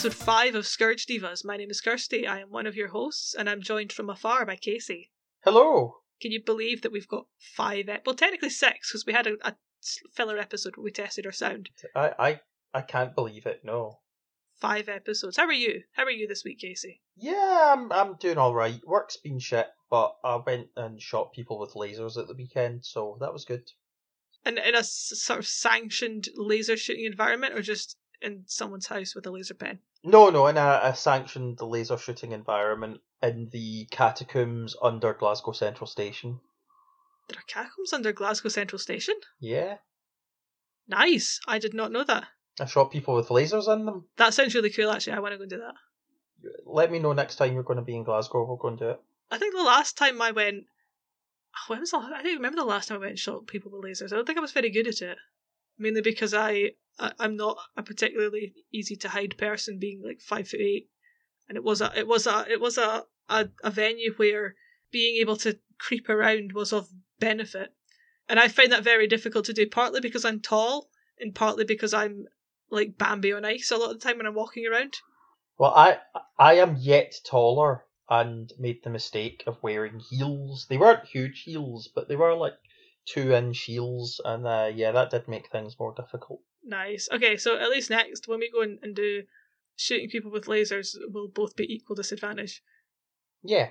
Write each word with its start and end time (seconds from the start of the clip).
episode 0.00 0.24
5 0.24 0.54
of 0.54 0.66
Scourge 0.66 1.04
Divas. 1.04 1.44
My 1.44 1.58
name 1.58 1.68
is 1.68 1.82
Kirsty, 1.82 2.26
I 2.26 2.40
am 2.40 2.48
one 2.48 2.66
of 2.66 2.74
your 2.74 2.88
hosts, 2.88 3.34
and 3.34 3.50
I'm 3.50 3.60
joined 3.60 3.92
from 3.92 4.08
afar 4.08 4.46
by 4.46 4.56
Casey. 4.56 5.10
Hello. 5.44 5.96
Can 6.22 6.32
you 6.32 6.42
believe 6.42 6.80
that 6.80 6.90
we've 6.90 7.06
got 7.06 7.26
five, 7.36 7.86
ep- 7.86 8.06
well, 8.06 8.14
technically 8.14 8.48
six, 8.48 8.90
because 8.90 9.04
we 9.04 9.12
had 9.12 9.26
a, 9.26 9.36
a 9.42 9.56
filler 10.14 10.38
episode 10.38 10.78
where 10.78 10.84
we 10.84 10.90
tested 10.90 11.26
our 11.26 11.32
sound. 11.32 11.68
I, 11.94 12.14
I 12.18 12.40
I 12.72 12.80
can't 12.80 13.14
believe 13.14 13.44
it. 13.44 13.60
No. 13.62 13.98
Five 14.58 14.88
episodes. 14.88 15.36
How 15.36 15.44
are 15.44 15.52
you? 15.52 15.82
How 15.92 16.04
are 16.04 16.10
you 16.10 16.26
this 16.26 16.44
week, 16.46 16.60
Casey? 16.60 17.02
Yeah, 17.14 17.74
I'm 17.76 17.92
I'm 17.92 18.16
doing 18.16 18.38
all 18.38 18.54
right. 18.54 18.80
Work's 18.86 19.18
been 19.18 19.38
shit, 19.38 19.66
but 19.90 20.14
I 20.24 20.36
went 20.36 20.68
and 20.76 20.98
shot 20.98 21.34
people 21.34 21.58
with 21.58 21.74
lasers 21.74 22.16
at 22.16 22.26
the 22.26 22.34
weekend, 22.34 22.86
so 22.86 23.18
that 23.20 23.34
was 23.34 23.44
good. 23.44 23.64
And 24.46 24.56
in 24.56 24.74
a 24.74 24.78
s- 24.78 25.12
sort 25.16 25.40
of 25.40 25.46
sanctioned 25.46 26.28
laser 26.36 26.78
shooting 26.78 27.04
environment, 27.04 27.52
or 27.52 27.60
just 27.60 27.98
in 28.22 28.44
someone's 28.46 28.86
house 28.86 29.14
with 29.14 29.26
a 29.26 29.30
laser 29.30 29.54
pen? 29.54 29.80
No, 30.02 30.30
no, 30.30 30.46
in 30.46 30.56
a, 30.56 30.80
a 30.82 30.94
sanctioned 30.94 31.60
laser 31.60 31.98
shooting 31.98 32.32
environment 32.32 33.00
in 33.22 33.48
the 33.52 33.86
catacombs 33.90 34.76
under 34.82 35.12
Glasgow 35.14 35.52
Central 35.52 35.86
Station. 35.86 36.40
There 37.28 37.38
are 37.38 37.44
catacombs 37.46 37.92
under 37.92 38.12
Glasgow 38.12 38.48
Central 38.48 38.78
Station? 38.78 39.14
Yeah, 39.38 39.76
Nice. 40.90 41.40
I 41.46 41.58
did 41.58 41.72
not 41.72 41.92
know 41.92 42.02
that. 42.04 42.26
I 42.58 42.66
shot 42.66 42.90
people 42.90 43.14
with 43.14 43.28
lasers 43.28 43.72
in 43.72 43.86
them. 43.86 44.06
That 44.16 44.34
sounds 44.34 44.54
really 44.54 44.70
cool, 44.70 44.90
actually. 44.90 45.12
I 45.12 45.20
want 45.20 45.32
to 45.32 45.38
go 45.38 45.42
and 45.42 45.50
do 45.50 45.58
that. 45.58 45.74
Let 46.66 46.90
me 46.90 46.98
know 46.98 47.12
next 47.12 47.36
time 47.36 47.54
you're 47.54 47.62
going 47.62 47.78
to 47.78 47.84
be 47.84 47.94
in 47.96 48.02
Glasgow. 48.02 48.44
We'll 48.44 48.56
go 48.56 48.68
and 48.68 48.78
do 48.78 48.90
it. 48.90 49.00
I 49.30 49.38
think 49.38 49.54
the 49.54 49.62
last 49.62 49.96
time 49.96 50.20
I 50.20 50.32
went, 50.32 50.64
oh, 51.54 51.64
when 51.68 51.80
was 51.80 51.92
the, 51.92 51.98
I 51.98 52.22
don't 52.22 52.34
remember 52.34 52.56
the 52.56 52.64
last 52.64 52.88
time 52.88 52.96
I 52.96 53.00
went 53.00 53.10
and 53.10 53.18
shot 53.18 53.46
people 53.46 53.70
with 53.70 53.84
lasers. 53.84 54.12
I 54.12 54.16
don't 54.16 54.26
think 54.26 54.38
I 54.38 54.42
was 54.42 54.52
very 54.52 54.70
good 54.70 54.88
at 54.88 55.00
it, 55.00 55.18
mainly 55.80 56.02
because 56.02 56.34
I, 56.34 56.72
I 56.98 57.12
I'm 57.18 57.36
not 57.36 57.58
a 57.76 57.82
particularly 57.82 58.54
easy 58.72 58.96
to 58.96 59.08
hide 59.08 59.36
person, 59.38 59.78
being 59.78 60.02
like 60.04 60.20
five 60.20 60.48
foot 60.48 60.60
eight, 60.60 60.88
and 61.48 61.56
it 61.56 61.64
was 61.64 61.80
a 61.80 61.92
it 61.96 62.06
was 62.06 62.26
a 62.26 62.46
it 62.48 62.60
was 62.60 62.78
a 62.78 63.04
a, 63.28 63.48
a 63.64 63.70
venue 63.70 64.14
where 64.16 64.54
being 64.92 65.16
able 65.20 65.36
to 65.36 65.58
creep 65.78 66.08
around 66.08 66.52
was 66.52 66.72
of 66.72 66.88
benefit, 67.18 67.74
and 68.28 68.38
I 68.38 68.48
find 68.48 68.70
that 68.72 68.84
very 68.84 69.06
difficult 69.06 69.46
to 69.46 69.52
do. 69.52 69.66
Partly 69.68 70.00
because 70.00 70.24
I'm 70.24 70.40
tall, 70.40 70.90
and 71.18 71.34
partly 71.34 71.64
because 71.64 71.94
I'm 71.94 72.26
like 72.70 72.98
Bambi 72.98 73.32
on 73.32 73.44
ice 73.44 73.70
a 73.70 73.76
lot 73.76 73.90
of 73.90 74.00
the 74.00 74.06
time 74.06 74.18
when 74.18 74.26
I'm 74.26 74.34
walking 74.34 74.66
around. 74.66 74.98
Well, 75.58 75.74
I 75.74 75.98
I 76.38 76.54
am 76.54 76.76
yet 76.78 77.14
taller 77.24 77.84
and 78.08 78.52
made 78.58 78.82
the 78.82 78.90
mistake 78.90 79.44
of 79.46 79.62
wearing 79.62 80.00
heels. 80.00 80.66
They 80.68 80.76
weren't 80.76 81.06
huge 81.06 81.42
heels, 81.42 81.88
but 81.94 82.08
they 82.08 82.16
were 82.16 82.34
like 82.34 82.54
two 83.12 83.32
inch 83.32 83.56
shields, 83.56 84.20
and 84.24 84.46
uh, 84.46 84.70
yeah, 84.72 84.92
that 84.92 85.10
did 85.10 85.28
make 85.28 85.50
things 85.50 85.76
more 85.78 85.94
difficult. 85.94 86.40
Nice. 86.64 87.08
Okay, 87.12 87.36
so 87.36 87.56
at 87.56 87.70
least 87.70 87.90
next, 87.90 88.28
when 88.28 88.40
we 88.40 88.50
go 88.50 88.62
in 88.62 88.78
and 88.82 88.94
do 88.94 89.22
shooting 89.76 90.08
people 90.10 90.30
with 90.30 90.44
lasers, 90.44 90.94
we'll 91.08 91.28
both 91.28 91.56
be 91.56 91.72
equal 91.72 91.96
disadvantage. 91.96 92.62
Yeah, 93.42 93.70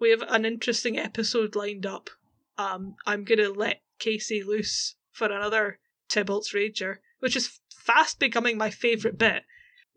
We 0.00 0.10
have 0.10 0.22
an 0.22 0.44
interesting 0.44 0.98
episode 0.98 1.54
lined 1.54 1.86
up. 1.86 2.10
Um, 2.58 2.96
I'm 3.06 3.24
gonna 3.24 3.48
let 3.50 3.82
Casey 3.98 4.42
loose 4.42 4.96
for 5.12 5.26
another 5.26 5.78
Tibalt's 6.08 6.52
Rager, 6.52 6.96
which 7.20 7.36
is 7.36 7.60
fast 7.72 8.18
becoming 8.18 8.58
my 8.58 8.70
favourite 8.70 9.18
bit. 9.18 9.44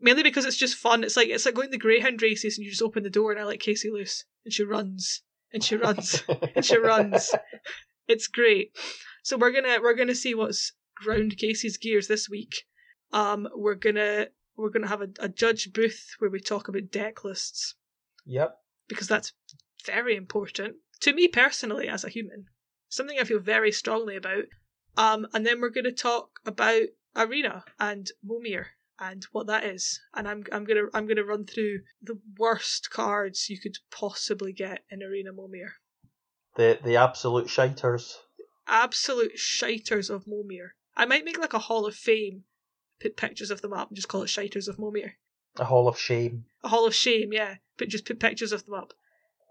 Mainly 0.00 0.22
because 0.22 0.44
it's 0.44 0.56
just 0.56 0.76
fun. 0.76 1.02
It's 1.02 1.16
like 1.16 1.28
it's 1.28 1.44
like 1.44 1.56
going 1.56 1.72
to 1.72 1.78
greyhound 1.78 2.22
races 2.22 2.56
and 2.56 2.64
you 2.64 2.70
just 2.70 2.82
open 2.82 3.02
the 3.02 3.10
door 3.10 3.32
and 3.32 3.40
I 3.40 3.44
let 3.44 3.58
Casey 3.58 3.90
loose 3.90 4.24
and 4.44 4.54
she 4.54 4.62
runs 4.62 5.22
and 5.52 5.64
she 5.64 5.76
runs 5.76 6.22
and 6.54 6.64
she 6.64 6.78
runs. 6.78 7.34
It's 8.08 8.26
great. 8.26 8.76
So 9.22 9.36
we're 9.36 9.52
gonna 9.52 9.78
we're 9.82 9.94
gonna 9.94 10.14
see 10.14 10.34
what's 10.34 10.72
ground 10.96 11.36
Casey's 11.36 11.76
gears 11.76 12.08
this 12.08 12.28
week. 12.28 12.64
Um, 13.12 13.48
we're 13.54 13.74
gonna 13.74 14.28
we're 14.56 14.70
gonna 14.70 14.88
have 14.88 15.02
a, 15.02 15.08
a 15.20 15.28
judge 15.28 15.72
booth 15.72 16.14
where 16.18 16.30
we 16.30 16.40
talk 16.40 16.68
about 16.68 16.90
deck 16.90 17.22
lists 17.24 17.76
Yep. 18.26 18.58
because 18.88 19.06
that's 19.08 19.32
very 19.86 20.16
important 20.16 20.76
to 21.00 21.12
me 21.12 21.28
personally 21.28 21.88
as 21.88 22.02
a 22.04 22.08
human. 22.08 22.46
Something 22.88 23.18
I 23.20 23.24
feel 23.24 23.38
very 23.40 23.70
strongly 23.70 24.16
about. 24.16 24.44
Um, 24.96 25.26
and 25.32 25.46
then 25.46 25.60
we're 25.60 25.68
gonna 25.68 25.92
talk 25.92 26.40
about 26.44 26.82
Arena 27.14 27.64
and 27.78 28.10
Momir 28.26 28.64
and 28.98 29.24
what 29.32 29.46
that 29.46 29.64
is. 29.64 30.00
And 30.14 30.26
I'm 30.26 30.44
I'm 30.50 30.64
gonna 30.64 30.86
I'm 30.94 31.06
gonna 31.06 31.24
run 31.24 31.44
through 31.44 31.80
the 32.02 32.18
worst 32.38 32.90
cards 32.90 33.48
you 33.50 33.60
could 33.60 33.76
possibly 33.90 34.52
get 34.52 34.84
in 34.90 35.02
Arena 35.02 35.32
Momir. 35.32 35.72
The 36.58 36.78
the 36.84 36.96
absolute 36.96 37.46
shiters. 37.46 38.14
absolute 38.66 39.36
shiters 39.36 40.10
of 40.10 40.24
Momir. 40.26 40.70
I 40.96 41.06
might 41.06 41.24
make 41.24 41.38
like 41.38 41.54
a 41.54 41.58
Hall 41.60 41.86
of 41.86 41.94
Fame, 41.94 42.42
put 43.00 43.16
pictures 43.16 43.52
of 43.52 43.62
them 43.62 43.72
up, 43.72 43.88
and 43.88 43.96
just 43.96 44.08
call 44.08 44.22
it 44.24 44.26
Shiters 44.26 44.66
of 44.68 44.76
Momir. 44.76 45.12
A 45.56 45.64
hall 45.64 45.86
of 45.88 45.98
shame. 45.98 46.44
A 46.64 46.68
Hall 46.68 46.84
of 46.86 46.94
Shame, 46.94 47.32
yeah, 47.32 47.56
but 47.76 47.88
just 47.88 48.04
put 48.04 48.18
pictures 48.20 48.52
of 48.52 48.64
them 48.64 48.74
up 48.74 48.92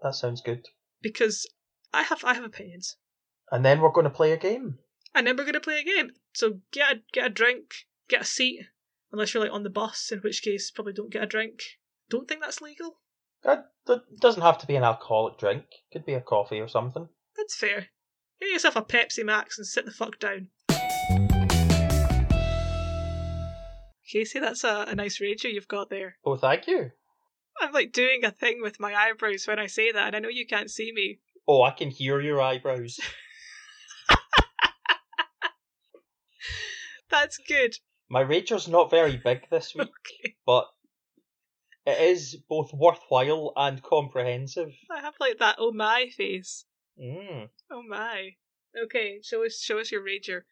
That 0.02 0.14
sounds 0.14 0.42
good. 0.42 0.68
because 1.00 1.46
I 1.94 2.02
have 2.02 2.22
I 2.24 2.34
have 2.34 2.44
opinions. 2.44 2.96
And 3.50 3.64
then 3.64 3.80
we're 3.80 3.90
going 3.90 4.04
to 4.04 4.10
play 4.10 4.32
a 4.32 4.36
game. 4.36 4.78
And 5.14 5.26
then 5.26 5.36
we're 5.38 5.46
gonna 5.46 5.60
play 5.60 5.80
a 5.80 5.84
game. 5.84 6.10
So 6.34 6.60
get 6.70 6.92
a, 6.92 7.00
get 7.14 7.26
a 7.26 7.30
drink, 7.30 7.86
get 8.08 8.20
a 8.20 8.24
seat, 8.24 8.60
unless 9.10 9.32
you're 9.32 9.42
like 9.42 9.52
on 9.52 9.62
the 9.62 9.70
bus, 9.70 10.12
in 10.12 10.18
which 10.20 10.42
case 10.42 10.70
probably 10.70 10.92
don't 10.92 11.10
get 11.10 11.22
a 11.24 11.26
drink. 11.26 11.62
Don't 12.10 12.28
think 12.28 12.42
that's 12.42 12.60
legal. 12.60 12.98
That, 13.44 13.70
that 13.88 14.20
doesn't 14.20 14.42
have 14.42 14.58
to 14.58 14.66
be 14.66 14.76
an 14.76 14.84
alcoholic 14.84 15.38
drink. 15.38 15.64
Could 15.92 16.06
be 16.06 16.14
a 16.14 16.20
coffee 16.20 16.60
or 16.60 16.68
something. 16.68 17.08
That's 17.36 17.56
fair. 17.56 17.86
Get 18.40 18.50
yourself 18.50 18.76
a 18.76 18.82
Pepsi 18.82 19.24
Max 19.24 19.58
and 19.58 19.66
sit 19.66 19.84
the 19.84 19.90
fuck 19.90 20.18
down. 20.20 20.48
Casey, 24.10 24.38
that's 24.38 24.64
a, 24.64 24.86
a 24.88 24.94
nice 24.94 25.20
rager 25.20 25.52
you've 25.52 25.68
got 25.68 25.90
there. 25.90 26.16
Oh, 26.24 26.36
thank 26.36 26.66
you. 26.66 26.92
I'm 27.60 27.72
like 27.72 27.92
doing 27.92 28.24
a 28.24 28.30
thing 28.30 28.60
with 28.62 28.80
my 28.80 28.94
eyebrows 28.94 29.46
when 29.46 29.58
I 29.58 29.66
say 29.66 29.92
that, 29.92 30.06
and 30.06 30.16
I 30.16 30.20
know 30.20 30.28
you 30.28 30.46
can't 30.46 30.70
see 30.70 30.92
me. 30.94 31.18
Oh, 31.46 31.62
I 31.62 31.72
can 31.72 31.90
hear 31.90 32.20
your 32.20 32.40
eyebrows. 32.40 32.98
That's 37.10 37.38
good. 37.38 37.74
My 38.08 38.22
rager's 38.22 38.68
not 38.68 38.90
very 38.90 39.16
big 39.16 39.48
this 39.50 39.74
week, 39.74 39.88
Okay. 40.22 40.36
but 40.46 40.66
it 41.88 42.00
is 42.00 42.36
both 42.48 42.72
worthwhile 42.74 43.52
and 43.56 43.82
comprehensive. 43.82 44.74
I 44.90 45.00
have 45.00 45.14
like 45.18 45.38
that 45.38 45.56
oh 45.58 45.72
my 45.72 46.10
face. 46.14 46.66
Mm. 47.00 47.48
Oh 47.70 47.82
my. 47.82 48.36
Okay, 48.84 49.20
show 49.22 49.44
us 49.44 49.58
show 49.58 49.78
us 49.78 49.90
your 49.90 50.02
rager. 50.02 50.42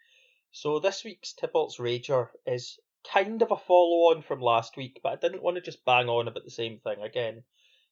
So 0.51 0.79
this 0.79 1.05
week's 1.05 1.35
Tibalt's 1.35 1.77
Rager 1.77 2.29
is 2.47 2.79
kind 3.13 3.43
of 3.43 3.51
a 3.51 3.57
follow 3.57 4.15
on 4.15 4.23
from 4.23 4.41
last 4.41 4.79
week, 4.79 5.01
but 5.03 5.13
I 5.13 5.17
didn't 5.17 5.43
want 5.43 5.57
to 5.57 5.61
just 5.61 5.85
bang 5.85 6.09
on 6.09 6.27
about 6.27 6.45
the 6.45 6.51
same 6.51 6.79
thing 6.79 7.03
again. 7.03 7.43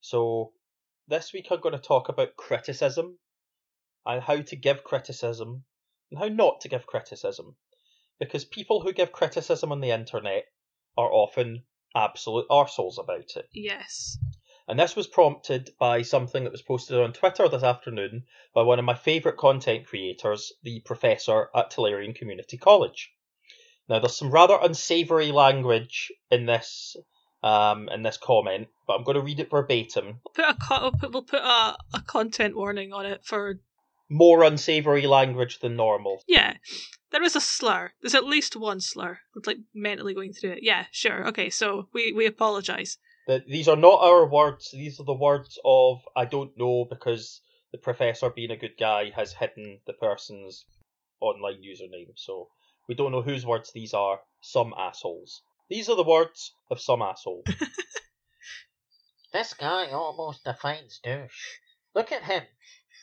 So 0.00 0.52
this 1.06 1.34
week 1.34 1.48
I'm 1.50 1.60
going 1.60 1.74
to 1.74 1.78
talk 1.78 2.08
about 2.08 2.36
criticism 2.36 3.18
and 4.06 4.22
how 4.22 4.40
to 4.40 4.56
give 4.56 4.84
criticism 4.84 5.64
and 6.10 6.18
how 6.18 6.28
not 6.28 6.62
to 6.62 6.68
give 6.68 6.86
criticism. 6.86 7.56
Because 8.18 8.46
people 8.46 8.80
who 8.80 8.94
give 8.94 9.12
criticism 9.12 9.70
on 9.70 9.80
the 9.82 9.90
internet 9.90 10.46
are 10.96 11.12
often 11.12 11.64
absolute 11.94 12.46
arseholes 12.48 12.98
about 12.98 13.36
it. 13.36 13.48
Yes. 13.52 14.18
And 14.66 14.78
this 14.78 14.96
was 14.96 15.06
prompted 15.06 15.70
by 15.78 16.02
something 16.02 16.44
that 16.44 16.52
was 16.52 16.62
posted 16.62 16.98
on 16.98 17.12
Twitter 17.12 17.48
this 17.48 17.62
afternoon 17.62 18.24
by 18.54 18.62
one 18.62 18.78
of 18.78 18.84
my 18.84 18.94
favourite 18.94 19.36
content 19.36 19.86
creators, 19.86 20.52
the 20.62 20.80
professor 20.80 21.50
at 21.54 21.70
Tolarian 21.70 22.14
Community 22.14 22.56
College. 22.56 23.12
Now, 23.88 23.98
there's 23.98 24.16
some 24.16 24.30
rather 24.30 24.58
unsavoury 24.60 25.32
language 25.32 26.10
in 26.30 26.46
this 26.46 26.96
um, 27.42 27.90
in 27.90 28.02
this 28.02 28.16
comment, 28.16 28.68
but 28.86 28.94
I'm 28.94 29.04
going 29.04 29.16
to 29.16 29.20
read 29.20 29.38
it 29.38 29.50
verbatim. 29.50 30.20
Put 30.34 30.46
a 30.46 30.56
we'll 30.80 30.92
put, 30.92 31.12
we'll 31.12 31.22
put 31.22 31.42
a, 31.42 31.76
a 31.92 32.00
content 32.06 32.56
warning 32.56 32.94
on 32.94 33.04
it 33.04 33.22
for 33.22 33.60
More 34.10 34.44
unsavoury 34.44 35.06
language 35.06 35.60
than 35.60 35.76
normal. 35.76 36.22
yeah. 36.28 36.54
There 37.10 37.22
is 37.22 37.36
a 37.36 37.40
slur. 37.40 37.92
There's 38.02 38.14
at 38.14 38.24
least 38.24 38.56
one 38.56 38.80
slur. 38.80 39.20
It's 39.36 39.46
like 39.46 39.58
mentally 39.72 40.14
going 40.14 40.32
through 40.32 40.52
it. 40.52 40.58
Yeah, 40.62 40.86
sure. 40.90 41.28
Okay, 41.28 41.48
so 41.48 41.88
we 41.94 42.12
we 42.12 42.26
apologize. 42.26 42.98
That 43.28 43.46
these 43.46 43.68
are 43.68 43.76
not 43.76 44.00
our 44.02 44.28
words. 44.28 44.70
These 44.72 44.98
are 44.98 45.04
the 45.04 45.14
words 45.14 45.58
of 45.64 46.00
I 46.16 46.24
don't 46.24 46.50
know 46.58 46.86
because 46.90 47.40
the 47.70 47.78
professor, 47.78 48.30
being 48.30 48.50
a 48.50 48.56
good 48.56 48.76
guy, 48.78 49.10
has 49.14 49.32
hidden 49.32 49.78
the 49.86 49.92
person's 49.92 50.64
online 51.20 51.62
username. 51.62 52.12
So 52.16 52.48
we 52.88 52.96
don't 52.96 53.12
know 53.12 53.22
whose 53.22 53.46
words 53.46 53.70
these 53.72 53.94
are. 53.94 54.20
Some 54.40 54.74
assholes. 54.76 55.42
These 55.70 55.88
are 55.88 55.96
the 55.96 56.02
words 56.02 56.52
of 56.70 56.80
some 56.80 57.00
asshole. 57.00 57.44
This 59.32 59.52
guy 59.54 59.90
almost 59.90 60.44
defines 60.44 61.00
douche. 61.02 61.58
Look 61.92 62.12
at 62.12 62.22
him. 62.22 62.44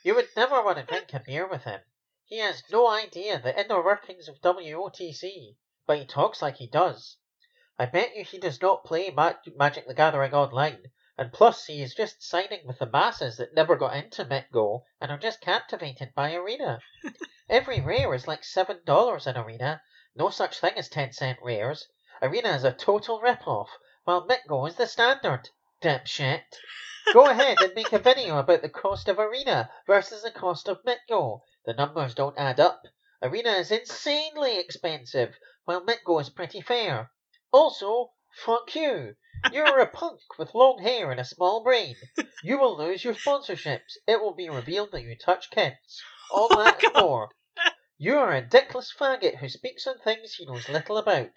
You 0.04 0.16
would 0.16 0.30
never 0.36 0.64
want 0.64 0.80
to 0.80 0.84
drink 0.84 1.14
a 1.14 1.20
beer 1.20 1.48
with 1.48 1.64
him. 1.64 1.82
He 2.26 2.40
has 2.40 2.64
no 2.72 2.88
idea 2.88 3.38
the 3.40 3.56
inner 3.56 3.84
workings 3.84 4.28
of 4.28 4.42
WOTC, 4.42 5.58
but 5.86 6.00
he 6.00 6.08
talks 6.08 6.42
like 6.42 6.56
he 6.56 6.66
does. 6.66 7.18
I 7.78 7.86
bet 7.86 8.16
you 8.16 8.24
he 8.24 8.40
does 8.40 8.60
not 8.60 8.84
play 8.84 9.12
Ma- 9.12 9.36
Magic 9.56 9.86
the 9.86 9.94
Gathering 9.94 10.34
online, 10.34 10.92
and 11.20 11.32
plus 11.32 11.66
he 11.68 11.84
is 11.84 11.94
just 11.94 12.24
signing 12.24 12.66
with 12.66 12.80
the 12.80 12.88
masses 12.88 13.38
that 13.38 13.54
never 13.54 13.76
got 13.76 13.96
into 13.96 14.26
MetGo 14.26 14.82
and 15.00 15.12
are 15.12 15.20
just 15.20 15.40
captivated 15.40 16.16
by 16.16 16.34
Arena. 16.34 16.80
Every 17.48 17.80
rare 17.80 18.12
is 18.16 18.28
like 18.28 18.42
$7 18.42 19.28
in 19.28 19.38
Arena, 19.38 19.84
no 20.16 20.32
such 20.32 20.60
thing 20.60 20.74
as 20.78 20.90
10 20.90 21.14
cent 21.14 21.38
rares. 21.44 21.88
Arena 22.24 22.50
is 22.50 22.64
a 22.64 22.74
total 22.74 23.22
rip-off, 23.22 23.70
while 24.06 24.28
Mitgo 24.28 24.68
is 24.68 24.78
the 24.78 24.88
standard. 24.88 25.50
Dipshit. 25.82 26.44
Go 27.12 27.28
ahead 27.28 27.58
and 27.60 27.74
make 27.74 27.92
a 27.92 27.98
video 27.98 28.38
about 28.38 28.62
the 28.62 28.70
cost 28.70 29.08
of 29.08 29.18
Arena 29.18 29.72
versus 29.88 30.22
the 30.22 30.30
cost 30.30 30.68
of 30.68 30.84
Mitgo. 30.84 31.42
The 31.66 31.74
numbers 31.74 32.14
don't 32.14 32.38
add 32.38 32.60
up. 32.60 32.84
Arena 33.20 33.54
is 33.54 33.72
insanely 33.72 34.60
expensive, 34.60 35.36
while 35.66 35.84
Mitgo 35.84 36.22
is 36.22 36.30
pretty 36.30 36.62
fair. 36.62 37.10
Also, 37.52 38.12
fuck 38.32 38.76
you. 38.76 39.16
You're 39.52 39.80
a 39.80 39.88
punk 39.88 40.20
with 40.38 40.54
long 40.54 40.84
hair 40.84 41.10
and 41.10 41.20
a 41.20 41.26
small 41.26 41.64
brain. 41.64 41.96
You 42.44 42.60
will 42.60 42.78
lose 42.78 43.04
your 43.04 43.16
sponsorships. 43.16 43.98
It 44.06 44.22
will 44.22 44.36
be 44.36 44.50
revealed 44.50 44.92
that 44.92 45.02
you 45.02 45.18
touch 45.18 45.50
kids. 45.50 46.04
All 46.30 46.48
Oh 46.52 46.64
that 46.64 46.84
and 46.84 46.94
more. 46.94 47.30
You 47.98 48.20
are 48.20 48.36
a 48.36 48.48
dickless 48.48 48.96
faggot 48.96 49.38
who 49.38 49.50
speaks 49.50 49.88
on 49.88 49.98
things 49.98 50.36
he 50.36 50.46
knows 50.46 50.70
little 50.70 50.98
about. 50.98 51.32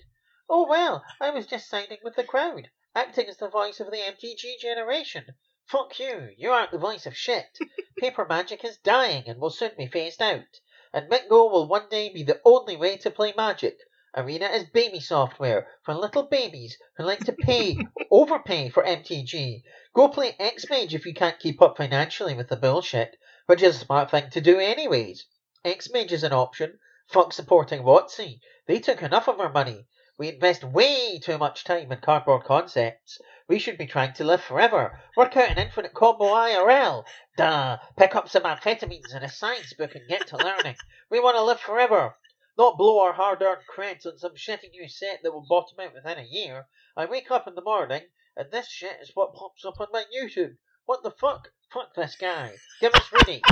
Oh 0.51 0.67
well, 0.69 1.03
I 1.19 1.31
was 1.31 1.47
just 1.47 1.71
siding 1.71 2.01
with 2.05 2.17
the 2.17 2.25
crowd, 2.25 2.69
acting 2.95 3.29
as 3.29 3.37
the 3.39 3.49
voice 3.49 3.81
of 3.81 3.91
the 3.91 3.97
MTG 3.97 4.59
generation. 4.61 5.35
Fuck 5.67 5.99
you, 5.99 6.31
you 6.37 6.51
aren't 6.51 6.71
the 6.71 6.79
voice 6.79 7.07
of 7.07 7.17
shit. 7.17 7.59
Paper 7.99 8.25
magic 8.25 8.65
is 8.65 8.77
dying 8.77 9.25
and 9.27 9.41
will 9.41 9.51
soon 9.51 9.73
be 9.77 9.87
phased 9.87 10.23
out. 10.23 10.61
And 10.93 11.11
Mitgo 11.11 11.51
will 11.51 11.67
one 11.67 11.89
day 11.89 12.09
be 12.11 12.23
the 12.23 12.41
only 12.45 12.77
way 12.77 12.97
to 12.99 13.11
play 13.11 13.33
magic. 13.37 13.79
Arena 14.17 14.47
is 14.47 14.71
baby 14.71 15.01
software 15.01 15.67
for 15.83 15.93
little 15.93 16.23
babies 16.23 16.79
who 16.97 17.03
like 17.03 17.25
to 17.25 17.33
pay, 17.33 17.77
overpay 18.13 18.69
for 18.69 18.85
MTG. 18.85 19.65
Go 19.93 20.09
play 20.09 20.37
X-Mage 20.39 20.95
if 20.95 21.05
you 21.05 21.15
can't 21.15 21.41
keep 21.41 21.61
up 21.61 21.77
financially 21.77 22.35
with 22.35 22.49
the 22.49 22.57
bullshit, 22.57 23.17
which 23.47 23.61
is 23.61 23.75
a 23.75 23.85
smart 23.85 24.13
thing 24.13 24.31
to 24.31 24.41
do 24.41 24.61
anyways. 24.61 25.27
X-Mage 25.65 26.13
is 26.13 26.23
an 26.23 26.33
option. 26.33 26.79
Fuck 27.09 27.33
supporting 27.33 27.83
WotC. 27.83 28.39
They 28.67 28.79
took 28.79 29.03
enough 29.03 29.29
of 29.29 29.41
our 29.41 29.51
money. 29.51 29.87
We 30.17 30.29
invest 30.29 30.63
way 30.63 31.19
too 31.19 31.39
much 31.39 31.65
time 31.65 31.91
in 31.91 31.99
cardboard 31.99 32.45
concepts. 32.45 33.21
We 33.49 33.59
should 33.59 33.77
be 33.77 33.87
trying 33.87 34.13
to 34.15 34.25
live 34.25 34.43
forever. 34.43 35.01
Work 35.17 35.37
out 35.37 35.51
an 35.51 35.59
infinite 35.59 35.93
combo 35.93 36.27
IRL. 36.27 37.05
Duh. 37.37 37.79
Pick 37.97 38.15
up 38.15 38.29
some 38.29 38.45
amphetamines 38.45 39.13
and 39.13 39.25
a 39.25 39.29
science 39.29 39.73
book 39.73 39.97
and 39.97 40.09
get 40.09 40.29
to 40.29 40.37
learning. 40.37 40.77
We 41.11 41.19
want 41.19 41.37
to 41.37 41.43
live 41.43 41.59
forever. 41.59 42.15
Not 42.57 42.79
blow 42.79 43.01
our 43.01 43.13
hard-earned 43.13 43.63
creds 43.67 44.07
on 44.07 44.19
some 44.19 44.37
shitty 44.37 44.71
new 44.71 44.89
set 44.89 45.25
that 45.25 45.33
will 45.33 45.47
bottom 45.49 45.81
out 45.81 45.95
within 45.95 46.19
a 46.19 46.23
year. 46.23 46.69
I 46.97 47.07
wake 47.07 47.33
up 47.33 47.49
in 47.49 47.57
the 47.57 47.61
morning 47.61 48.03
and 48.37 48.53
this 48.53 48.69
shit 48.69 48.99
is 49.03 49.11
what 49.15 49.35
pops 49.35 49.65
up 49.65 49.81
on 49.81 49.89
my 49.93 50.05
YouTube. 50.17 50.57
What 50.85 51.03
the 51.03 51.11
fuck? 51.11 51.51
Fuck 51.73 51.97
this 51.97 52.15
guy. 52.15 52.53
Give 52.81 52.95
us 52.95 53.13
Rooney. 53.13 53.43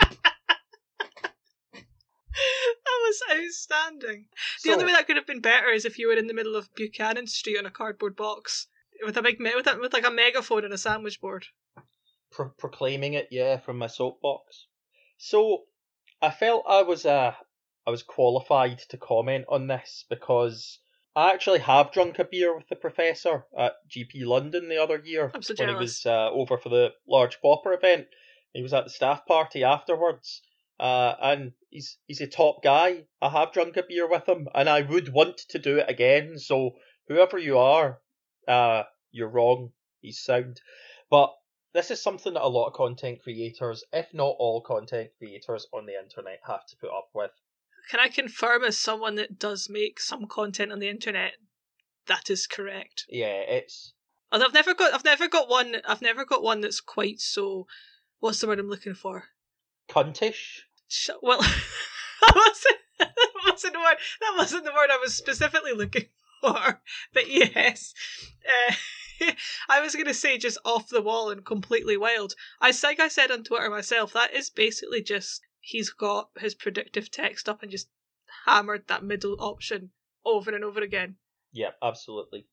that 2.98 3.38
was 3.38 3.44
outstanding. 3.44 4.26
The 4.62 4.70
So, 4.70 4.72
only 4.72 4.84
way 4.86 4.92
that 4.92 5.06
could 5.06 5.16
have 5.16 5.26
been 5.26 5.40
better 5.40 5.68
is 5.68 5.84
if 5.84 5.98
you 5.98 6.08
were 6.08 6.14
in 6.14 6.26
the 6.26 6.34
middle 6.34 6.56
of 6.56 6.74
Buchanan 6.74 7.26
Street 7.26 7.58
on 7.58 7.66
a 7.66 7.70
cardboard 7.70 8.16
box 8.16 8.66
with 9.04 9.16
a 9.16 9.22
big 9.22 9.40
me- 9.40 9.54
with, 9.54 9.66
a, 9.66 9.78
with 9.78 9.92
like 9.92 10.06
a 10.06 10.10
megaphone 10.10 10.64
and 10.64 10.74
a 10.74 10.78
sandwich 10.78 11.20
board. 11.20 11.46
pro- 12.30 12.50
proclaiming 12.50 13.14
it, 13.14 13.28
yeah, 13.30 13.58
from 13.58 13.78
my 13.78 13.86
soapbox. 13.86 14.66
So 15.16 15.64
I 16.20 16.30
felt 16.30 16.64
I 16.68 16.82
was 16.82 17.06
uh, 17.06 17.34
I 17.86 17.90
was 17.90 18.02
qualified 18.02 18.78
to 18.90 18.96
comment 18.96 19.46
on 19.48 19.66
this 19.66 20.04
because 20.08 20.78
I 21.16 21.32
actually 21.32 21.60
have 21.60 21.92
drunk 21.92 22.18
a 22.18 22.24
beer 22.24 22.54
with 22.56 22.68
the 22.68 22.76
professor 22.76 23.46
at 23.56 23.74
GP 23.88 24.24
London 24.26 24.68
the 24.68 24.82
other 24.82 25.00
year 25.04 25.32
so 25.40 25.54
when 25.58 25.68
he 25.68 25.74
was 25.74 26.06
uh, 26.06 26.30
over 26.30 26.58
for 26.58 26.68
the 26.68 26.92
large 27.08 27.40
popper 27.40 27.72
event. 27.72 28.06
He 28.52 28.62
was 28.62 28.72
at 28.72 28.84
the 28.84 28.90
staff 28.90 29.26
party 29.26 29.62
afterwards. 29.62 30.42
Uh, 30.80 31.14
and 31.20 31.52
he's 31.70 31.98
he's 32.06 32.20
a 32.20 32.26
top 32.26 32.62
guy. 32.62 33.04
I 33.20 33.30
have 33.30 33.52
drunk 33.52 33.76
a 33.76 33.82
beer 33.82 34.08
with 34.08 34.28
him, 34.28 34.48
and 34.54 34.68
I 34.68 34.82
would 34.82 35.12
want 35.12 35.38
to 35.48 35.58
do 35.58 35.78
it 35.78 35.86
again. 35.88 36.38
So 36.38 36.72
whoever 37.08 37.38
you 37.38 37.58
are, 37.58 38.00
uh, 38.46 38.84
you're 39.10 39.28
wrong. 39.28 39.72
He's 40.00 40.20
sound, 40.20 40.60
but 41.10 41.34
this 41.74 41.90
is 41.90 42.02
something 42.02 42.34
that 42.34 42.44
a 42.44 42.48
lot 42.48 42.68
of 42.68 42.74
content 42.74 43.20
creators, 43.22 43.84
if 43.92 44.12
not 44.14 44.36
all 44.38 44.62
content 44.62 45.10
creators 45.18 45.66
on 45.72 45.86
the 45.86 45.98
internet, 45.98 46.40
have 46.46 46.66
to 46.66 46.76
put 46.76 46.90
up 46.90 47.08
with. 47.14 47.32
Can 47.90 48.00
I 48.00 48.08
confirm, 48.08 48.64
as 48.64 48.78
someone 48.78 49.14
that 49.16 49.38
does 49.38 49.68
make 49.70 50.00
some 50.00 50.26
content 50.26 50.72
on 50.72 50.78
the 50.78 50.88
internet, 50.88 51.34
that 52.06 52.30
is 52.30 52.46
correct? 52.46 53.06
Yeah, 53.08 53.40
it's 53.46 53.94
And 54.30 54.42
I've 54.42 54.54
never 54.54 54.74
got, 54.74 54.94
I've 54.94 55.04
never 55.04 55.28
got 55.28 55.48
one, 55.48 55.76
I've 55.86 56.02
never 56.02 56.24
got 56.24 56.42
one 56.42 56.60
that's 56.60 56.80
quite 56.80 57.20
so. 57.20 57.66
What's 58.20 58.40
the 58.40 58.46
word 58.46 58.58
I'm 58.58 58.68
looking 58.68 58.94
for? 58.94 59.24
cuntish. 59.88 60.60
Sh- 60.88 61.10
well, 61.22 61.40
that 62.20 62.34
wasn't, 62.34 62.76
that 62.98 63.14
wasn't 63.46 63.74
the 63.74 63.78
word. 63.78 63.96
That 64.20 64.34
wasn't 64.36 64.64
the 64.64 64.72
word 64.72 64.90
I 64.90 64.98
was 65.02 65.14
specifically 65.14 65.72
looking 65.72 66.06
for. 66.40 66.80
But 67.12 67.28
yes, 67.28 67.94
uh, 68.46 68.74
I 69.68 69.80
was 69.80 69.94
going 69.94 70.06
to 70.06 70.14
say 70.14 70.38
just 70.38 70.58
off 70.64 70.88
the 70.88 71.02
wall 71.02 71.30
and 71.30 71.44
completely 71.44 71.96
wild. 71.96 72.34
I 72.60 72.72
like 72.82 73.00
I 73.00 73.08
said 73.08 73.30
on 73.30 73.44
Twitter 73.44 73.70
myself. 73.70 74.12
That 74.12 74.34
is 74.34 74.50
basically 74.50 75.02
just 75.02 75.42
he's 75.60 75.90
got 75.90 76.30
his 76.38 76.54
predictive 76.54 77.10
text 77.10 77.48
up 77.48 77.62
and 77.62 77.70
just 77.70 77.88
hammered 78.46 78.86
that 78.88 79.04
middle 79.04 79.36
option 79.40 79.90
over 80.24 80.54
and 80.54 80.64
over 80.64 80.80
again. 80.80 81.16
Yeah, 81.52 81.70
absolutely. 81.82 82.46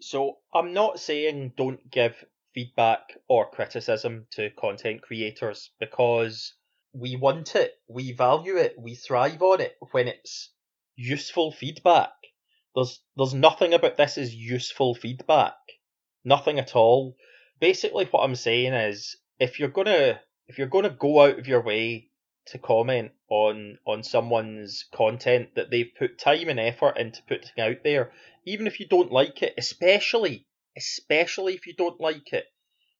So 0.00 0.38
I'm 0.54 0.72
not 0.72 0.98
saying 0.98 1.52
don't 1.56 1.90
give 1.90 2.24
feedback 2.54 3.18
or 3.28 3.50
criticism 3.50 4.26
to 4.32 4.50
content 4.50 5.02
creators 5.02 5.70
because 5.80 6.54
we 6.92 7.16
want 7.16 7.54
it, 7.56 7.74
we 7.88 8.12
value 8.12 8.56
it, 8.56 8.74
we 8.78 8.94
thrive 8.94 9.42
on 9.42 9.60
it 9.60 9.76
when 9.92 10.08
it's 10.08 10.50
useful 10.96 11.50
feedback. 11.50 12.12
There's 12.74 13.00
there's 13.16 13.34
nothing 13.34 13.74
about 13.74 13.96
this 13.96 14.18
is 14.18 14.34
useful 14.34 14.94
feedback. 14.94 15.56
Nothing 16.24 16.58
at 16.58 16.76
all. 16.76 17.16
Basically 17.60 18.04
what 18.06 18.22
I'm 18.22 18.36
saying 18.36 18.72
is 18.74 19.16
if 19.38 19.58
you're 19.58 19.68
gonna 19.68 20.20
if 20.46 20.58
you're 20.58 20.68
gonna 20.68 20.90
go 20.90 21.22
out 21.22 21.38
of 21.38 21.48
your 21.48 21.62
way 21.62 22.10
to 22.46 22.58
comment 22.58 23.12
on 23.28 23.78
on 23.86 24.02
someone's 24.02 24.84
content 24.92 25.54
that 25.54 25.70
they've 25.70 25.94
put 25.98 26.18
time 26.18 26.48
and 26.48 26.60
effort 26.60 26.98
into 26.98 27.22
putting 27.22 27.58
out 27.58 27.82
there, 27.84 28.12
even 28.44 28.66
if 28.66 28.80
you 28.80 28.86
don't 28.86 29.12
like 29.12 29.42
it, 29.42 29.54
especially 29.56 30.46
especially 30.76 31.54
if 31.54 31.66
you 31.66 31.74
don't 31.74 32.00
like 32.00 32.32
it, 32.32 32.46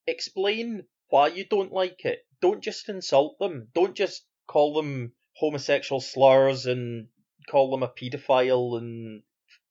explain 0.06 0.84
why 1.08 1.28
you 1.28 1.44
don't 1.44 1.72
like 1.72 2.04
it. 2.04 2.26
Don't 2.42 2.61
just 2.61 2.88
insult 2.88 3.38
them. 3.38 3.68
Don't 3.72 3.94
just 3.94 4.26
call 4.49 4.75
them 4.75 5.14
homosexual 5.34 6.00
slurs 6.00 6.66
and 6.66 7.08
call 7.49 7.70
them 7.70 7.84
a 7.84 7.88
paedophile 7.88 8.76
and 8.76 9.22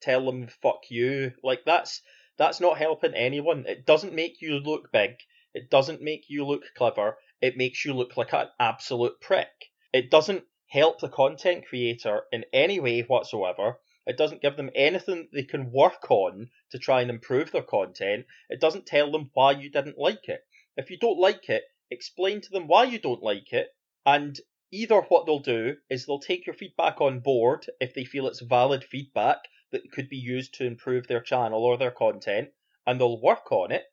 tell 0.01 0.25
them 0.25 0.47
fuck 0.47 0.89
you. 0.89 1.33
Like 1.43 1.65
that's 1.65 2.01
that's 2.37 2.61
not 2.61 2.77
helping 2.77 3.13
anyone. 3.13 3.65
It 3.67 3.85
doesn't 3.85 4.15
make 4.15 4.41
you 4.41 4.57
look 4.59 4.89
big. 4.91 5.17
It 5.53 5.69
doesn't 5.69 6.01
make 6.01 6.29
you 6.29 6.45
look 6.45 6.63
clever. 6.75 7.17
It 7.41 7.57
makes 7.57 7.83
you 7.83 7.93
look 7.93 8.15
like 8.15 8.33
an 8.33 8.47
absolute 8.57 9.19
prick. 9.19 9.49
It 9.91 10.09
doesn't 10.09 10.45
help 10.67 11.01
the 11.01 11.09
content 11.09 11.65
creator 11.67 12.23
in 12.31 12.45
any 12.53 12.79
way 12.79 13.01
whatsoever. 13.01 13.79
It 14.07 14.17
doesn't 14.17 14.41
give 14.41 14.55
them 14.55 14.69
anything 14.73 15.27
they 15.33 15.43
can 15.43 15.73
work 15.73 16.09
on 16.09 16.49
to 16.71 16.79
try 16.79 17.01
and 17.01 17.11
improve 17.11 17.51
their 17.51 17.63
content. 17.63 18.27
It 18.49 18.61
doesn't 18.61 18.85
tell 18.85 19.11
them 19.11 19.29
why 19.33 19.51
you 19.51 19.69
didn't 19.69 19.97
like 19.97 20.29
it. 20.29 20.45
If 20.77 20.89
you 20.89 20.97
don't 20.97 21.19
like 21.19 21.49
it, 21.49 21.63
explain 21.91 22.41
to 22.41 22.49
them 22.49 22.67
why 22.67 22.85
you 22.85 22.97
don't 22.97 23.21
like 23.21 23.53
it, 23.53 23.75
and 24.05 24.39
either 24.71 25.01
what 25.01 25.25
they'll 25.25 25.39
do 25.39 25.77
is 25.89 26.05
they'll 26.05 26.19
take 26.19 26.45
your 26.47 26.55
feedback 26.55 27.01
on 27.01 27.19
board 27.19 27.69
if 27.79 27.93
they 27.93 28.05
feel 28.05 28.25
it's 28.27 28.39
valid 28.39 28.83
feedback 28.83 29.39
that 29.71 29.91
could 29.91 30.07
be 30.09 30.17
used 30.17 30.53
to 30.53 30.65
improve 30.65 31.07
their 31.07 31.21
channel 31.21 31.63
or 31.63 31.77
their 31.77 31.91
content, 31.91 32.49
and 32.87 32.99
they'll 32.99 33.21
work 33.21 33.51
on 33.51 33.71
it, 33.71 33.83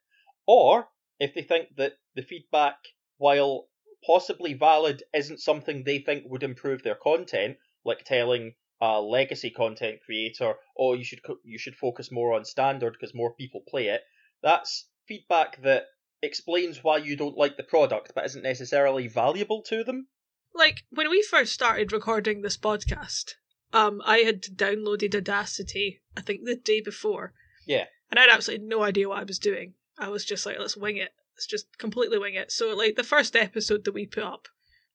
or 0.46 0.88
if 1.18 1.34
they 1.34 1.42
think 1.42 1.74
that 1.76 1.98
the 2.14 2.22
feedback, 2.22 2.76
while 3.16 3.68
possibly 4.06 4.54
valid, 4.54 5.02
isn't 5.12 5.40
something 5.40 5.82
they 5.82 5.98
think 5.98 6.24
would 6.26 6.44
improve 6.44 6.82
their 6.82 6.94
content, 6.94 7.58
like 7.84 8.04
telling 8.04 8.54
a 8.80 9.00
legacy 9.00 9.50
content 9.50 10.00
creator, 10.04 10.54
"Oh, 10.78 10.92
you 10.94 11.02
should 11.02 11.20
you 11.42 11.58
should 11.58 11.74
focus 11.74 12.12
more 12.12 12.32
on 12.32 12.44
standard 12.44 12.92
because 12.92 13.12
more 13.12 13.34
people 13.34 13.62
play 13.66 13.88
it." 13.88 14.04
That's 14.40 14.88
feedback 15.08 15.60
that 15.62 15.86
explains 16.22 16.82
why 16.82 16.96
you 16.98 17.16
don't 17.16 17.36
like 17.36 17.56
the 17.56 17.62
product, 17.62 18.12
but 18.14 18.24
isn't 18.26 18.42
necessarily 18.42 19.06
valuable 19.06 19.62
to 19.62 19.84
them. 19.84 20.08
Like 20.54 20.82
when 20.90 21.10
we 21.10 21.22
first 21.22 21.52
started 21.52 21.92
recording 21.92 22.42
this 22.42 22.56
podcast, 22.56 23.34
um, 23.72 24.00
I 24.04 24.18
had 24.18 24.42
downloaded 24.42 25.14
Audacity. 25.14 26.00
I 26.16 26.20
think 26.20 26.44
the 26.44 26.56
day 26.56 26.80
before. 26.80 27.32
Yeah. 27.66 27.84
And 28.10 28.18
I 28.18 28.22
had 28.22 28.30
absolutely 28.30 28.66
no 28.66 28.82
idea 28.82 29.08
what 29.08 29.18
I 29.20 29.24
was 29.24 29.38
doing. 29.38 29.74
I 29.98 30.08
was 30.08 30.24
just 30.24 30.46
like, 30.46 30.58
let's 30.58 30.76
wing 30.76 30.96
it. 30.96 31.10
Let's 31.36 31.46
just 31.46 31.78
completely 31.78 32.18
wing 32.18 32.34
it. 32.34 32.50
So 32.50 32.74
like 32.74 32.96
the 32.96 33.04
first 33.04 33.36
episode 33.36 33.84
that 33.84 33.92
we 33.94 34.06
put 34.06 34.24
up, 34.24 34.48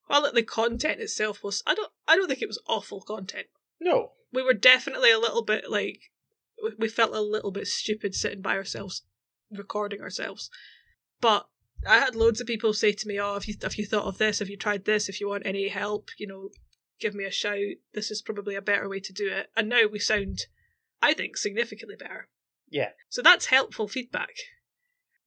while 0.08 0.30
the 0.30 0.44
content 0.44 1.00
itself 1.00 1.44
was, 1.44 1.64
I 1.66 1.76
don't, 1.76 1.92
I 2.08 2.16
don't 2.18 2.28
think 2.28 2.42
it 2.42 2.48
was 2.48 2.62
awful 2.68 3.02
content. 3.02 3.48
No, 3.80 4.12
We 4.34 4.42
were 4.42 4.54
definitely 4.54 5.12
a 5.12 5.20
little 5.20 5.44
bit 5.44 5.70
like, 5.70 6.00
we- 6.62 6.76
we 6.78 6.90
felt 6.90 7.14
a 7.16 7.22
little 7.22 7.52
bit 7.52 7.68
stupid 7.68 8.16
sitting 8.16 8.42
by 8.42 8.56
ourselves, 8.56 9.04
recording 9.52 10.02
ourselves. 10.02 10.50
But 11.24 11.48
I 11.88 12.00
had 12.00 12.16
loads 12.16 12.40
of 12.40 12.48
people 12.48 12.74
say 12.74 12.92
to 12.92 13.08
me, 13.08 13.20
"Oh, 13.20 13.36
if 13.38 13.48
you 13.48 13.56
if 13.62 13.80
you 13.80 13.86
thought 13.86 14.06
of 14.06 14.20
this, 14.20 14.42
if 14.42 14.50
you 14.50 14.58
tried 14.58 14.86
this, 14.86 15.10
if 15.10 15.20
you 15.20 15.30
want 15.30 15.48
any 15.48 15.70
help, 15.70 16.12
you 16.18 16.28
know, 16.28 16.50
give 17.00 17.16
me 17.16 17.24
a 17.24 17.32
shout. 17.32 17.78
This 17.94 18.12
is 18.12 18.22
probably 18.22 18.56
a 18.56 18.62
better 18.62 18.88
way 18.88 19.00
to 19.00 19.14
do 19.14 19.30
it." 19.30 19.50
And 19.56 19.70
now 19.70 19.88
we 19.88 20.00
sound 20.00 20.42
I 21.04 21.14
think, 21.14 21.36
significantly 21.36 21.98
better. 21.98 22.30
Yeah. 22.70 22.92
So 23.10 23.22
that's 23.22 23.48
helpful 23.48 23.90
feedback. 23.90 24.36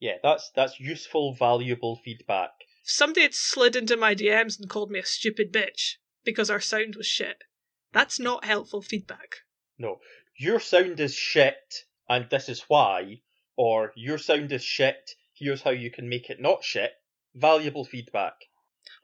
Yeah, 0.01 0.17
that's 0.23 0.51
that's 0.55 0.81
useful, 0.81 1.35
valuable 1.35 2.01
feedback. 2.03 2.53
If 2.83 2.91
somebody 2.91 3.23
had 3.23 3.35
slid 3.35 3.77
into 3.77 3.97
my 3.97 4.15
DMs 4.15 4.59
and 4.59 4.71
called 4.71 4.91
me 4.91 5.01
a 5.01 5.05
stupid 5.05 5.53
bitch 5.53 5.97
because 6.25 6.49
our 6.49 6.63
sound 6.63 6.97
was 6.97 7.07
shit, 7.07 7.45
that's 7.93 8.19
not 8.19 8.47
helpful 8.47 8.81
feedback. 8.81 9.43
No, 9.77 10.01
your 10.39 10.61
sound 10.61 10.99
is 10.99 11.15
shit, 11.15 11.85
and 12.09 12.31
this 12.31 12.49
is 12.49 12.63
why, 12.69 13.21
or 13.55 13.93
your 13.97 14.17
sound 14.17 14.53
is 14.53 14.65
shit. 14.65 15.11
Here's 15.37 15.63
how 15.63 15.71
you 15.71 15.91
can 15.91 16.09
make 16.09 16.31
it 16.31 16.41
not 16.41 16.65
shit. 16.65 16.93
Valuable 17.35 17.85
feedback. 17.85 18.35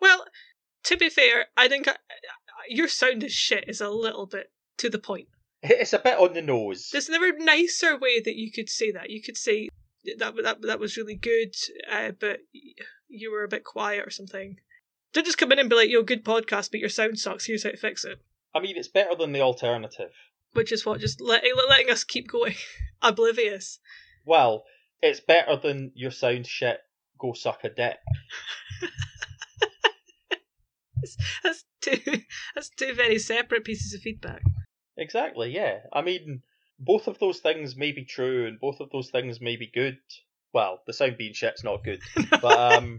Well, 0.01 0.25
to 0.85 0.97
be 0.97 1.11
fair, 1.11 1.47
I 1.57 1.69
think 1.69 1.87
I, 1.89 1.97
your 2.69 2.89
sound 2.89 3.23
is 3.23 3.33
shit 3.33 3.65
is 3.69 3.81
a 3.81 3.91
little 3.91 4.27
bit 4.27 4.51
to 4.79 4.89
the 4.89 4.99
point. 4.99 5.29
It's 5.63 5.93
a 5.93 5.99
bit 5.99 6.19
on 6.19 6.33
the 6.35 6.43
nose. 6.43 6.89
There's 6.91 7.09
never 7.09 7.29
a 7.29 7.39
nicer 7.39 7.97
way 7.97 8.21
that 8.21 8.37
you 8.37 8.51
could 8.51 8.69
say 8.69 8.91
that. 8.93 9.11
You 9.11 9.23
could 9.23 9.37
say 9.37 9.69
that 10.19 10.35
that 10.43 10.63
that 10.63 10.81
was 10.81 10.97
really 10.97 11.15
good, 11.15 11.55
uh, 11.91 12.13
but 12.19 12.41
you 13.09 13.31
were 13.31 13.45
a 13.45 13.49
bit 13.49 13.63
quiet 13.63 14.07
or 14.07 14.11
something. 14.11 14.57
Don't 15.13 15.27
just 15.27 15.39
come 15.39 15.53
in 15.53 15.59
and 15.59 15.69
be 15.69 15.77
like, 15.77 15.91
"Yo, 15.91 16.03
good 16.03 16.25
podcast, 16.25 16.71
but 16.71 16.81
your 16.81 16.89
sound 16.89 17.19
sucks. 17.19 17.45
Here's 17.45 17.63
how 17.63 17.71
to 17.71 17.77
fix 17.77 18.05
it." 18.05 18.19
I 18.55 18.61
mean, 18.61 18.77
it's 18.77 18.89
better 18.89 19.15
than 19.15 19.33
the 19.33 19.41
alternative. 19.41 20.11
Which 20.55 20.73
is 20.73 20.85
what 20.85 21.01
just 21.01 21.21
letting 21.21 21.53
letting 21.69 21.91
us 21.91 22.03
keep 22.03 22.29
going, 22.29 22.57
oblivious. 23.03 23.79
Well, 24.25 24.65
it's 25.03 25.21
better 25.21 25.57
than 25.57 25.93
your 25.95 26.11
sound 26.11 26.47
shit. 26.47 26.79
Go 27.19 27.33
suck 27.33 27.65
a 27.65 27.69
dick. 27.69 27.97
That's 31.43 31.65
two. 31.81 31.99
That's 32.55 32.71
two 32.71 32.95
very 32.95 33.19
separate 33.19 33.65
pieces 33.65 33.95
of 33.95 34.01
feedback. 34.01 34.43
Exactly. 34.97 35.51
Yeah. 35.51 35.81
I 35.93 36.03
mean, 36.03 36.43
both 36.79 37.09
of 37.09 37.19
those 37.19 37.41
things 37.41 37.77
may 37.77 37.93
be 37.93 38.05
true, 38.05 38.47
and 38.47 38.61
both 38.61 38.81
of 38.81 38.91
those 38.91 39.11
things 39.11 39.41
may 39.41 39.57
be 39.57 39.71
good. 39.73 39.99
Well, 40.53 40.83
the 40.87 40.93
sound 40.93 41.17
being 41.17 41.33
shit's 41.33 41.65
not 41.65 41.85
good, 41.85 42.03
but 42.31 42.75
um, 42.75 42.99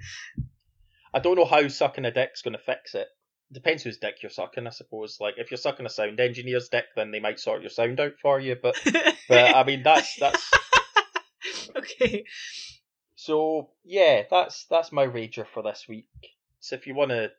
I 1.14 1.20
don't 1.20 1.36
know 1.36 1.46
how 1.46 1.68
sucking 1.68 2.06
a 2.06 2.12
dick's 2.12 2.42
going 2.42 2.54
to 2.54 2.64
fix 2.64 2.96
it. 2.96 3.08
Depends 3.52 3.84
whose 3.84 4.00
dick 4.00 4.16
you're 4.24 4.32
sucking, 4.32 4.66
I 4.66 4.72
suppose. 4.72 5.18
Like 5.20 5.36
if 5.38 5.52
you're 5.52 5.60
sucking 5.60 5.86
a 5.86 5.90
sound 5.90 6.20
engineer's 6.20 6.70
dick, 6.70 6.86
then 6.96 7.12
they 7.12 7.20
might 7.20 7.40
sort 7.40 7.62
your 7.62 7.70
sound 7.70 8.00
out 8.00 8.14
for 8.20 8.40
you. 8.40 8.56
But 8.60 8.76
but 9.30 9.56
I 9.56 9.64
mean 9.64 9.84
that's 9.84 10.16
that's 10.20 10.50
okay. 11.78 12.26
so 13.16 13.70
yeah, 13.84 14.24
that's 14.30 14.66
that's 14.70 14.92
my 14.92 15.06
rager 15.06 15.46
for 15.48 15.64
this 15.64 15.86
week. 15.88 16.08
So 16.60 16.76
if 16.76 16.88
you 16.88 16.96
want 16.96 17.12
to 17.12 17.32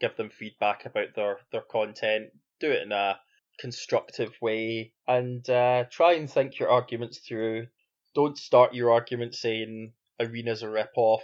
give 0.00 0.16
them 0.16 0.30
feedback 0.30 0.86
about 0.86 1.14
their 1.14 1.38
their 1.52 1.62
content, 1.62 2.30
do 2.60 2.70
it 2.70 2.82
in 2.82 2.92
a 2.92 3.18
constructive 3.60 4.32
way 4.40 4.92
and 5.06 5.48
uh, 5.50 5.84
try 5.90 6.14
and 6.14 6.30
think 6.30 6.58
your 6.58 6.70
arguments 6.70 7.18
through. 7.18 7.66
Don't 8.14 8.38
start 8.38 8.74
your 8.74 8.90
argument 8.90 9.34
saying 9.34 9.92
Arena's 10.20 10.62
a 10.62 10.70
rip 10.70 10.92
off. 10.96 11.22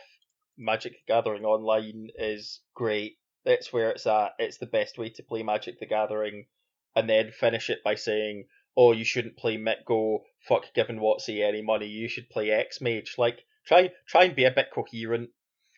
Magic 0.59 0.93
the 0.93 1.13
Gathering 1.13 1.45
Online 1.45 2.09
is 2.17 2.61
great. 2.75 3.17
That's 3.45 3.73
where 3.73 3.91
it's 3.91 4.07
at. 4.07 4.33
It's 4.39 4.59
the 4.59 4.67
best 4.67 4.99
way 4.99 5.11
to 5.11 5.23
play 5.23 5.43
Magic 5.43 5.79
the 5.81 5.87
Gathering. 5.87 6.47
And 6.95 7.09
then 7.11 7.31
finish 7.31 7.69
it 7.69 7.85
by 7.85 7.95
saying, 7.95 8.47
oh, 8.77 8.93
you 8.93 9.05
shouldn't 9.05 9.37
play 9.37 9.57
Mitgo. 9.57 10.21
Fuck 10.47 10.75
giving 10.75 10.99
WotC 10.99 11.43
any 11.43 11.63
money. 11.63 11.87
You 11.87 12.09
should 12.09 12.29
play 12.31 12.51
X 12.51 12.81
Mage. 12.81 13.15
Like, 13.19 13.41
try 13.67 13.91
try 14.07 14.25
and 14.25 14.37
be 14.37 14.45
a 14.45 14.51
bit 14.51 14.69
coherent. 14.73 15.31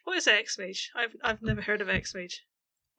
What 0.04 0.16
is 0.16 0.26
X 0.26 0.58
Mage? 0.58 0.90
I've 0.94 1.16
I've 1.22 1.42
never 1.42 1.60
heard 1.60 1.80
of 1.80 1.88
X 1.88 2.14
Mage. 2.14 2.44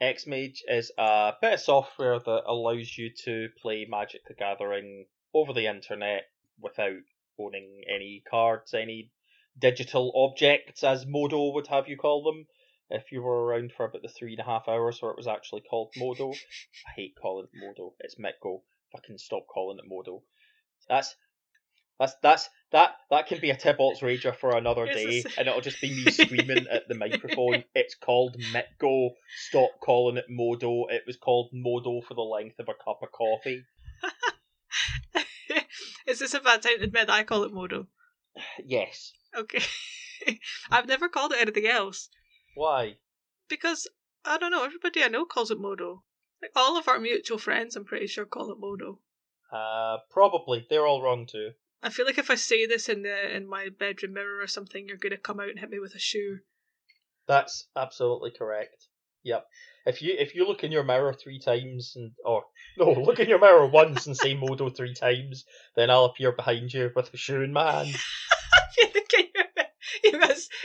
X 0.01 0.25
Mage 0.25 0.63
is 0.67 0.91
a 0.97 1.33
bit 1.41 1.53
of 1.53 1.59
software 1.59 2.19
that 2.19 2.43
allows 2.47 2.97
you 2.97 3.11
to 3.25 3.49
play 3.61 3.85
Magic 3.89 4.21
the 4.27 4.33
Gathering 4.33 5.05
over 5.33 5.51
the 5.51 5.67
internet 5.67 6.23
without 6.59 7.03
owning 7.37 7.81
any 7.93 8.23
cards, 8.29 8.73
any 8.73 9.11
digital 9.57 10.11
objects, 10.15 10.83
as 10.83 11.05
Modo 11.05 11.51
would 11.51 11.67
have 11.67 11.87
you 11.87 11.97
call 11.97 12.23
them. 12.23 12.47
If 12.89 13.11
you 13.11 13.21
were 13.21 13.45
around 13.45 13.73
for 13.73 13.85
about 13.85 14.01
the 14.01 14.07
three 14.07 14.31
and 14.31 14.39
a 14.39 14.45
half 14.45 14.67
hours 14.67 15.01
where 15.01 15.11
it 15.11 15.17
was 15.17 15.27
actually 15.27 15.61
called 15.61 15.93
Modo, 15.95 16.31
I 16.31 16.91
hate 16.95 17.15
calling 17.21 17.45
it 17.45 17.59
Modo. 17.59 17.93
It's 17.99 18.15
Mitgo. 18.15 18.61
Fucking 18.91 19.17
stop 19.17 19.47
calling 19.47 19.77
it 19.77 19.85
Modo. 19.87 20.23
That's 20.87 21.15
that's 21.99 22.15
that's 22.23 22.49
that 22.71 22.95
that 23.09 23.27
can 23.27 23.39
be 23.39 23.49
a 23.49 23.55
Tibalt's 23.55 23.99
Rager 24.01 24.35
for 24.35 24.55
another 24.55 24.85
day, 24.85 25.23
and 25.37 25.47
it'll 25.47 25.61
just 25.61 25.81
be 25.81 25.89
me 25.89 26.09
screaming 26.09 26.65
at 26.71 26.87
the 26.87 26.95
microphone. 26.95 27.63
It's 27.75 27.95
called 27.95 28.37
Mitgo. 28.53 29.11
Stop 29.49 29.71
calling 29.81 30.17
it 30.17 30.25
Modo. 30.29 30.87
It 30.87 31.03
was 31.05 31.17
called 31.17 31.49
Modo 31.53 32.01
for 32.01 32.13
the 32.13 32.21
length 32.21 32.59
of 32.59 32.69
a 32.69 32.73
cup 32.73 32.99
of 33.03 33.11
coffee. 33.11 33.65
is 36.07 36.19
this 36.19 36.33
a 36.33 36.39
bad 36.39 36.61
time 36.61 36.77
to 36.77 36.83
admit 36.85 37.09
I 37.09 37.23
call 37.23 37.43
it 37.43 37.53
Modo? 37.53 37.87
Yes. 38.65 39.13
Okay. 39.35 39.63
I've 40.71 40.87
never 40.87 41.09
called 41.09 41.33
it 41.33 41.41
anything 41.41 41.67
else. 41.67 42.09
Why? 42.55 42.97
Because 43.49 43.87
I 44.25 44.37
don't 44.37 44.51
know, 44.51 44.63
everybody 44.63 45.03
I 45.03 45.07
know 45.07 45.25
calls 45.25 45.51
it 45.51 45.59
Modo. 45.59 46.03
Like 46.41 46.51
all 46.55 46.77
of 46.77 46.87
our 46.87 46.99
mutual 46.99 47.37
friends 47.37 47.75
I'm 47.75 47.85
pretty 47.85 48.07
sure 48.07 48.25
call 48.25 48.51
it 48.51 48.59
Modo. 48.59 48.99
Uh, 49.51 49.97
probably. 50.09 50.65
They're 50.69 50.85
all 50.85 51.01
wrong 51.01 51.25
too. 51.25 51.51
I 51.81 51.89
feel 51.89 52.05
like 52.05 52.17
if 52.17 52.29
I 52.29 52.35
say 52.35 52.65
this 52.65 52.89
in 52.89 53.03
the 53.03 53.35
in 53.35 53.47
my 53.47 53.69
bedroom 53.69 54.13
mirror 54.13 54.41
or 54.41 54.47
something, 54.47 54.87
you're 54.87 54.97
gonna 54.97 55.17
come 55.17 55.39
out 55.39 55.49
and 55.49 55.59
hit 55.59 55.69
me 55.69 55.79
with 55.79 55.95
a 55.95 55.99
shoe. 55.99 56.39
That's 57.27 57.67
absolutely 57.75 58.31
correct. 58.31 58.87
Yep. 59.23 59.45
If 59.85 60.01
you 60.01 60.15
if 60.17 60.35
you 60.35 60.45
look 60.47 60.63
in 60.63 60.71
your 60.71 60.83
mirror 60.83 61.13
three 61.13 61.39
times 61.39 61.93
and 61.95 62.11
or 62.25 62.43
no, 62.77 62.91
look 63.05 63.19
in 63.19 63.29
your 63.29 63.39
mirror 63.39 63.65
once 63.67 64.07
and 64.07 64.15
say 64.15 64.33
Modo 64.33 64.69
three 64.69 64.93
times, 64.93 65.45
then 65.75 65.89
I'll 65.89 66.05
appear 66.05 66.31
behind 66.31 66.73
you 66.73 66.91
with 66.95 67.13
a 67.13 67.17
shoe 67.17 67.41
in 67.41 67.53
my 67.53 67.71
hand. 67.71 67.95
you 68.77 68.87
think 68.87 69.11
you- 69.13 69.25
you 69.35 69.43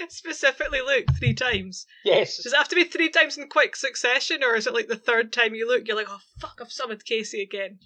specifically 0.08 0.80
look 0.80 1.04
three 1.18 1.34
times. 1.34 1.86
Yes. 2.04 2.42
Does 2.42 2.52
it 2.52 2.56
have 2.56 2.68
to 2.68 2.76
be 2.76 2.84
three 2.84 3.10
times 3.10 3.38
in 3.38 3.48
quick 3.48 3.76
succession, 3.76 4.42
or 4.42 4.54
is 4.54 4.66
it 4.66 4.74
like 4.74 4.88
the 4.88 4.96
third 4.96 5.32
time 5.32 5.54
you 5.54 5.66
look, 5.66 5.86
you're 5.86 5.96
like, 5.96 6.10
oh 6.10 6.20
fuck, 6.40 6.58
I've 6.60 6.72
summoned 6.72 7.04
Casey 7.04 7.42
again? 7.42 7.78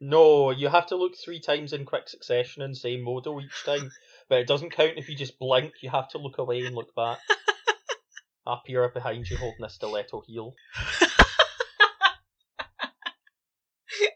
No, 0.00 0.50
you 0.50 0.68
have 0.68 0.86
to 0.88 0.96
look 0.96 1.14
three 1.16 1.40
times 1.40 1.72
in 1.72 1.86
quick 1.86 2.08
succession 2.08 2.62
and 2.62 2.76
say 2.76 2.96
Modo 2.98 3.40
each 3.40 3.64
time. 3.64 3.90
But 4.28 4.40
it 4.40 4.46
doesn't 4.46 4.70
count 4.70 4.98
if 4.98 5.08
you 5.08 5.16
just 5.16 5.38
blink, 5.38 5.72
you 5.80 5.90
have 5.90 6.08
to 6.10 6.18
look 6.18 6.38
away 6.38 6.60
and 6.60 6.74
look 6.74 6.94
back. 6.94 7.18
I'll 8.46 8.60
appear 8.64 8.88
behind 8.88 9.28
you 9.28 9.36
holding 9.36 9.64
a 9.64 9.70
stiletto 9.70 10.22
heel. 10.26 10.54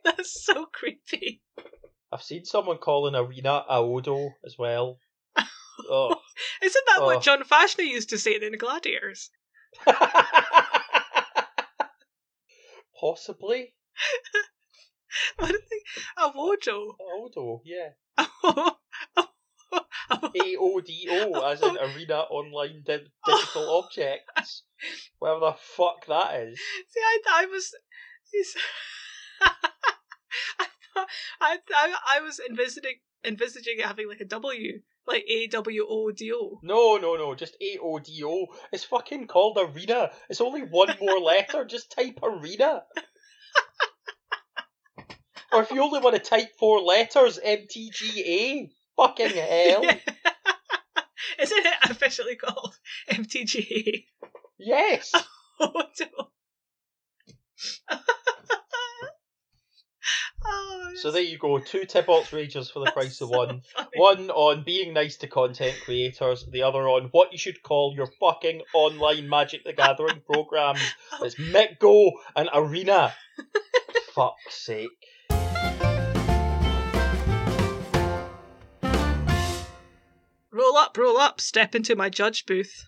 That's 0.04 0.44
so 0.44 0.66
creepy. 0.66 1.42
I've 2.12 2.22
seen 2.22 2.44
someone 2.44 2.78
calling 2.78 3.14
Arena 3.14 3.64
Aodo 3.70 4.32
as 4.44 4.56
well. 4.58 4.98
Oh. 5.88 6.14
Isn't 6.62 6.84
that 6.88 6.98
Oh. 7.00 7.06
what 7.06 7.22
John 7.22 7.42
Fashanu 7.42 7.86
used 7.86 8.10
to 8.10 8.18
say 8.18 8.34
in 8.34 8.56
Gladiators? 8.58 9.30
Possibly. 13.00 13.74
What 15.38 15.48
did 15.50 15.62
they? 15.68 15.82
A 16.22 16.30
Wojo. 16.30 16.94
Aodo, 17.00 17.60
yeah. 17.64 17.90
Oh, 20.12 20.32
A 20.34 20.56
O 20.58 20.80
D 20.80 21.06
O, 21.10 21.40
as 21.48 21.62
in 21.62 21.76
Arena 21.78 22.20
Online 22.30 22.82
di- 22.84 23.06
Digital 23.24 23.78
Objects. 23.84 24.64
Whatever 25.20 25.40
the 25.40 25.52
fuck 25.76 26.04
that 26.08 26.40
is. 26.42 26.58
See, 26.88 27.00
I, 27.00 27.18
I 27.30 27.46
was. 27.46 27.72
I, 29.40 29.50
thought, 30.94 31.06
I, 31.40 31.58
I, 31.74 31.94
I 32.16 32.20
was 32.20 32.40
envisaging 32.48 32.96
envisaging 33.24 33.78
it 33.78 33.84
having 33.86 34.08
like 34.08 34.20
a 34.20 34.24
W, 34.24 34.80
like 35.10 35.24
A 35.28 35.46
W 35.48 35.86
O 35.88 36.10
D 36.10 36.32
O. 36.32 36.60
No, 36.62 36.96
no, 36.96 37.16
no, 37.16 37.34
just 37.34 37.56
A 37.60 37.78
O 37.82 37.98
D 37.98 38.22
O. 38.24 38.46
It's 38.72 38.84
fucking 38.84 39.26
called 39.26 39.58
Arena. 39.60 40.10
It's 40.28 40.40
only 40.40 40.62
one 40.62 40.94
more 41.00 41.18
letter. 41.20 41.64
Just 41.64 41.90
type 41.92 42.20
Arena. 42.22 42.84
or 45.52 45.62
if 45.62 45.70
you 45.70 45.82
only 45.82 46.00
want 46.00 46.16
to 46.16 46.22
type 46.22 46.50
four 46.58 46.80
letters, 46.80 47.38
MTGA. 47.44 48.70
Fucking 48.96 49.30
hell. 49.30 49.82
Isn't 51.40 51.66
it 51.66 51.74
officially 51.90 52.36
called 52.36 52.76
MTGA? 53.10 54.04
Yes. 54.58 55.12
Oh, 55.62 55.82
no. 56.00 56.30
Oh, 60.44 60.92
So 60.96 61.10
there 61.10 61.22
you 61.22 61.38
go. 61.38 61.58
Two 61.58 61.80
Tibalt's 61.80 62.30
Ragers 62.30 62.70
for 62.72 62.84
the 62.84 62.90
price 62.92 63.20
of 63.20 63.28
so 63.30 63.36
one. 63.38 63.62
funny. 63.74 63.88
One 63.96 64.30
on 64.30 64.64
being 64.64 64.92
nice 64.92 65.16
to 65.18 65.26
content 65.26 65.76
creators, 65.84 66.46
the 66.50 66.62
other 66.62 66.88
on 66.88 67.04
what 67.12 67.32
you 67.32 67.38
should 67.38 67.62
call 67.62 67.94
your 67.94 68.08
fucking 68.20 68.62
online 68.74 69.28
Magic 69.28 69.64
the 69.64 69.72
Gathering 69.72 70.22
programs. 70.32 70.80
Oh. 71.12 71.24
It's 71.24 71.36
Mitgo 71.36 72.12
and 72.36 72.48
Arena. 72.54 73.12
Fuck's 74.14 74.54
sake. 74.54 74.88
Roll 80.52 80.76
up, 80.76 80.96
roll 80.98 81.16
up, 81.18 81.40
step 81.40 81.74
into 81.74 81.94
my 81.94 82.08
judge 82.10 82.44
booth. 82.44 82.84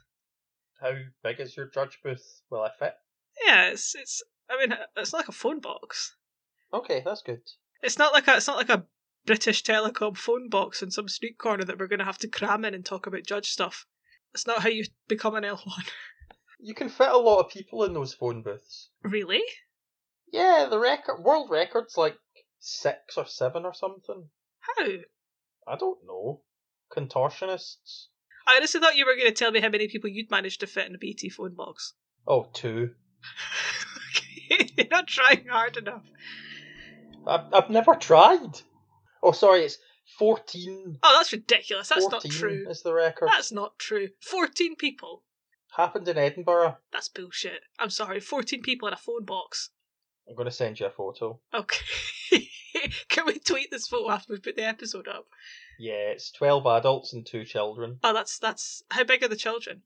How 0.80 0.92
big 1.22 1.38
is 1.40 1.56
your 1.56 1.66
judge 1.66 2.00
booth? 2.02 2.42
Will 2.50 2.60
I 2.62 2.70
fit? 2.76 2.94
Yeah, 3.46 3.68
it's 3.68 3.94
it's. 3.94 4.22
I 4.50 4.58
mean, 4.58 4.76
it's 4.96 5.12
like 5.12 5.28
a 5.28 5.32
phone 5.32 5.60
box. 5.60 6.16
Okay, 6.72 7.02
that's 7.04 7.22
good. 7.22 7.40
It's 7.82 7.98
not 7.98 8.12
like 8.12 8.28
a. 8.28 8.36
It's 8.36 8.46
not 8.46 8.56
like 8.56 8.68
a 8.68 8.86
British 9.26 9.62
Telecom 9.62 10.16
phone 10.16 10.48
box 10.48 10.82
in 10.82 10.90
some 10.90 11.08
street 11.08 11.38
corner 11.38 11.64
that 11.64 11.78
we're 11.78 11.86
going 11.88 12.00
to 12.00 12.04
have 12.04 12.18
to 12.18 12.28
cram 12.28 12.64
in 12.64 12.74
and 12.74 12.84
talk 12.84 13.06
about 13.06 13.26
judge 13.26 13.48
stuff. 13.48 13.86
That's 14.32 14.46
not 14.46 14.62
how 14.62 14.68
you 14.68 14.84
become 15.08 15.34
an 15.34 15.44
L1. 15.44 15.60
You 16.64 16.74
can 16.74 16.88
fit 16.88 17.08
a 17.08 17.16
lot 17.18 17.40
of 17.40 17.50
people 17.50 17.82
in 17.82 17.92
those 17.92 18.14
phone 18.14 18.40
booths. 18.44 18.90
Really? 19.02 19.42
Yeah, 20.32 20.68
the 20.70 20.78
record 20.78 21.20
world 21.20 21.50
record's 21.50 21.96
like 21.96 22.16
six 22.60 23.16
or 23.16 23.26
seven 23.26 23.64
or 23.64 23.74
something. 23.74 24.28
How? 24.60 24.84
I 25.66 25.76
don't 25.76 25.98
know. 26.06 26.42
Contortionists. 26.96 28.06
I 28.46 28.56
honestly 28.56 28.80
thought 28.80 28.96
you 28.96 29.06
were 29.06 29.16
going 29.16 29.26
to 29.26 29.32
tell 29.34 29.50
me 29.50 29.60
how 29.60 29.70
many 29.70 29.88
people 29.88 30.08
you'd 30.08 30.30
managed 30.30 30.60
to 30.60 30.68
fit 30.68 30.86
in 30.86 30.94
a 30.94 30.98
BT 30.98 31.30
phone 31.30 31.56
box. 31.56 31.94
Oh, 32.28 32.48
two. 32.52 32.90
okay, 34.16 34.72
you're 34.76 34.86
not 34.88 35.08
trying 35.08 35.46
hard 35.48 35.76
enough. 35.76 36.04
I've, 37.26 37.52
I've 37.52 37.70
never 37.70 37.94
tried. 37.94 38.60
Oh, 39.22 39.32
sorry, 39.32 39.64
it's 39.64 39.78
14. 40.18 40.98
Oh, 41.02 41.14
that's 41.16 41.32
ridiculous. 41.32 41.88
That's 41.88 42.04
14 42.04 42.10
not 42.12 42.38
true. 42.38 42.66
is 42.68 42.82
the 42.82 42.94
record. 42.94 43.28
That's 43.28 43.52
not 43.52 43.78
true. 43.78 44.08
14 44.20 44.76
people. 44.76 45.22
Happened 45.76 46.08
in 46.08 46.18
Edinburgh. 46.18 46.76
That's 46.92 47.08
bullshit. 47.08 47.62
I'm 47.78 47.90
sorry. 47.90 48.20
14 48.20 48.62
people 48.62 48.88
in 48.88 48.94
a 48.94 48.98
phone 48.98 49.24
box. 49.24 49.70
I'm 50.28 50.34
going 50.34 50.46
to 50.46 50.52
send 50.52 50.78
you 50.78 50.86
a 50.86 50.90
photo. 50.90 51.40
Okay. 51.54 52.48
Can 53.08 53.26
we 53.26 53.38
tweet 53.38 53.70
this 53.70 53.88
photo 53.88 54.10
after 54.10 54.32
we 54.32 54.38
put 54.38 54.56
the 54.56 54.66
episode 54.66 55.08
up? 55.08 55.26
Yeah, 55.78 56.10
it's 56.12 56.30
12 56.30 56.66
adults 56.66 57.12
and 57.12 57.24
two 57.24 57.44
children. 57.44 57.98
Oh, 58.02 58.12
that's 58.12 58.38
that's 58.38 58.82
how 58.90 59.04
big 59.04 59.22
are 59.22 59.28
the 59.28 59.36
children? 59.36 59.82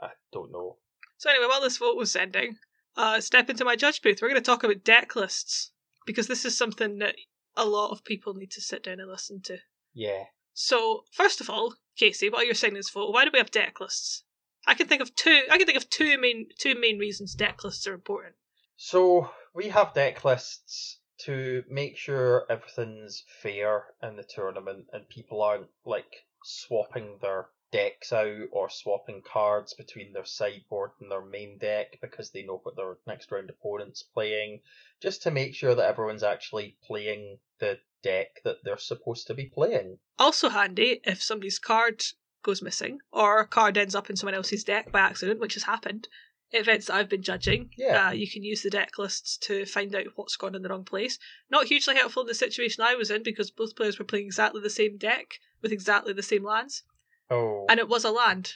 I 0.00 0.10
don't 0.32 0.52
know. 0.52 0.76
So 1.18 1.30
anyway, 1.30 1.46
while 1.48 1.62
this 1.62 1.78
vote 1.78 1.96
was 1.96 2.12
sending, 2.12 2.58
uh, 2.96 3.20
step 3.20 3.50
into 3.50 3.64
my 3.64 3.76
judge 3.76 4.02
booth. 4.02 4.20
We're 4.20 4.28
going 4.28 4.40
to 4.40 4.44
talk 4.44 4.64
about 4.64 4.84
deck 4.84 5.16
lists 5.16 5.70
because 6.06 6.28
this 6.28 6.44
is 6.44 6.56
something 6.56 6.98
that 6.98 7.16
a 7.56 7.66
lot 7.66 7.90
of 7.90 8.04
people 8.04 8.34
need 8.34 8.50
to 8.52 8.60
sit 8.60 8.84
down 8.84 9.00
and 9.00 9.10
listen 9.10 9.42
to. 9.42 9.58
Yeah. 9.92 10.24
So 10.54 11.04
first 11.12 11.40
of 11.40 11.50
all, 11.50 11.74
Casey, 11.96 12.30
while 12.30 12.44
you're 12.44 12.54
saying 12.54 12.74
this 12.74 12.88
photo, 12.88 13.12
why 13.12 13.24
do 13.24 13.30
we 13.32 13.38
have 13.38 13.50
deck 13.50 13.80
lists? 13.80 14.24
I 14.66 14.74
can 14.74 14.86
think 14.88 15.02
of 15.02 15.14
two. 15.14 15.42
I 15.50 15.58
can 15.58 15.66
think 15.66 15.76
of 15.76 15.90
two 15.90 16.18
main 16.18 16.46
two 16.58 16.74
main 16.74 16.98
reasons 16.98 17.34
deck 17.34 17.62
lists 17.64 17.86
are 17.86 17.94
important. 17.94 18.34
So 18.76 19.30
we 19.54 19.68
have 19.68 19.94
deck 19.94 20.24
lists 20.24 21.00
to 21.18 21.64
make 21.68 21.96
sure 21.96 22.46
everything's 22.50 23.24
fair 23.42 23.84
in 24.02 24.16
the 24.16 24.22
tournament 24.22 24.86
and 24.92 25.08
people 25.08 25.42
aren't 25.42 25.68
like 25.84 26.26
swapping 26.44 27.18
their 27.22 27.48
decks 27.72 28.12
out 28.12 28.46
or 28.52 28.70
swapping 28.70 29.22
cards 29.22 29.74
between 29.74 30.12
their 30.12 30.24
sideboard 30.24 30.90
and 31.00 31.10
their 31.10 31.24
main 31.24 31.58
deck 31.58 31.98
because 32.00 32.30
they 32.30 32.42
know 32.42 32.60
what 32.62 32.76
their 32.76 32.96
next 33.06 33.30
round 33.32 33.50
opponent's 33.50 34.02
playing. 34.02 34.60
Just 35.02 35.22
to 35.22 35.30
make 35.30 35.54
sure 35.54 35.74
that 35.74 35.88
everyone's 35.88 36.22
actually 36.22 36.76
playing 36.86 37.38
the 37.58 37.78
deck 38.02 38.40
that 38.44 38.56
they're 38.64 38.78
supposed 38.78 39.26
to 39.26 39.34
be 39.34 39.46
playing. 39.46 39.98
Also 40.18 40.48
handy 40.48 41.00
if 41.04 41.22
somebody's 41.22 41.58
card 41.58 42.02
goes 42.42 42.62
missing 42.62 42.98
or 43.12 43.40
a 43.40 43.46
card 43.46 43.76
ends 43.76 43.94
up 43.94 44.08
in 44.08 44.16
someone 44.16 44.34
else's 44.34 44.62
deck 44.64 44.92
by 44.92 45.00
accident, 45.00 45.40
which 45.40 45.54
has 45.54 45.64
happened. 45.64 46.08
Events 46.52 46.86
that 46.86 46.94
I've 46.94 47.08
been 47.08 47.22
judging, 47.22 47.70
Yeah. 47.76 48.06
uh, 48.08 48.10
you 48.12 48.30
can 48.30 48.44
use 48.44 48.62
the 48.62 48.70
deck 48.70 48.98
lists 48.98 49.36
to 49.38 49.66
find 49.66 49.92
out 49.96 50.06
what's 50.14 50.36
gone 50.36 50.54
in 50.54 50.62
the 50.62 50.68
wrong 50.68 50.84
place. 50.84 51.18
Not 51.50 51.66
hugely 51.66 51.96
helpful 51.96 52.22
in 52.22 52.28
the 52.28 52.34
situation 52.34 52.84
I 52.84 52.94
was 52.94 53.10
in 53.10 53.24
because 53.24 53.50
both 53.50 53.74
players 53.74 53.98
were 53.98 54.04
playing 54.04 54.26
exactly 54.26 54.60
the 54.60 54.70
same 54.70 54.96
deck 54.96 55.40
with 55.60 55.72
exactly 55.72 56.12
the 56.12 56.22
same 56.22 56.44
lands, 56.44 56.84
Oh. 57.30 57.66
and 57.68 57.80
it 57.80 57.88
was 57.88 58.04
a 58.04 58.10
land. 58.10 58.54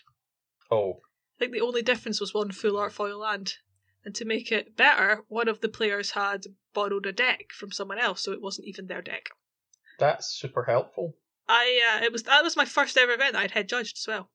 oh. 0.71 1.01
I 1.37 1.44
think 1.44 1.53
the 1.53 1.62
only 1.62 1.81
difference 1.81 2.21
was 2.21 2.35
one 2.35 2.53
full 2.53 2.77
art 2.77 2.92
foil 2.92 3.18
land. 3.18 3.55
And 4.05 4.14
to 4.14 4.25
make 4.25 4.53
it 4.53 4.77
better, 4.77 5.25
one 5.29 5.49
of 5.49 5.61
the 5.61 5.68
players 5.68 6.11
had 6.11 6.44
borrowed 6.75 7.07
a 7.07 7.12
deck 7.12 7.47
from 7.53 7.73
someone 7.73 7.99
else, 7.99 8.23
so 8.23 8.33
it 8.33 8.40
wasn't 8.42 8.68
even 8.68 8.87
their 8.87 9.03
deck. 9.03 9.31
That's 9.99 10.27
super 10.38 10.64
helpful. 10.64 11.16
I 11.49 11.99
uh, 12.01 12.05
it 12.05 12.12
was 12.12 12.23
that 12.25 12.44
was 12.44 12.57
my 12.57 12.64
first 12.64 12.97
ever 12.97 13.12
event 13.12 13.33
that 13.33 13.42
I'd 13.42 13.51
head 13.51 13.68
judged 13.68 13.99
as 13.99 14.07
well. 14.07 14.31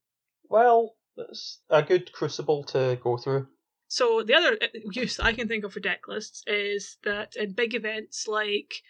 Well, 0.49 0.95
that's 1.15 1.61
a 1.69 1.81
good 1.81 2.11
crucible 2.11 2.63
to 2.65 2.99
go 3.01 3.17
through. 3.17 3.47
So 3.87 4.21
the 4.23 4.35
other 4.35 4.57
uh, 4.61 4.67
use 4.91 5.19
I 5.19 5.33
can 5.33 5.47
think 5.47 5.63
of 5.63 5.73
for 5.73 5.79
deck 5.79 6.07
lists 6.07 6.43
is 6.45 6.97
that 7.03 7.35
in 7.35 7.53
big 7.53 7.73
events 7.73 8.27
like 8.27 8.81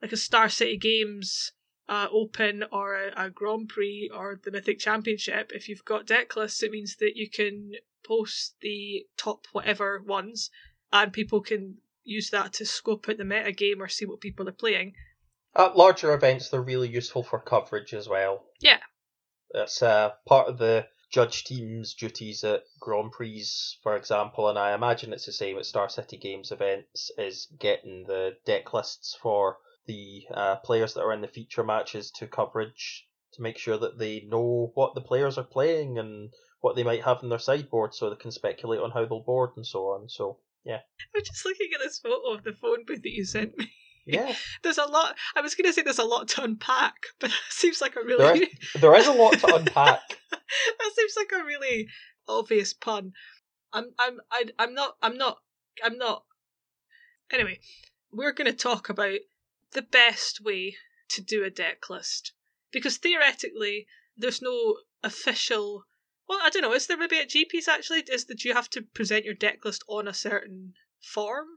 like 0.00 0.12
a 0.12 0.16
Star 0.16 0.48
City 0.48 0.76
Games 0.76 1.52
uh, 1.88 2.08
Open 2.10 2.64
or 2.72 2.96
a, 2.96 3.26
a 3.26 3.30
Grand 3.30 3.68
Prix 3.68 4.10
or 4.12 4.40
the 4.42 4.50
Mythic 4.50 4.78
Championship, 4.78 5.52
if 5.54 5.68
you've 5.68 5.84
got 5.84 6.06
deck 6.06 6.36
lists, 6.36 6.62
it 6.62 6.70
means 6.70 6.96
that 6.96 7.16
you 7.16 7.30
can 7.30 7.72
post 8.06 8.54
the 8.60 9.06
top 9.16 9.46
whatever 9.52 10.02
ones, 10.04 10.50
and 10.92 11.12
people 11.12 11.40
can 11.40 11.76
use 12.04 12.30
that 12.30 12.52
to 12.54 12.64
scope 12.64 13.08
out 13.08 13.18
the 13.18 13.24
meta 13.24 13.52
game 13.52 13.82
or 13.82 13.88
see 13.88 14.06
what 14.06 14.20
people 14.20 14.48
are 14.48 14.52
playing. 14.52 14.94
At 15.56 15.76
larger 15.76 16.12
events, 16.12 16.48
they're 16.48 16.60
really 16.60 16.88
useful 16.88 17.22
for 17.22 17.40
coverage 17.40 17.94
as 17.94 18.08
well. 18.08 18.44
Yeah. 18.60 18.78
That's 19.52 19.82
uh, 19.82 20.10
part 20.26 20.48
of 20.48 20.58
the 20.58 20.86
judge 21.10 21.44
team's 21.44 21.94
duties 21.94 22.44
at 22.44 22.64
Grand 22.80 23.12
Prix, 23.12 23.44
for 23.82 23.96
example, 23.96 24.48
and 24.48 24.58
I 24.58 24.74
imagine 24.74 25.12
it's 25.12 25.26
the 25.26 25.32
same 25.32 25.56
at 25.56 25.66
Star 25.66 25.88
City 25.88 26.16
Games 26.16 26.52
events, 26.52 27.10
is 27.16 27.48
getting 27.58 28.04
the 28.06 28.36
deck 28.44 28.74
lists 28.74 29.16
for 29.20 29.56
the 29.86 30.22
uh, 30.32 30.56
players 30.56 30.94
that 30.94 31.02
are 31.02 31.12
in 31.12 31.20
the 31.20 31.28
feature 31.28 31.64
matches 31.64 32.10
to 32.12 32.26
coverage 32.26 33.06
to 33.36 33.42
make 33.42 33.58
sure 33.58 33.76
that 33.78 33.98
they 33.98 34.26
know 34.28 34.72
what 34.74 34.94
the 34.94 35.00
players 35.00 35.38
are 35.38 35.44
playing 35.44 35.98
and 35.98 36.30
what 36.60 36.74
they 36.74 36.82
might 36.82 37.04
have 37.04 37.22
in 37.22 37.28
their 37.28 37.38
sideboard 37.38 37.94
so 37.94 38.10
they 38.10 38.16
can 38.16 38.30
speculate 38.30 38.80
on 38.80 38.90
how 38.90 39.04
they'll 39.04 39.22
board 39.22 39.50
and 39.56 39.66
so 39.66 39.80
on. 39.88 40.08
So, 40.08 40.38
yeah. 40.64 40.80
I'm 41.14 41.22
just 41.22 41.44
looking 41.44 41.68
at 41.74 41.80
this 41.82 41.98
photo 41.98 42.34
of 42.34 42.44
the 42.44 42.52
phone 42.52 42.84
booth 42.86 43.02
that 43.02 43.12
you 43.12 43.24
sent 43.24 43.56
me. 43.56 43.70
yeah, 44.06 44.34
There's 44.62 44.78
a 44.78 44.86
lot. 44.86 45.16
I 45.36 45.42
was 45.42 45.54
going 45.54 45.66
to 45.66 45.72
say 45.72 45.82
there's 45.82 45.98
a 45.98 46.04
lot 46.04 46.28
to 46.28 46.44
unpack, 46.44 46.94
but 47.20 47.30
that 47.30 47.40
seems 47.50 47.80
like 47.80 47.96
a 47.96 48.04
really 48.04 48.40
is, 48.40 48.80
there 48.80 48.94
is 48.94 49.06
a 49.06 49.12
lot 49.12 49.38
to 49.40 49.54
unpack. 49.54 50.00
that 50.30 50.90
seems 50.96 51.14
like 51.16 51.30
a 51.38 51.44
really 51.44 51.88
obvious 52.28 52.72
pun. 52.72 53.12
I'm 53.72 53.90
I'm 53.98 54.18
I, 54.30 54.44
I'm 54.58 54.74
not 54.74 54.96
I'm 55.02 55.16
not 55.16 55.38
I'm 55.84 55.98
not. 55.98 56.24
Anyway, 57.32 57.60
we're 58.12 58.32
going 58.32 58.50
to 58.50 58.56
talk 58.56 58.88
about 58.88 59.18
the 59.76 59.82
best 59.82 60.40
way 60.40 60.74
to 61.06 61.20
do 61.20 61.44
a 61.44 61.50
deck 61.50 61.90
list 61.90 62.32
because 62.72 62.96
theoretically 62.96 63.86
there's 64.16 64.40
no 64.40 64.78
official. 65.04 65.84
Well, 66.26 66.40
I 66.42 66.48
don't 66.48 66.62
know. 66.62 66.72
Is 66.72 66.86
there 66.86 66.96
maybe 66.96 67.18
at 67.18 67.28
GPs 67.28 67.68
actually? 67.68 68.00
Is 68.08 68.24
that 68.24 68.42
you 68.42 68.54
have 68.54 68.70
to 68.70 68.80
present 68.80 69.26
your 69.26 69.34
deck 69.34 69.66
list 69.66 69.84
on 69.86 70.08
a 70.08 70.14
certain 70.14 70.72
form? 71.02 71.48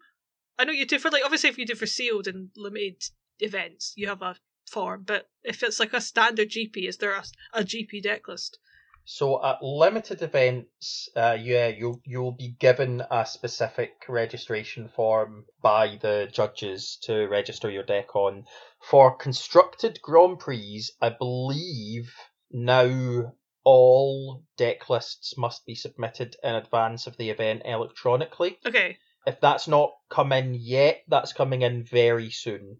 I 0.57 0.65
know 0.65 0.73
you 0.73 0.85
do 0.85 0.99
for 0.99 1.09
like 1.09 1.23
obviously 1.23 1.49
if 1.49 1.57
you 1.57 1.65
do 1.65 1.75
for 1.75 1.85
sealed 1.85 2.27
and 2.27 2.49
limited 2.57 3.05
events, 3.39 3.93
you 3.95 4.09
have 4.09 4.21
a 4.21 4.35
form. 4.69 5.03
But 5.03 5.29
if 5.43 5.63
it's 5.63 5.79
like 5.79 5.93
a 5.93 6.01
standard 6.01 6.49
GP, 6.49 6.89
is 6.89 6.97
there 6.97 7.13
a, 7.13 7.23
a 7.53 7.63
GP 7.63 8.03
deck 8.03 8.27
list? 8.27 8.59
So 9.05 9.43
at 9.43 9.63
limited 9.63 10.21
events, 10.21 11.09
uh, 11.15 11.37
yeah, 11.39 11.67
you'll 11.67 12.01
you'll 12.05 12.31
be 12.31 12.49
given 12.59 13.01
a 13.09 13.25
specific 13.25 13.93
registration 14.07 14.87
form 14.87 15.45
by 15.61 15.97
the 16.01 16.29
judges 16.31 16.97
to 17.03 17.27
register 17.27 17.69
your 17.69 17.83
deck 17.83 18.15
on. 18.15 18.45
For 18.81 19.15
constructed 19.15 19.99
Grand 20.01 20.39
Prix, 20.39 20.83
I 21.01 21.09
believe 21.09 22.13
now 22.51 23.33
all 23.63 24.43
deck 24.57 24.89
lists 24.89 25.37
must 25.37 25.65
be 25.65 25.75
submitted 25.75 26.35
in 26.43 26.55
advance 26.55 27.07
of 27.07 27.17
the 27.17 27.29
event 27.29 27.63
electronically. 27.65 28.57
Okay. 28.65 28.97
If 29.25 29.39
that's 29.41 29.67
not 29.67 29.91
come 30.09 30.31
in 30.31 30.53
yet, 30.53 31.03
that's 31.07 31.33
coming 31.33 31.61
in 31.61 31.83
very 31.83 32.29
soon. 32.29 32.77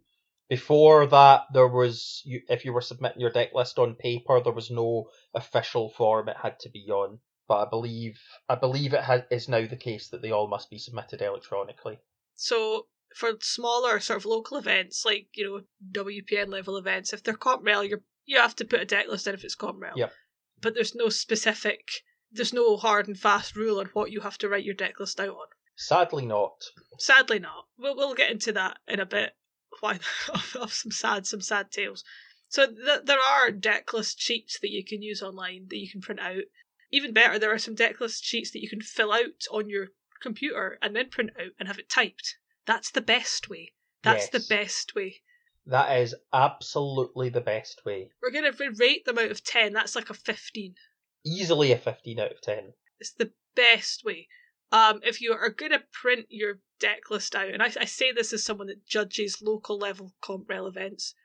Before 0.50 1.06
that, 1.06 1.46
there 1.54 1.68
was 1.68 2.24
you, 2.26 2.42
if 2.50 2.66
you 2.66 2.74
were 2.74 2.82
submitting 2.82 3.22
your 3.22 3.30
deck 3.30 3.54
list 3.54 3.78
on 3.78 3.96
paper, 3.96 4.42
there 4.42 4.52
was 4.52 4.72
no 4.72 5.10
official 5.36 5.92
form 5.92 6.28
it 6.28 6.38
had 6.38 6.60
to 6.62 6.70
be 6.70 6.88
on. 6.90 7.20
But 7.48 7.68
I 7.68 7.70
believe 7.70 8.20
I 8.48 8.56
believe 8.56 8.94
it 8.94 9.04
has, 9.04 9.22
is 9.30 9.48
now 9.48 9.68
the 9.68 9.76
case 9.76 10.10
that 10.10 10.22
they 10.22 10.32
all 10.32 10.48
must 10.48 10.70
be 10.70 10.80
submitted 10.80 11.22
electronically. 11.22 12.00
So 12.36 12.88
for 13.16 13.34
smaller 13.42 14.00
sort 14.00 14.18
of 14.18 14.26
local 14.26 14.58
events, 14.58 15.06
like 15.06 15.28
you 15.36 15.46
know 15.46 16.04
WPN 16.04 16.50
level 16.50 16.78
events, 16.78 17.14
if 17.14 17.24
they're 17.24 17.36
comp 17.36 17.66
rel, 17.66 17.84
you 17.84 18.02
you 18.26 18.38
have 18.40 18.56
to 18.56 18.66
put 18.66 18.82
a 18.82 18.86
deck 18.86 19.08
list 19.08 19.28
in 19.28 19.34
if 19.34 19.44
it's 19.44 19.56
comp 19.56 19.82
rel. 19.82 19.98
Yep. 19.98 20.14
But 20.62 20.74
there's 20.74 20.96
no 20.96 21.10
specific, 21.10 21.90
there's 22.32 22.54
no 22.54 22.78
hard 22.78 23.08
and 23.08 23.18
fast 23.18 23.56
rule 23.56 23.80
on 23.80 23.88
what 23.94 24.12
you 24.12 24.22
have 24.22 24.38
to 24.40 24.50
write 24.50 24.66
your 24.66 24.76
deck 24.76 25.00
list 25.00 25.20
out 25.20 25.30
on. 25.30 25.48
Sadly, 25.76 26.26
not. 26.26 26.64
Sadly, 26.98 27.40
not. 27.40 27.66
We'll 27.78 27.96
we'll 27.96 28.16
get 28.16 28.32
into 28.32 28.52
that 28.54 28.78
in 28.88 29.00
a 29.00 29.06
bit. 29.06 29.34
Why 29.80 30.00
of, 30.34 30.56
of 30.60 30.74
some 30.74 30.92
sad 30.92 31.26
some 31.28 31.42
sad 31.42 31.72
tales. 31.72 32.04
So 32.48 32.66
th- 32.66 33.04
there 33.06 33.20
are 33.20 33.52
deck 33.52 33.94
list 33.94 34.20
sheets 34.20 34.60
that 34.60 34.72
you 34.72 34.84
can 34.84 35.02
use 35.02 35.22
online 35.22 35.68
that 35.70 35.78
you 35.78 35.90
can 35.90 36.02
print 36.02 36.20
out. 36.20 36.44
Even 36.92 37.14
better, 37.14 37.38
there 37.38 37.54
are 37.54 37.60
some 37.60 37.76
deck 37.76 38.00
list 38.02 38.24
sheets 38.26 38.52
that 38.52 38.62
you 38.62 38.70
can 38.70 38.82
fill 38.82 39.12
out 39.12 39.46
on 39.52 39.70
your 39.70 39.90
computer 40.22 40.80
and 40.82 40.96
then 40.96 41.10
print 41.10 41.30
out 41.40 41.52
and 41.60 41.68
have 41.68 41.78
it 41.80 41.90
typed. 41.90 42.38
That's 42.66 42.92
the 42.92 43.02
best 43.02 43.50
way. 43.50 43.74
That's 44.04 44.30
Yes. 44.32 44.48
the 44.48 44.56
best 44.56 44.96
way. 44.96 45.22
That 45.66 46.00
is 46.00 46.16
absolutely 46.34 47.30
the 47.30 47.42
best 47.42 47.86
way. 47.86 48.10
We're 48.22 48.32
gonna 48.32 48.52
rate 48.78 49.06
them 49.06 49.20
out 49.20 49.30
of 49.32 49.44
ten. 49.44 49.74
That's 49.74 49.96
like 49.96 50.10
a 50.10 50.16
fifteen. 50.16 50.76
Easily 51.24 51.72
a 51.72 51.78
fifteen 51.78 52.20
out 52.20 52.32
of 52.32 52.42
ten. 52.42 52.74
It's 53.00 53.12
the 53.14 53.32
best 53.56 54.04
way. 54.04 54.28
Um, 54.72 55.00
if 55.04 55.20
you 55.22 55.34
are 55.34 55.50
going 55.50 55.72
to 55.72 55.84
print 55.92 56.28
your 56.30 56.60
deck 56.80 57.10
list 57.10 57.36
out, 57.36 57.50
and 57.50 57.62
I, 57.64 57.72
I 57.80 57.86
say 57.86 58.12
this 58.12 58.34
as 58.34 58.44
someone 58.44 58.68
that 58.68 58.86
judges 58.86 59.42
local 59.42 59.78
level 59.78 60.14
comp 60.22 60.50
rel 60.50 60.68
events, 60.68 61.16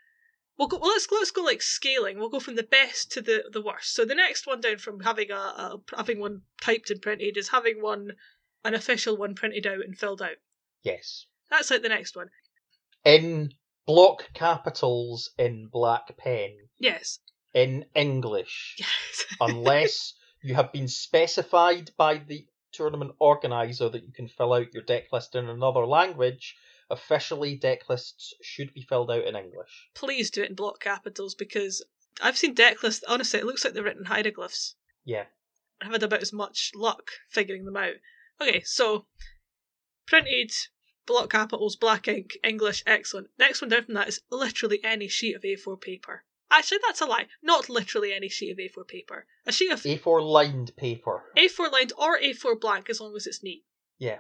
We'll 0.57 0.69
go. 0.69 0.79
Well, 0.79 0.91
let's 0.91 1.09
let's 1.11 1.33
go 1.33 1.43
like 1.43 1.63
scaling. 1.63 2.17
We'll 2.17 2.29
go 2.29 2.39
from 2.39 2.55
the 2.55 2.63
best 2.63 3.11
to 3.13 3.21
the 3.21 3.43
the 3.53 3.61
worst. 3.61 3.93
So 3.93 4.05
the 4.05 4.15
next 4.15 4.47
one 4.47 4.61
down 4.61 4.79
from 4.79 5.01
having 5.01 5.33
a, 5.33 5.35
a 5.35 5.81
having 5.97 6.21
one 6.21 6.43
typed 6.61 6.91
and 6.91 7.03
printed 7.03 7.37
is 7.37 7.49
having 7.49 7.83
one 7.83 8.13
an 8.65 8.73
official 8.75 9.17
one 9.17 9.35
printed 9.35 9.67
out 9.67 9.81
and 9.85 9.99
filled 9.99 10.23
out. 10.23 10.37
Yes. 10.85 11.27
That's 11.51 11.73
like 11.73 11.83
the 11.83 11.89
next 11.89 12.15
one. 12.15 12.29
In 13.05 13.53
block 13.85 14.33
capitals 14.33 15.31
in 15.37 15.69
black 15.73 16.17
pen 16.17 16.57
Yes. 16.79 17.19
in 17.53 17.87
English, 17.97 18.77
Yes. 18.79 19.25
unless 19.41 20.15
you 20.41 20.55
have 20.55 20.73
been 20.73 20.89
specified 20.89 21.91
by 21.99 22.19
the 22.19 22.47
tournament 22.75 23.13
organizer 23.19 23.89
that 23.89 24.05
you 24.05 24.13
can 24.13 24.29
fill 24.29 24.53
out 24.53 24.75
your 24.75 24.83
deck 24.83 25.13
list 25.13 25.35
in 25.35 25.49
another 25.49 25.87
language. 25.87 26.57
Officially, 26.91 27.57
deck 27.57 27.89
lists 27.89 28.35
should 28.43 28.75
be 28.75 28.83
filled 28.83 29.11
out 29.11 29.25
in 29.25 29.37
English. 29.37 29.89
Please 29.95 30.31
do 30.31 30.43
it 30.43 30.51
in 30.51 30.55
block 30.55 30.81
capitals 30.81 31.35
because 31.35 31.85
I've 32.21 32.37
seen 32.37 32.55
deck 32.55 32.83
lists. 32.83 33.05
Honestly, 33.09 33.41
it 33.41 33.47
looks 33.47 33.65
like 33.65 33.75
they're 33.75 33.83
written 33.83 34.05
hieroglyphs. 34.05 34.77
Yeah. 35.05 35.25
I've 35.81 35.93
had 35.93 36.03
about 36.03 36.23
as 36.23 36.33
much 36.33 36.73
luck 36.75 37.11
figuring 37.29 37.65
them 37.65 37.77
out. 37.77 37.95
Okay, 38.41 38.63
so 38.63 39.07
printed 40.07 40.53
block 41.07 41.31
capitals, 41.31 41.77
black 41.77 42.09
ink, 42.09 42.37
English, 42.43 42.83
excellent. 42.87 43.29
Next 43.39 43.61
one 43.61 43.71
down 43.71 43.85
from 43.85 43.95
that 43.95 44.09
is 44.09 44.21
literally 44.31 44.83
any 44.85 45.09
sheet 45.09 45.37
of 45.37 45.43
A4 45.43 45.81
paper. 45.81 46.25
Actually, 46.51 46.79
that's 46.87 47.01
a 47.01 47.07
lie. 47.07 47.27
Not 47.43 47.69
literally 47.69 48.13
any 48.13 48.29
sheet 48.29 48.53
of 48.53 48.59
A4 48.59 48.87
paper. 48.87 49.27
A 49.47 49.53
sheet 49.53 49.73
of 49.73 49.81
A4 49.83 50.23
lined 50.23 50.77
paper. 50.77 51.25
A4 51.37 51.73
lined 51.73 51.93
or 51.99 52.19
A4 52.19 52.61
blank 52.61 52.89
as 52.91 53.01
long 53.01 53.15
as 53.17 53.27
it's 53.27 53.43
neat. 53.43 53.65
Yeah. 53.99 54.19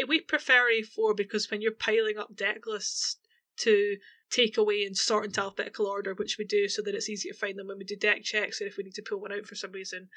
Eh, 0.00 0.04
We 0.08 0.20
prefer 0.20 0.70
A4 0.70 1.16
because 1.16 1.50
when 1.50 1.60
you're 1.60 1.72
piling 1.72 2.18
up 2.18 2.34
deck 2.34 2.66
lists 2.66 3.16
to 3.58 3.96
take 4.30 4.56
away 4.56 4.84
and 4.84 4.96
sort 4.96 5.26
into 5.26 5.40
alphabetical 5.40 5.86
order, 5.86 6.14
which 6.14 6.36
we 6.38 6.44
do 6.44 6.68
so 6.68 6.82
that 6.82 6.94
it's 6.94 7.08
easy 7.08 7.28
to 7.30 7.36
find 7.36 7.58
them 7.58 7.68
when 7.68 7.78
we 7.78 7.84
do 7.84 7.96
deck 7.96 8.22
checks 8.22 8.60
or 8.60 8.66
if 8.66 8.76
we 8.76 8.84
need 8.84 8.94
to 8.94 9.02
pull 9.02 9.20
one 9.20 9.32
out 9.32 9.46
for 9.46 9.54
some 9.54 9.72
reason, 9.72 10.08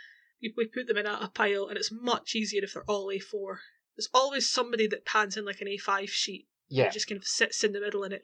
we 0.41 0.53
we 0.55 0.65
put 0.65 0.87
them 0.87 0.97
in 0.97 1.05
a, 1.05 1.13
a 1.21 1.31
pile 1.33 1.67
and 1.67 1.77
it's 1.77 1.91
much 1.91 2.35
easier 2.35 2.63
if 2.63 2.73
they're 2.73 2.83
all 2.89 3.07
A4. 3.07 3.57
There's 3.95 4.09
always 4.13 4.49
somebody 4.49 4.87
that 4.87 5.05
pans 5.05 5.37
in 5.37 5.45
like 5.45 5.61
an 5.61 5.67
A5 5.67 6.09
sheet. 6.09 6.47
Yeah. 6.69 6.85
It 6.85 6.93
just 6.93 7.07
kind 7.07 7.19
of 7.19 7.25
sits 7.25 7.63
in 7.63 7.73
the 7.73 7.81
middle 7.81 8.03
and 8.03 8.13
it 8.13 8.23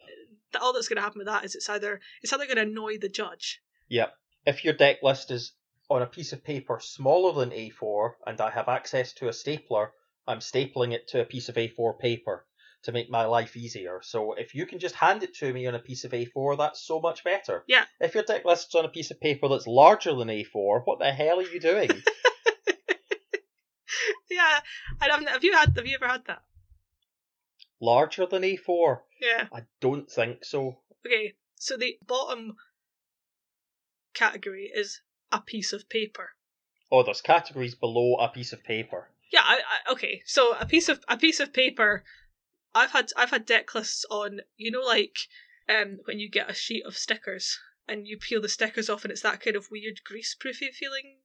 that 0.54 0.62
all 0.62 0.74
that's 0.74 0.88
going 0.88 0.98
to 0.98 1.04
happen 1.04 1.20
with 1.20 1.28
that 1.28 1.44
is 1.44 1.56
it's 1.56 1.70
either 1.70 2.00
it's 2.22 2.32
either 2.32 2.46
going 2.46 2.58
to 2.58 2.64
annoy 2.64 2.98
the 2.98 3.10
judge. 3.10 3.62
Yep. 3.90 4.14
If 4.46 4.64
your 4.64 4.74
deck 4.74 4.98
list 5.04 5.32
is 5.32 5.54
on 5.90 6.02
a 6.02 6.08
piece 6.08 6.34
of 6.34 6.44
paper 6.44 6.80
smaller 6.82 7.34
than 7.34 7.52
A4 7.52 8.12
and 8.26 8.42
I 8.42 8.50
have 8.52 8.70
access 8.70 9.14
to 9.14 9.28
a 9.28 9.34
stapler, 9.34 9.92
I'm 10.28 10.40
stapling 10.40 10.94
it 10.94 11.08
to 11.10 11.22
a 11.22 11.26
piece 11.26 11.50
of 11.50 11.56
A4 11.56 12.00
paper 12.00 12.46
to 12.84 12.92
make 12.92 13.10
my 13.10 13.26
life 13.26 13.58
easier. 13.58 14.00
So 14.04 14.34
if 14.34 14.56
you 14.56 14.66
can 14.66 14.80
just 14.80 14.96
hand 14.96 15.24
it 15.24 15.36
to 15.36 15.52
me 15.52 15.68
on 15.68 15.76
a 15.76 15.80
piece 15.80 16.06
of 16.06 16.12
A4, 16.12 16.58
that's 16.58 16.86
so 16.86 17.00
much 17.00 17.24
better. 17.24 17.64
Yeah. 17.68 17.86
If 18.00 18.16
your 18.16 18.24
deck 18.24 18.46
list's 18.46 18.76
on 18.76 18.86
a 18.86 18.90
piece 18.90 19.12
of 19.12 19.20
paper 19.20 19.48
that's 19.48 19.68
larger 19.68 20.16
than 20.16 20.28
A4, 20.28 20.82
what 20.86 21.00
the 21.00 21.12
hell 21.12 21.40
are 21.40 21.44
you 21.44 21.60
doing? 21.60 21.90
yeah, 24.30 24.60
I 25.02 25.08
don't. 25.08 25.28
Have 25.28 25.44
you 25.44 25.54
had? 25.54 25.76
Have 25.76 25.88
you 25.88 25.96
ever 25.96 26.08
had 26.08 26.26
that? 26.28 26.44
Larger 27.82 28.26
than 28.26 28.44
A4? 28.44 29.02
Yeah. 29.22 29.48
I 29.54 29.62
don't 29.80 30.10
think 30.10 30.46
so. 30.46 30.80
Okay, 31.06 31.36
so 31.56 31.78
the 31.78 31.98
bottom 32.06 32.56
category 34.14 34.72
is 34.74 35.02
a 35.32 35.42
piece 35.42 35.74
of 35.74 35.90
paper. 35.90 36.32
Oh, 36.92 37.04
there's 37.04 37.22
categories 37.22 37.76
below 37.76 38.16
a 38.16 38.30
piece 38.30 38.54
of 38.54 38.64
paper. 38.64 39.10
Yeah, 39.32 39.42
I, 39.44 39.56
I, 39.56 39.92
okay. 39.92 40.22
So 40.26 40.56
a 40.60 40.66
piece 40.66 40.88
of 40.90 41.04
a 41.08 41.18
piece 41.18 41.40
of 41.40 41.54
paper. 41.54 42.04
I've 42.74 42.92
had 42.92 43.12
I've 43.18 43.32
had 43.32 43.46
deck 43.46 43.74
lists 43.76 44.06
on. 44.10 44.42
You 44.58 44.72
know, 44.72 44.82
like 44.82 45.18
um 45.68 46.00
when 46.06 46.20
you 46.20 46.30
get 46.30 46.50
a 46.50 46.54
sheet 46.54 46.86
of 46.86 46.98
stickers 46.98 47.60
and 47.88 48.08
you 48.08 48.18
peel 48.18 48.42
the 48.42 48.50
stickers 48.50 48.90
off, 48.90 49.04
and 49.04 49.12
it's 49.12 49.22
that 49.22 49.42
kind 49.42 49.56
of 49.56 49.70
weird 49.72 50.02
greaseproofy 50.10 50.74
feeling 50.74 51.18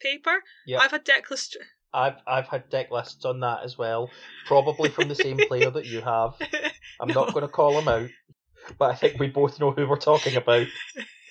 paper. 0.00 0.42
Yeah. 0.66 0.78
I've 0.78 0.92
had 0.92 1.04
deck 1.04 1.30
lists. 1.30 1.56
I've 1.92 2.16
I've 2.26 2.48
had 2.48 2.68
deck 2.70 2.90
lists 2.90 3.24
on 3.24 3.40
that 3.40 3.62
as 3.64 3.76
well, 3.78 4.10
probably 4.46 4.88
from 4.90 5.08
the 5.08 5.14
same 5.14 5.38
player 5.38 5.70
that 5.70 5.86
you 5.86 6.00
have. 6.00 6.34
I'm 7.00 7.08
No. 7.08 7.14
not 7.14 7.32
going 7.32 7.42
to 7.46 7.48
call 7.52 7.78
him 7.78 7.88
out, 7.88 8.10
but 8.78 8.90
I 8.90 8.94
think 8.94 9.18
we 9.18 9.28
both 9.28 9.58
know 9.58 9.70
who 9.72 9.88
we're 9.88 9.96
talking 9.96 10.36
about. 10.36 10.66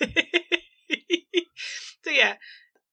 so 2.02 2.10
yeah, 2.10 2.34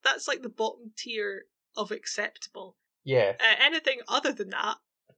that's 0.04 0.28
like 0.28 0.42
the 0.42 0.50
bottom 0.50 0.92
tier 0.98 1.44
of 1.76 1.92
acceptable. 1.92 2.76
Yeah, 3.04 3.34
Uh, 3.40 3.56
anything 3.66 4.00
other 4.08 4.34
than 4.34 4.50
that, 4.50 4.78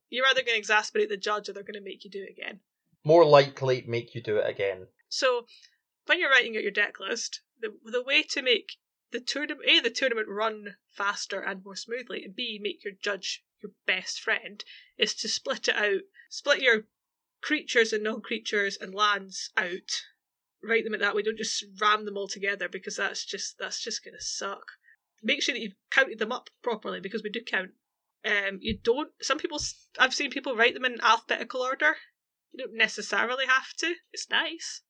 you're 0.09 0.25
either 0.27 0.41
going 0.41 0.53
to 0.55 0.59
exasperate 0.59 1.09
the 1.09 1.17
judge 1.17 1.49
or 1.49 1.53
they're 1.53 1.63
going 1.63 1.73
to 1.73 1.81
make 1.81 2.03
you 2.03 2.09
do 2.09 2.23
it 2.23 2.31
again. 2.31 2.59
more 3.03 3.25
likely 3.25 3.83
make 3.87 4.13
you 4.13 4.21
do 4.21 4.37
it 4.37 4.47
again. 4.49 4.87
So, 5.09 5.45
when 6.05 6.19
you're 6.19 6.29
writing 6.29 6.55
out 6.55 6.63
your 6.63 6.71
deck 6.71 6.99
list, 6.99 7.41
the 7.59 7.69
the 7.85 8.03
way 8.03 8.23
to 8.23 8.41
make 8.41 8.77
the 9.11 9.19
tournament 9.19 9.67
a 9.67 9.79
the 9.79 9.89
tournament 9.89 10.27
run 10.27 10.77
faster 10.89 11.39
and 11.41 11.63
more 11.63 11.75
smoothly, 11.75 12.23
and 12.23 12.35
b 12.35 12.59
make 12.61 12.83
your 12.83 12.93
judge 12.93 13.43
your 13.61 13.71
best 13.85 14.21
friend 14.21 14.63
is 14.97 15.13
to 15.15 15.27
split 15.27 15.67
it 15.67 15.75
out, 15.75 16.01
split 16.29 16.61
your 16.61 16.87
creatures 17.41 17.93
and 17.93 18.03
non-creatures 18.03 18.77
and 18.77 18.93
lands 18.93 19.51
out. 19.57 20.03
Write 20.61 20.83
them 20.83 20.93
in 20.93 20.99
that 20.99 21.15
way. 21.15 21.21
Don't 21.21 21.37
just 21.37 21.65
ram 21.79 22.05
them 22.05 22.17
all 22.17 22.27
together 22.27 22.67
because 22.67 22.97
that's 22.97 23.25
just 23.25 23.57
that's 23.57 23.81
just 23.81 24.03
gonna 24.03 24.21
suck. 24.21 24.73
Make 25.23 25.41
sure 25.41 25.53
that 25.53 25.61
you've 25.61 25.75
counted 25.89 26.19
them 26.19 26.31
up 26.31 26.49
properly 26.61 26.99
because 26.99 27.23
we 27.23 27.29
do 27.29 27.41
count. 27.41 27.71
Um, 28.25 28.59
you 28.61 28.77
don't. 28.77 29.11
Some 29.21 29.37
people. 29.37 29.59
i've 29.97 30.13
seen 30.13 30.31
people 30.31 30.55
write 30.55 30.73
them 30.73 30.85
in 30.85 30.99
alphabetical 31.01 31.61
order. 31.61 31.95
You 32.51 32.65
don't 32.65 32.77
necessarily 32.77 33.45
have 33.45 33.73
to. 33.77 33.95
It's 34.11 34.29
nice. 34.29 34.81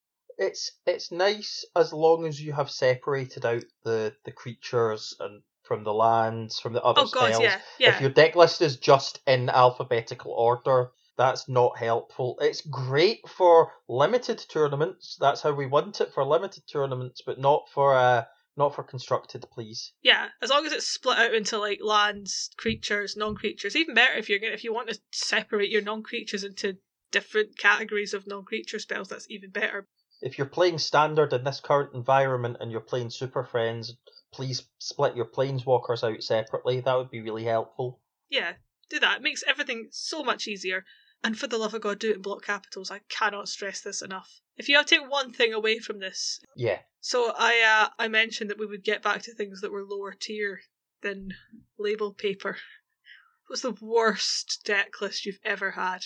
It's 0.42 0.72
it's 0.86 1.12
nice 1.12 1.66
as 1.76 1.92
long 1.92 2.26
as 2.26 2.42
you 2.42 2.54
have 2.54 2.72
separated 2.72 3.46
out 3.46 3.66
the 3.84 4.16
the 4.24 4.32
creatures 4.32 5.14
and 5.20 5.44
from 5.64 5.84
the 5.84 5.94
lands 5.94 6.60
from 6.60 6.72
the 6.74 6.82
other 6.82 7.02
Oh 7.02 7.10
god, 7.10 7.32
spells. 7.32 7.44
yeah, 7.44 7.62
yeah. 7.78 7.94
If 7.96 8.02
your 8.02 8.10
deck 8.10 8.36
list 8.38 8.62
is 8.62 8.78
just 8.78 9.20
in 9.28 9.50
alphabetical 9.50 10.32
order, 10.32 10.92
that's 11.18 11.50
not 11.50 11.78
helpful. 11.78 12.38
It's 12.40 12.62
great 12.62 13.28
for 13.28 13.74
limited 13.90 14.40
tournaments. 14.50 15.18
That's 15.20 15.42
how 15.42 15.52
we 15.52 15.66
want 15.66 16.00
it 16.00 16.14
for 16.14 16.24
limited 16.24 16.64
tournaments, 16.72 17.22
but 17.26 17.38
not 17.38 17.68
for 17.74 17.94
uh 17.94 18.24
not 18.56 18.74
for 18.74 18.84
constructed, 18.84 19.46
please. 19.52 19.92
Yeah, 20.02 20.30
as 20.42 20.50
long 20.50 20.66
as 20.66 20.72
it's 20.72 20.88
split 20.88 21.18
out 21.18 21.34
into 21.34 21.58
like 21.58 21.80
lands, 21.84 22.50
creatures, 22.58 23.18
non-creatures. 23.18 23.76
Even 23.76 23.94
better 23.94 24.14
if 24.14 24.30
you're 24.30 24.40
gonna 24.40 24.54
if 24.54 24.64
you 24.64 24.74
want 24.74 24.90
to 24.90 25.00
separate 25.12 25.70
your 25.70 25.82
non-creatures 25.82 26.46
into 26.46 26.78
different 27.12 27.58
categories 27.58 28.14
of 28.14 28.26
non-creature 28.26 28.80
spells. 28.80 29.10
That's 29.10 29.30
even 29.30 29.50
better. 29.52 29.88
If 30.22 30.38
you're 30.38 30.48
playing 30.48 30.80
standard 30.80 31.32
in 31.34 31.44
this 31.44 31.60
current 31.62 31.94
environment 31.94 32.58
and 32.60 32.72
you're 32.72 32.82
playing 32.82 33.10
Super 33.10 33.44
Friends, 33.44 33.96
please 34.32 34.68
split 34.80 35.16
your 35.16 35.26
planeswalkers 35.26 36.04
out 36.04 36.22
separately. 36.22 36.82
That 36.82 36.96
would 36.96 37.10
be 37.10 37.22
really 37.22 37.46
helpful. 37.46 38.02
Yeah, 38.30 38.54
do 38.90 39.00
that. 39.00 39.18
It 39.18 39.24
makes 39.24 39.44
everything 39.48 39.88
so 39.92 40.24
much 40.24 40.48
easier. 40.48 40.86
And 41.24 41.38
for 41.38 41.48
the 41.48 41.58
love 41.58 41.74
of 41.74 41.82
God, 41.82 42.00
do 42.00 42.12
it 42.12 42.18
in 42.18 42.22
block 42.22 42.44
capitals. 42.46 42.92
I 42.92 43.00
cannot 43.10 43.50
stress 43.50 43.82
this 43.82 44.02
enough. 44.02 44.42
If 44.58 44.70
you 44.70 44.76
have 44.78 44.86
to 44.88 44.96
take 45.00 45.10
one 45.10 45.32
thing 45.32 45.54
away 45.54 45.80
from 45.80 46.00
this, 46.00 46.40
Yeah. 46.56 46.80
so 47.02 47.34
I 47.38 47.62
uh, 47.62 47.90
I 47.98 48.08
mentioned 48.08 48.50
that 48.50 48.60
we 48.60 48.66
would 48.66 48.84
get 48.84 49.02
back 49.02 49.22
to 49.24 49.34
things 49.34 49.62
that 49.62 49.72
were 49.72 49.84
lower 49.84 50.14
tier 50.14 50.62
than 51.02 51.34
label 51.78 52.14
paper. 52.14 52.58
What's 53.48 53.62
the 53.64 53.76
worst 53.82 54.62
deck 54.66 55.02
list 55.02 55.26
you've 55.26 55.40
ever 55.44 55.72
had? 55.72 56.06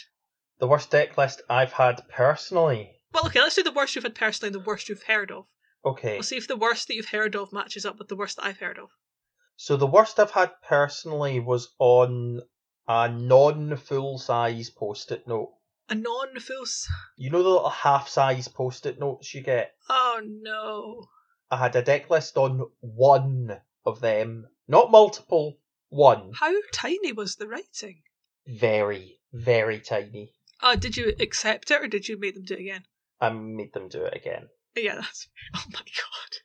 The 0.60 0.68
worst 0.68 0.92
deck 0.92 1.18
list 1.18 1.42
I've 1.50 1.74
had 1.74 2.08
personally. 2.10 3.02
Well, 3.14 3.28
okay, 3.28 3.42
let's 3.42 3.56
do 3.56 3.64
the 3.64 3.72
worst 3.72 3.96
you've 3.96 4.04
had 4.04 4.16
personally 4.16 4.48
and 4.48 4.56
the 4.56 4.68
worst 4.68 4.90
you've 4.90 5.04
heard 5.04 5.32
of. 5.32 5.46
Okay. 5.86 6.14
We'll 6.14 6.24
see 6.24 6.38
if 6.38 6.48
the 6.48 6.56
worst 6.56 6.88
that 6.88 6.96
you've 6.96 7.10
heard 7.10 7.36
of 7.36 7.54
matches 7.54 7.86
up 7.86 8.00
with 8.00 8.08
the 8.08 8.16
worst 8.16 8.38
that 8.38 8.46
I've 8.46 8.60
heard 8.60 8.80
of. 8.80 8.90
So 9.56 9.78
the 9.78 9.86
worst 9.86 10.20
I've 10.20 10.32
had 10.32 10.52
personally 10.68 11.40
was 11.40 11.76
on 11.78 12.42
a 12.88 13.10
non 13.10 13.76
full 13.78 14.18
size 14.18 14.70
post 14.72 15.12
it 15.12 15.28
note. 15.28 15.54
A 15.90 15.96
non 15.96 16.40
full. 16.40 16.66
You 17.18 17.30
know 17.30 17.44
the 17.44 17.50
little 17.50 17.70
half 17.70 18.08
size 18.08 18.48
post 18.48 18.86
it 18.86 19.00
notes 19.00 19.34
you 19.34 19.42
get? 19.42 19.76
Oh 19.90 20.22
no. 20.24 21.08
I 21.52 21.58
had 21.58 21.76
a 21.76 21.84
deck 21.84 22.10
list 22.10 22.36
on 22.36 22.68
one 22.80 23.62
of 23.86 24.02
them. 24.02 24.48
Not 24.68 24.90
multiple, 24.90 25.60
one. 25.90 26.32
How 26.34 26.54
tiny 26.72 27.12
was 27.12 27.36
the 27.36 27.48
writing? 27.48 28.02
Very, 28.48 29.20
very 29.32 29.80
tiny. 29.80 30.34
Oh, 30.62 30.76
did 30.76 30.98
you 30.98 31.14
accept 31.20 31.70
it 31.70 31.82
or 31.82 31.88
did 31.88 32.08
you 32.08 32.18
make 32.18 32.34
them 32.34 32.44
do 32.44 32.56
it 32.56 32.62
again? 32.62 32.86
I 33.22 33.30
made 33.30 33.74
them 33.74 33.88
do 33.88 34.04
it 34.04 34.16
again. 34.16 34.50
Yeah, 34.76 34.96
that's. 34.96 35.28
Oh 35.56 35.64
my 35.72 35.80
god. 35.80 36.38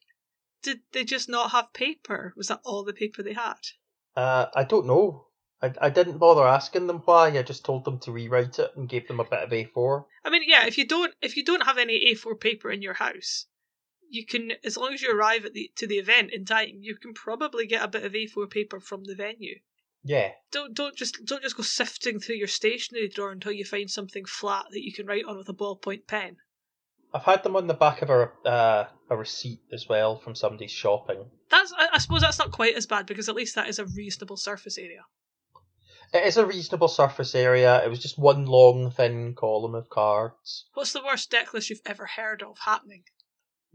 Did 0.63 0.81
they 0.93 1.05
just 1.05 1.29
not 1.29 1.53
have 1.53 1.73
paper? 1.73 2.35
Was 2.37 2.49
that 2.49 2.61
all 2.65 2.85
the 2.85 2.93
paper 2.93 3.23
they 3.23 3.33
had? 3.33 3.61
Uh, 4.15 4.47
I 4.55 4.65
don't 4.65 4.87
know. 4.87 5.29
I, 5.63 5.73
I 5.81 5.91
didn't 5.91 6.19
bother 6.19 6.47
asking 6.47 6.87
them 6.87 7.03
why. 7.05 7.29
I 7.29 7.43
just 7.43 7.65
told 7.65 7.85
them 7.85 7.99
to 8.01 8.13
rewrite 8.13 8.59
it 8.59 8.73
and 8.77 8.89
gave 8.89 9.09
them 9.09 9.21
a 9.21 9.25
bit 9.25 9.43
of 9.43 9.51
A4. 9.51 10.05
I 10.25 10.31
mean, 10.31 10.43
yeah. 10.47 10.67
If 10.67 10.79
you 10.79 10.87
don't, 10.87 11.15
if 11.23 11.37
you 11.37 11.45
don't 11.45 11.65
have 11.65 11.79
any 11.79 12.15
A4 12.15 12.39
paper 12.41 12.71
in 12.71 12.83
your 12.83 12.95
house, 12.95 13.47
you 14.09 14.27
can, 14.27 14.53
as 14.65 14.77
long 14.77 14.95
as 14.95 15.03
you 15.03 15.13
arrive 15.13 15.45
at 15.45 15.55
the 15.55 15.73
to 15.77 15.87
the 15.87 15.99
event 15.99 16.33
in 16.33 16.45
time, 16.45 16.79
you 16.81 16.97
can 16.97 17.15
probably 17.15 17.67
get 17.67 17.83
a 17.83 17.89
bit 17.89 18.05
of 18.05 18.13
A4 18.13 18.51
paper 18.51 18.81
from 18.81 19.05
the 19.05 19.15
venue. 19.15 19.61
Yeah. 20.05 20.33
Don't 20.53 20.75
don't 20.75 20.97
just 20.97 21.25
don't 21.25 21.43
just 21.43 21.57
go 21.57 21.63
sifting 21.63 22.21
through 22.21 22.37
your 22.37 22.47
stationery 22.47 23.09
drawer 23.09 23.33
until 23.33 23.53
you 23.53 23.65
find 23.65 23.91
something 23.91 24.25
flat 24.25 24.67
that 24.71 24.85
you 24.85 24.93
can 24.93 25.07
write 25.07 25.25
on 25.25 25.37
with 25.37 25.49
a 25.49 25.55
ballpoint 25.55 26.07
pen. 26.07 26.37
I've 27.13 27.23
had 27.23 27.43
them 27.43 27.57
on 27.57 27.67
the 27.67 27.75
back 27.75 28.03
of 28.03 28.11
a 28.11 28.31
uh, 28.45 28.89
a 29.11 29.17
receipt 29.17 29.63
as 29.73 29.89
well 29.89 30.19
from 30.19 30.35
somebody's 30.35 30.71
shopping. 30.71 31.31
That's 31.51 31.73
I, 31.77 31.89
I 31.93 31.99
suppose 31.99 32.21
that's 32.21 32.39
not 32.39 32.53
quite 32.53 32.75
as 32.75 32.87
bad 32.87 33.07
because 33.07 33.29
at 33.29 33.35
least 33.35 33.55
that 33.55 33.69
is 33.69 33.79
a 33.79 33.87
reasonable 33.87 34.37
surface 34.37 34.77
area. 34.77 35.05
It 36.13 36.25
is 36.25 36.37
a 36.39 36.47
reasonable 36.47 36.89
surface 36.89 37.35
area. 37.35 37.85
It 37.85 37.89
was 37.89 37.99
just 37.99 38.19
one 38.19 38.47
long, 38.47 38.91
thin 38.91 39.35
column 39.35 39.75
of 39.75 39.91
cards. 39.91 40.67
What's 40.73 40.93
the 40.93 41.05
worst 41.05 41.31
deck 41.31 41.53
list 41.53 41.69
you've 41.69 41.83
ever 41.85 42.07
heard 42.07 42.43
of 42.43 42.59
happening? 42.59 43.05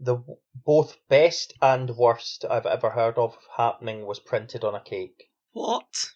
The 0.00 0.16
w- 0.16 0.38
both 0.54 0.96
best 1.08 1.54
and 1.62 1.90
worst 1.90 2.44
I've 2.44 2.66
ever 2.66 2.90
heard 2.90 3.18
of 3.18 3.38
happening 3.56 4.04
was 4.04 4.18
printed 4.18 4.64
on 4.64 4.74
a 4.74 4.80
cake. 4.80 5.30
What? 5.52 6.10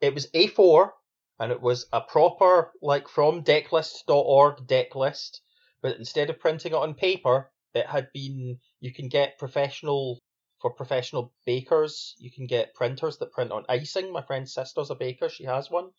It 0.00 0.14
was 0.14 0.30
A4, 0.30 0.92
and 1.38 1.52
it 1.52 1.60
was 1.60 1.86
a 1.92 2.00
proper, 2.00 2.72
like 2.80 3.06
from 3.06 3.44
decklist.org 3.44 4.66
deck 4.66 4.94
list, 4.94 5.42
but 5.82 5.96
instead 5.96 6.30
of 6.30 6.40
printing 6.40 6.72
it 6.72 6.76
on 6.76 6.94
paper, 6.94 7.50
it 7.74 7.86
had 7.86 8.12
been. 8.12 8.58
You 8.80 8.92
can 8.92 9.08
get 9.08 9.38
professional. 9.38 10.18
For 10.60 10.72
professional 10.72 11.32
bakers, 11.46 12.16
you 12.18 12.32
can 12.32 12.48
get 12.48 12.74
printers 12.74 13.18
that 13.18 13.30
print 13.30 13.52
on 13.52 13.64
icing. 13.68 14.12
My 14.12 14.22
friend's 14.22 14.52
sister's 14.52 14.90
a 14.90 14.96
baker, 14.96 15.28
she 15.28 15.44
has 15.44 15.70
one. 15.70 15.90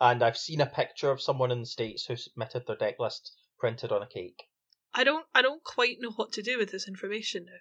And 0.00 0.24
I've 0.24 0.36
seen 0.36 0.60
a 0.60 0.66
picture 0.66 1.12
of 1.12 1.22
someone 1.22 1.52
in 1.52 1.60
the 1.60 1.66
States 1.66 2.04
who 2.04 2.16
submitted 2.16 2.66
their 2.66 2.74
deck 2.74 2.98
list 2.98 3.30
printed 3.60 3.92
on 3.92 4.02
a 4.02 4.08
cake. 4.08 4.42
I 4.92 5.04
don't 5.04 5.26
I 5.34 5.42
don't 5.42 5.62
quite 5.62 5.98
know 6.00 6.10
what 6.10 6.32
to 6.32 6.42
do 6.42 6.58
with 6.58 6.72
this 6.72 6.88
information 6.88 7.44
now. 7.46 7.60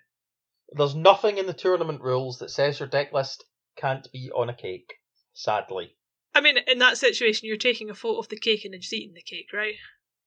There's 0.71 0.95
nothing 0.95 1.37
in 1.37 1.45
the 1.45 1.53
tournament 1.53 2.01
rules 2.01 2.39
that 2.39 2.49
says 2.49 2.79
your 2.79 2.89
deck 2.89 3.13
list 3.13 3.45
can't 3.75 4.11
be 4.11 4.31
on 4.33 4.49
a 4.49 4.55
cake, 4.55 4.95
sadly. 5.33 5.95
I 6.33 6.41
mean, 6.41 6.57
in 6.67 6.79
that 6.79 6.97
situation, 6.97 7.47
you're 7.47 7.57
taking 7.57 7.89
a 7.89 7.95
photo 7.95 8.19
of 8.19 8.29
the 8.29 8.39
cake 8.39 8.65
and 8.65 8.73
then 8.73 8.81
just 8.81 8.93
eating 8.93 9.13
the 9.13 9.21
cake, 9.21 9.49
right? 9.53 9.75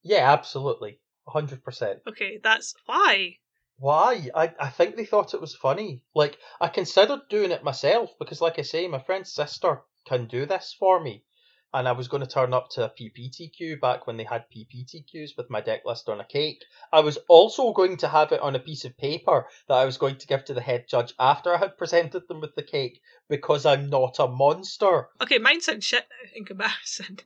Yeah, 0.02 0.32
absolutely. 0.32 1.00
100%. 1.34 2.00
Okay, 2.08 2.38
that's 2.42 2.74
why. 2.86 3.36
Why? 3.78 4.28
I, 4.34 4.52
I 4.60 4.68
think 4.68 4.96
they 4.96 5.06
thought 5.06 5.32
it 5.32 5.40
was 5.40 5.54
funny. 5.54 6.02
Like, 6.14 6.38
I 6.60 6.68
considered 6.68 7.20
doing 7.30 7.50
it 7.50 7.64
myself 7.64 8.10
because, 8.18 8.40
like 8.40 8.58
I 8.58 8.62
say, 8.62 8.86
my 8.86 8.98
friend's 8.98 9.32
sister 9.32 9.82
can 10.06 10.26
do 10.26 10.44
this 10.44 10.76
for 10.78 11.00
me. 11.00 11.24
And 11.72 11.86
I 11.86 11.92
was 11.92 12.08
going 12.08 12.22
to 12.22 12.28
turn 12.28 12.52
up 12.52 12.68
to 12.70 12.84
a 12.84 12.90
PPTQ 12.90 13.80
back 13.80 14.06
when 14.06 14.16
they 14.16 14.24
had 14.24 14.44
PPTQs 14.50 15.36
with 15.36 15.48
my 15.50 15.60
deck 15.60 15.82
list 15.86 16.08
on 16.08 16.20
a 16.20 16.26
cake. 16.26 16.62
I 16.92 17.00
was 17.00 17.16
also 17.28 17.72
going 17.72 17.96
to 17.98 18.08
have 18.08 18.32
it 18.32 18.40
on 18.40 18.56
a 18.56 18.60
piece 18.60 18.84
of 18.84 18.98
paper 18.98 19.46
that 19.68 19.76
I 19.76 19.84
was 19.84 19.96
going 19.96 20.16
to 20.16 20.26
give 20.26 20.44
to 20.46 20.54
the 20.54 20.60
head 20.60 20.86
judge 20.88 21.14
after 21.18 21.54
I 21.54 21.58
had 21.58 21.78
presented 21.78 22.26
them 22.26 22.40
with 22.40 22.56
the 22.56 22.64
cake 22.64 23.00
because 23.28 23.64
I'm 23.64 23.88
not 23.88 24.18
a 24.18 24.26
monster. 24.26 25.08
Okay, 25.22 25.38
mine 25.38 25.60
sounds 25.60 25.84
shit 25.84 26.06
now 26.10 26.30
in 26.34 26.44
comparison. 26.44 27.20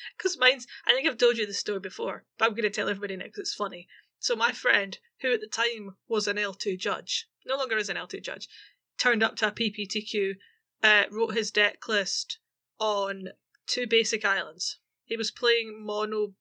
Because 0.16 0.38
mine's, 0.38 0.66
I 0.86 0.92
think 0.92 1.08
I've 1.08 1.18
told 1.18 1.36
you 1.36 1.46
this 1.46 1.58
story 1.58 1.80
before, 1.80 2.24
but 2.38 2.46
I'm 2.46 2.52
going 2.52 2.62
to 2.62 2.70
tell 2.70 2.88
everybody 2.88 3.16
now 3.16 3.24
because 3.24 3.40
it's 3.40 3.54
funny. 3.54 3.88
So 4.18 4.34
my 4.34 4.52
friend, 4.52 4.98
who 5.20 5.32
at 5.32 5.40
the 5.40 5.46
time 5.46 5.96
was 6.08 6.26
an 6.26 6.36
L2 6.36 6.78
judge, 6.78 7.28
no 7.46 7.56
longer 7.56 7.76
is 7.76 7.88
an 7.88 7.96
L2 7.96 8.22
judge, 8.22 8.48
turned 8.98 9.22
up 9.22 9.36
to 9.36 9.48
a 9.48 9.52
PPTQ, 9.52 10.36
uh, 10.82 11.04
wrote 11.10 11.34
his 11.34 11.50
deck 11.50 11.86
list 11.88 12.38
on 12.78 13.28
two 13.66 13.86
basic 13.86 14.24
islands. 14.24 14.78
He 15.04 15.16
was 15.16 15.30
playing 15.30 15.84
mono 15.84 16.34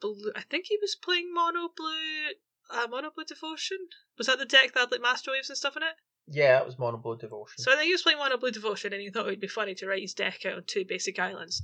blue. 0.00 0.32
I 0.34 0.42
think 0.42 0.66
he 0.66 0.78
was 0.80 0.96
playing 0.96 1.32
mono 1.32 1.68
blue. 1.76 2.34
Uh, 2.70 2.86
mono 2.88 3.10
blue 3.14 3.24
devotion. 3.24 3.78
Was 4.18 4.26
that 4.26 4.38
the 4.38 4.44
deck 4.44 4.74
that 4.74 4.80
had 4.80 4.90
like 4.90 5.00
master 5.00 5.32
waves 5.32 5.48
and 5.48 5.58
stuff 5.58 5.76
in 5.76 5.82
it? 5.82 5.94
Yeah, 6.26 6.60
it 6.60 6.66
was 6.66 6.78
mono 6.78 6.96
blue 6.96 7.16
Devotion. 7.16 7.58
So 7.58 7.72
I 7.72 7.76
think 7.76 7.86
he 7.86 7.92
was 7.92 8.02
playing 8.02 8.18
mono 8.18 8.36
blue 8.36 8.52
devotion, 8.52 8.92
and 8.92 9.02
he 9.02 9.10
thought 9.10 9.26
it 9.26 9.30
would 9.30 9.40
be 9.40 9.48
funny 9.48 9.74
to 9.74 9.86
write 9.86 10.02
his 10.02 10.14
deck 10.14 10.46
out 10.46 10.54
on 10.54 10.64
two 10.64 10.84
basic 10.84 11.18
islands. 11.18 11.60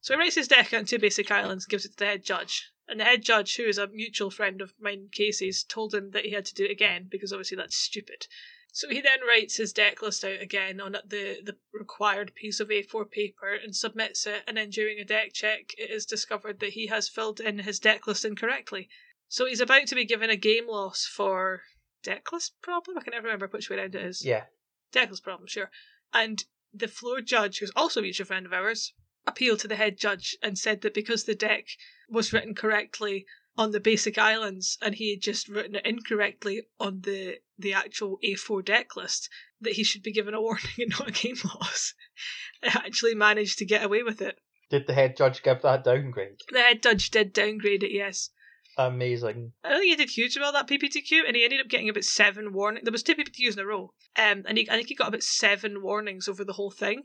So 0.00 0.14
he 0.14 0.20
writes 0.20 0.36
his 0.36 0.48
deck 0.48 0.72
out 0.72 0.80
on 0.80 0.84
two 0.84 0.98
basic 0.98 1.30
islands, 1.30 1.66
gives 1.66 1.84
it 1.84 1.90
to 1.90 1.96
the 1.96 2.06
head 2.06 2.24
judge, 2.24 2.70
and 2.86 3.00
the 3.00 3.04
head 3.04 3.22
judge, 3.22 3.56
who 3.56 3.64
is 3.64 3.78
a 3.78 3.86
mutual 3.86 4.30
friend 4.30 4.60
of 4.60 4.72
mine, 4.80 5.08
Casey's, 5.12 5.64
told 5.64 5.94
him 5.94 6.12
that 6.12 6.24
he 6.24 6.30
had 6.30 6.46
to 6.46 6.54
do 6.54 6.64
it 6.64 6.70
again 6.70 7.06
because 7.10 7.32
obviously 7.32 7.56
that's 7.56 7.76
stupid. 7.76 8.26
So 8.72 8.88
he 8.88 9.00
then 9.00 9.20
writes 9.26 9.56
his 9.56 9.72
deck 9.72 10.02
list 10.02 10.24
out 10.24 10.40
again 10.40 10.80
on 10.80 10.92
the, 10.92 11.40
the 11.42 11.56
required 11.72 12.34
piece 12.34 12.60
of 12.60 12.68
A4 12.68 13.10
paper 13.10 13.52
and 13.54 13.74
submits 13.74 14.26
it, 14.26 14.44
and 14.46 14.56
then 14.56 14.70
during 14.70 15.00
a 15.00 15.04
deck 15.04 15.32
check, 15.32 15.74
it 15.76 15.90
is 15.90 16.06
discovered 16.06 16.60
that 16.60 16.74
he 16.74 16.86
has 16.86 17.08
filled 17.08 17.40
in 17.40 17.58
his 17.58 17.80
deck 17.80 18.06
list 18.06 18.24
incorrectly. 18.24 18.88
So 19.28 19.46
he's 19.46 19.60
about 19.60 19.86
to 19.88 19.94
be 19.94 20.04
given 20.04 20.30
a 20.30 20.36
game 20.36 20.68
loss 20.68 21.06
for 21.06 21.62
deck 22.02 22.30
list 22.32 22.60
problem? 22.62 22.96
I 22.98 23.02
can 23.02 23.12
never 23.12 23.26
remember 23.26 23.48
which 23.48 23.68
way 23.68 23.78
around 23.78 23.94
it 23.94 24.02
is. 24.02 24.24
yeah. 24.24 24.44
Deck 24.92 25.10
list 25.10 25.24
problem, 25.24 25.46
sure. 25.48 25.70
And 26.12 26.44
the 26.72 26.88
floor 26.88 27.20
judge, 27.20 27.58
who's 27.58 27.72
also 27.74 28.00
a 28.00 28.02
mutual 28.02 28.26
friend 28.26 28.46
of 28.46 28.52
ours, 28.52 28.94
appealed 29.28 29.60
to 29.60 29.68
the 29.68 29.76
head 29.76 29.98
judge 29.98 30.36
and 30.42 30.58
said 30.58 30.80
that 30.80 30.94
because 30.94 31.24
the 31.24 31.34
deck 31.34 31.68
was 32.08 32.32
written 32.32 32.54
correctly 32.54 33.26
on 33.56 33.72
the 33.72 33.80
basic 33.80 34.16
islands 34.16 34.78
and 34.80 34.94
he 34.94 35.10
had 35.10 35.20
just 35.20 35.48
written 35.48 35.74
it 35.74 35.84
incorrectly 35.84 36.62
on 36.78 37.00
the 37.02 37.38
the 37.58 37.74
actual 37.74 38.18
A4 38.24 38.64
deck 38.64 38.94
list, 38.96 39.28
that 39.60 39.72
he 39.72 39.82
should 39.82 40.02
be 40.02 40.12
given 40.12 40.32
a 40.32 40.40
warning 40.42 40.70
and 40.78 40.90
not 40.90 41.08
a 41.08 41.12
game 41.12 41.36
loss. 41.44 41.94
I 42.62 42.68
actually 42.86 43.14
managed 43.14 43.58
to 43.58 43.66
get 43.66 43.84
away 43.84 44.02
with 44.02 44.22
it. 44.22 44.38
Did 44.70 44.86
the 44.86 44.94
head 44.94 45.16
judge 45.16 45.42
give 45.42 45.62
that 45.62 45.84
downgrade? 45.84 46.40
The 46.50 46.60
head 46.60 46.82
judge 46.82 47.10
did 47.10 47.32
downgrade 47.32 47.82
it, 47.82 47.90
yes. 47.90 48.30
Amazing. 48.76 49.54
I 49.64 49.70
don't 49.70 49.80
think 49.80 49.90
he 49.90 49.96
did 49.96 50.10
huge 50.10 50.36
about 50.36 50.52
that 50.52 50.68
PPTQ, 50.68 51.26
and 51.26 51.34
he 51.34 51.42
ended 51.42 51.60
up 51.60 51.68
getting 51.68 51.88
about 51.88 52.04
seven 52.04 52.52
warnings. 52.52 52.84
There 52.84 52.92
was 52.92 53.02
two 53.02 53.16
PPTQs 53.16 53.54
in 53.54 53.58
a 53.58 53.66
row, 53.66 53.92
um, 54.16 54.44
and 54.46 54.56
he, 54.56 54.70
I 54.70 54.76
think 54.76 54.88
he 54.88 54.94
got 54.94 55.08
about 55.08 55.24
seven 55.24 55.82
warnings 55.82 56.28
over 56.28 56.44
the 56.44 56.52
whole 56.52 56.70
thing. 56.70 57.02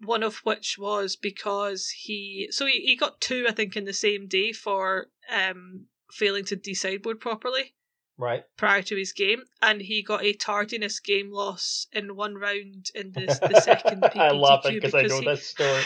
One 0.00 0.22
of 0.22 0.36
which 0.38 0.76
was 0.78 1.16
because 1.16 1.88
he, 1.88 2.48
so 2.50 2.66
he, 2.66 2.80
he 2.80 2.96
got 2.96 3.20
two, 3.20 3.46
I 3.48 3.52
think, 3.52 3.76
in 3.76 3.84
the 3.84 3.92
same 3.92 4.26
day 4.26 4.52
for 4.52 5.08
um 5.32 5.86
failing 6.10 6.44
to 6.46 6.56
desideboard 6.56 7.20
properly 7.20 7.74
Right. 8.18 8.44
prior 8.56 8.82
to 8.82 8.96
his 8.96 9.12
game, 9.12 9.42
and 9.60 9.82
he 9.82 10.02
got 10.02 10.24
a 10.24 10.32
tardiness 10.32 11.00
game 11.00 11.30
loss 11.30 11.86
in 11.92 12.16
one 12.16 12.34
round 12.36 12.90
in 12.94 13.12
the 13.12 13.26
the 13.26 13.60
second 13.60 14.02
PPTQ 14.02 14.20
I 14.20 14.30
love 14.30 14.64
it 14.64 14.74
because 14.74 14.94
I 14.94 15.02
know 15.02 15.20
he, 15.20 15.26
this 15.26 15.46
story. 15.46 15.82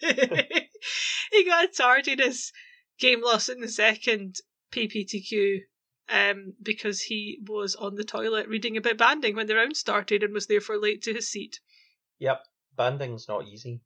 he 1.32 1.44
got 1.44 1.64
a 1.64 1.68
tardiness 1.68 2.52
game 2.98 3.22
loss 3.22 3.48
in 3.48 3.60
the 3.60 3.68
second 3.68 4.36
PPTQ 4.72 5.60
um, 6.10 6.54
because 6.62 7.02
he 7.02 7.38
was 7.46 7.74
on 7.74 7.94
the 7.94 8.04
toilet 8.04 8.48
reading 8.48 8.76
about 8.76 8.98
banding 8.98 9.34
when 9.36 9.46
the 9.46 9.54
round 9.54 9.76
started 9.76 10.22
and 10.22 10.34
was 10.34 10.46
therefore 10.46 10.78
late 10.78 11.02
to 11.02 11.14
his 11.14 11.28
seat. 11.30 11.60
Yep. 12.18 12.42
Banding's 12.76 13.28
not 13.28 13.46
easy. 13.46 13.80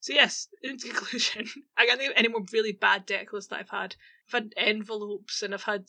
So 0.00 0.12
yes, 0.12 0.48
in 0.62 0.78
conclusion, 0.78 1.46
I 1.76 1.86
can't 1.86 1.98
think 1.98 2.10
of 2.12 2.18
any 2.18 2.28
more 2.28 2.44
really 2.52 2.72
bad 2.72 3.06
deck 3.06 3.32
lists 3.32 3.50
that 3.50 3.60
I've 3.60 3.70
had. 3.70 3.96
I've 4.28 4.42
had 4.42 4.52
envelopes 4.56 5.42
and 5.42 5.54
I've 5.54 5.62
had 5.62 5.86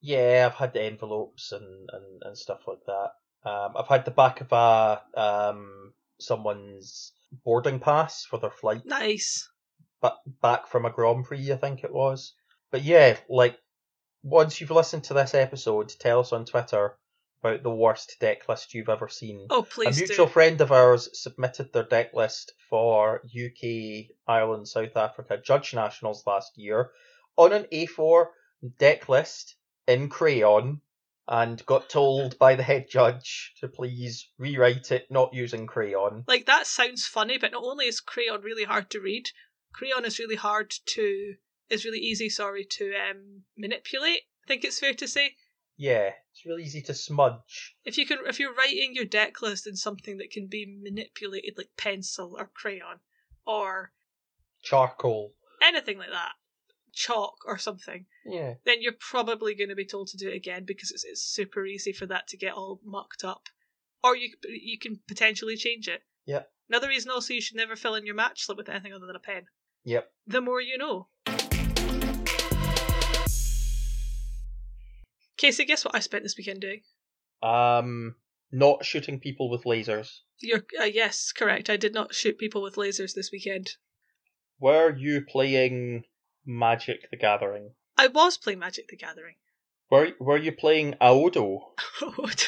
Yeah, 0.00 0.48
I've 0.50 0.58
had 0.58 0.76
envelopes 0.76 1.52
and, 1.52 1.90
and, 1.92 2.22
and 2.22 2.38
stuff 2.38 2.60
like 2.66 2.84
that. 2.86 3.10
Um, 3.48 3.74
I've 3.76 3.88
had 3.88 4.06
the 4.06 4.10
back 4.10 4.40
of 4.40 4.52
a 4.52 5.02
um 5.14 5.92
someone's 6.18 7.12
boarding 7.44 7.80
pass 7.80 8.24
for 8.24 8.38
their 8.38 8.50
flight, 8.50 8.82
nice. 8.86 9.46
but 10.00 10.16
back 10.40 10.66
from 10.66 10.86
a 10.86 10.90
Grand 10.90 11.24
Prix, 11.24 11.52
I 11.52 11.56
think 11.56 11.84
it 11.84 11.92
was. 11.92 12.34
But 12.70 12.82
yeah, 12.82 13.18
like 13.28 13.58
once 14.22 14.60
you've 14.60 14.70
listened 14.70 15.04
to 15.04 15.14
this 15.14 15.34
episode, 15.34 15.92
tell 16.00 16.20
us 16.20 16.32
on 16.32 16.46
Twitter 16.46 16.96
about 17.44 17.62
the 17.62 17.70
worst 17.70 18.16
deck 18.20 18.48
list 18.48 18.72
you've 18.72 18.88
ever 18.88 19.08
seen. 19.08 19.46
Oh 19.50 19.62
please. 19.62 19.96
a 19.96 20.00
mutual 20.00 20.26
do. 20.26 20.32
friend 20.32 20.60
of 20.60 20.72
ours 20.72 21.08
submitted 21.12 21.72
their 21.72 21.84
deck 21.84 22.14
list 22.14 22.54
for 22.70 23.22
UK, 23.24 24.06
Ireland, 24.26 24.66
South 24.66 24.96
Africa 24.96 25.38
Judge 25.44 25.74
Nationals 25.74 26.26
last 26.26 26.56
year 26.56 26.90
on 27.36 27.52
an 27.52 27.66
A4 27.70 28.26
deck 28.78 29.08
list 29.08 29.56
in 29.86 30.08
crayon 30.08 30.80
and 31.28 31.64
got 31.66 31.88
told 31.90 32.38
by 32.38 32.54
the 32.54 32.62
head 32.62 32.86
judge 32.88 33.54
to 33.60 33.68
please 33.68 34.30
rewrite 34.38 34.90
it 34.90 35.10
not 35.10 35.34
using 35.34 35.66
crayon. 35.66 36.24
Like 36.26 36.46
that 36.46 36.66
sounds 36.66 37.06
funny, 37.06 37.38
but 37.38 37.52
not 37.52 37.64
only 37.64 37.86
is 37.86 38.00
crayon 38.00 38.40
really 38.42 38.64
hard 38.64 38.90
to 38.90 39.00
read, 39.00 39.28
crayon 39.72 40.04
is 40.04 40.18
really 40.18 40.36
hard 40.36 40.72
to 40.86 41.34
is 41.70 41.84
really 41.84 41.98
easy, 41.98 42.28
sorry, 42.28 42.64
to 42.64 42.92
um 42.94 43.42
manipulate. 43.56 44.22
I 44.44 44.46
think 44.46 44.64
it's 44.64 44.80
fair 44.80 44.94
to 44.94 45.08
say. 45.08 45.36
Yeah, 45.76 46.10
it's 46.30 46.46
really 46.46 46.62
easy 46.62 46.82
to 46.82 46.94
smudge. 46.94 47.74
If 47.84 47.98
you 47.98 48.06
can 48.06 48.18
if 48.26 48.38
you're 48.38 48.54
writing 48.54 48.92
your 48.94 49.04
deck 49.04 49.42
list 49.42 49.66
in 49.66 49.74
something 49.76 50.18
that 50.18 50.30
can 50.30 50.46
be 50.46 50.66
manipulated 50.82 51.54
like 51.58 51.70
pencil 51.76 52.36
or 52.38 52.50
crayon 52.54 53.00
or 53.46 53.92
Charcoal. 54.62 55.34
anything 55.62 55.98
like 55.98 56.10
that, 56.10 56.32
chalk 56.92 57.36
or 57.44 57.58
something, 57.58 58.06
Yeah. 58.24 58.54
then 58.64 58.80
you're 58.80 58.94
probably 58.98 59.54
going 59.54 59.68
to 59.68 59.74
be 59.74 59.84
told 59.84 60.08
to 60.08 60.16
do 60.16 60.28
it 60.30 60.36
again 60.36 60.64
because 60.64 60.90
it's, 60.90 61.04
it's 61.04 61.22
super 61.22 61.66
easy 61.66 61.92
for 61.92 62.06
that 62.06 62.28
to 62.28 62.36
get 62.36 62.54
all 62.54 62.80
mucked 62.84 63.24
up. 63.24 63.48
Or 64.02 64.16
you 64.16 64.30
you 64.48 64.78
can 64.78 65.00
potentially 65.08 65.56
change 65.56 65.88
it. 65.88 66.02
Yep. 66.26 66.50
Another 66.68 66.88
reason 66.88 67.10
also 67.10 67.34
you 67.34 67.40
should 67.40 67.56
never 67.56 67.76
fill 67.76 67.94
in 67.96 68.06
your 68.06 68.14
match 68.14 68.44
slip 68.44 68.56
with 68.58 68.68
anything 68.68 68.92
other 68.92 69.06
than 69.06 69.16
a 69.16 69.20
pen. 69.20 69.46
Yep. 69.84 70.10
The 70.26 70.40
more 70.40 70.60
you 70.60 70.78
know. 70.78 71.08
Casey, 75.44 75.66
guess 75.66 75.84
what 75.84 75.94
I 75.94 76.00
spent 76.00 76.22
this 76.22 76.38
weekend 76.38 76.62
doing? 76.62 76.80
Um 77.42 78.14
not 78.50 78.82
shooting 78.82 79.20
people 79.20 79.50
with 79.50 79.64
lasers. 79.64 80.20
You're 80.40 80.64
uh, 80.80 80.84
yes, 80.84 81.32
correct. 81.32 81.68
I 81.68 81.76
did 81.76 81.92
not 81.92 82.14
shoot 82.14 82.38
people 82.38 82.62
with 82.62 82.76
lasers 82.76 83.12
this 83.12 83.28
weekend. 83.30 83.72
Were 84.58 84.96
you 84.96 85.20
playing 85.20 86.04
Magic 86.46 87.10
the 87.10 87.18
Gathering? 87.18 87.74
I 87.98 88.06
was 88.06 88.38
playing 88.38 88.60
Magic 88.60 88.88
the 88.88 88.96
Gathering. 88.96 89.34
Were 89.90 90.12
were 90.18 90.38
you 90.38 90.52
playing 90.52 90.94
Aodo? 90.98 91.60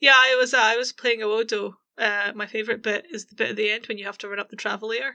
yeah, 0.00 0.16
I 0.16 0.36
was. 0.36 0.52
Uh, 0.52 0.58
I 0.60 0.76
was 0.76 0.92
playing 0.92 1.20
Awodo. 1.20 1.74
Uh, 1.96 2.32
my 2.34 2.46
favorite 2.46 2.82
bit 2.82 3.06
is 3.12 3.26
the 3.26 3.36
bit 3.36 3.50
at 3.50 3.56
the 3.56 3.70
end 3.70 3.86
when 3.86 3.98
you 3.98 4.06
have 4.06 4.18
to 4.18 4.28
run 4.28 4.40
up 4.40 4.50
the 4.50 4.56
travelator. 4.56 5.12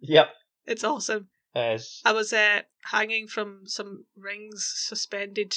Yep. 0.00 0.28
It's 0.66 0.84
awesome. 0.84 1.28
Is. 1.54 2.00
I 2.04 2.12
was 2.12 2.32
uh, 2.32 2.62
hanging 2.84 3.26
from 3.26 3.62
some 3.66 4.06
rings 4.16 4.72
suspended 4.76 5.54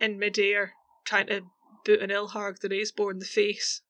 in 0.00 0.18
midair, 0.18 0.72
trying 1.04 1.26
to 1.26 1.42
boot 1.84 2.00
an 2.00 2.10
Ilharg 2.10 2.60
the 2.60 2.68
Razeborn 2.68 3.12
in 3.12 3.18
the 3.18 3.26
face. 3.26 3.82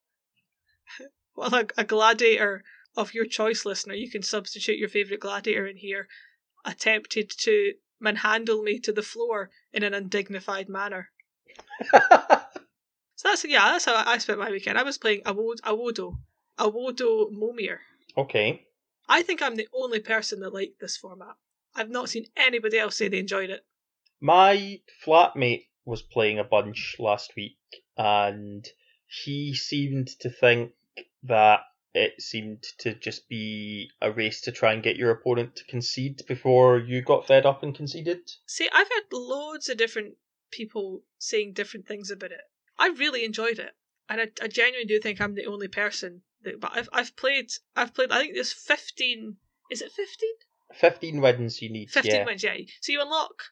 well, 1.36 1.54
a, 1.54 1.66
a 1.76 1.84
gladiator 1.84 2.64
of 2.96 3.14
your 3.14 3.26
choice, 3.26 3.64
listener, 3.64 3.94
you 3.94 4.10
can 4.10 4.22
substitute 4.22 4.78
your 4.78 4.88
favourite 4.88 5.20
gladiator 5.20 5.66
in 5.66 5.76
here, 5.76 6.08
attempted 6.64 7.30
to 7.30 7.74
manhandle 8.00 8.62
me 8.62 8.78
to 8.80 8.92
the 8.92 9.02
floor 9.02 9.50
in 9.72 9.82
an 9.82 9.94
undignified 9.94 10.68
manner. 10.68 11.10
So 13.16 13.28
that's 13.28 13.44
yeah, 13.44 13.70
that's 13.70 13.84
how 13.84 14.02
I 14.04 14.18
spent 14.18 14.38
my 14.38 14.50
weekend. 14.50 14.76
I 14.76 14.82
was 14.82 14.98
playing 14.98 15.22
Awod- 15.22 15.62
Awodo, 15.62 16.18
Awodo 16.58 17.30
Momir. 17.32 17.78
okay. 18.18 18.66
I 19.08 19.22
think 19.22 19.40
I'm 19.40 19.56
the 19.56 19.68
only 19.72 20.00
person 20.00 20.40
that 20.40 20.52
liked 20.52 20.80
this 20.80 20.96
format. 20.96 21.36
I've 21.76 21.90
not 21.90 22.08
seen 22.08 22.26
anybody 22.36 22.78
else 22.78 22.96
say 22.96 23.08
they 23.08 23.18
enjoyed 23.18 23.50
it. 23.50 23.64
My 24.20 24.80
flatmate 25.04 25.66
was 25.84 26.02
playing 26.02 26.38
a 26.38 26.44
bunch 26.44 26.96
last 26.98 27.34
week, 27.36 27.58
and 27.96 28.66
he 29.06 29.54
seemed 29.54 30.08
to 30.20 30.30
think 30.30 30.72
that 31.22 31.60
it 31.94 32.20
seemed 32.20 32.62
to 32.78 32.94
just 32.94 33.28
be 33.28 33.90
a 34.00 34.10
race 34.10 34.40
to 34.42 34.52
try 34.52 34.72
and 34.72 34.82
get 34.82 34.96
your 34.96 35.10
opponent 35.10 35.56
to 35.56 35.64
concede 35.64 36.22
before 36.26 36.78
you 36.78 37.02
got 37.02 37.26
fed 37.26 37.46
up 37.46 37.62
and 37.62 37.74
conceded. 37.74 38.30
See, 38.46 38.68
I've 38.72 38.88
had 38.88 39.04
loads 39.12 39.68
of 39.68 39.76
different 39.76 40.16
people 40.50 41.02
saying 41.18 41.52
different 41.52 41.86
things 41.86 42.10
about 42.10 42.32
it. 42.32 42.40
I 42.78 42.88
really 42.88 43.24
enjoyed 43.24 43.58
it, 43.58 43.72
and 44.08 44.20
I, 44.20 44.30
I 44.42 44.48
genuinely 44.48 44.86
do 44.86 45.00
think 45.00 45.20
I'm 45.20 45.34
the 45.34 45.46
only 45.46 45.68
person 45.68 46.22
that. 46.42 46.60
But 46.60 46.72
I've 46.74 46.88
I've 46.92 47.16
played 47.16 47.52
I've 47.76 47.94
played 47.94 48.10
I 48.10 48.18
think 48.20 48.34
there's 48.34 48.52
fifteen. 48.52 49.36
Is 49.70 49.82
it 49.82 49.92
fifteen? 49.92 50.34
15 50.76 51.20
wins 51.20 51.62
you 51.62 51.70
need. 51.70 51.90
15 51.90 52.12
yeah. 52.12 52.24
wins, 52.24 52.42
yeah. 52.42 52.56
So 52.80 52.92
you 52.92 53.00
unlock 53.00 53.44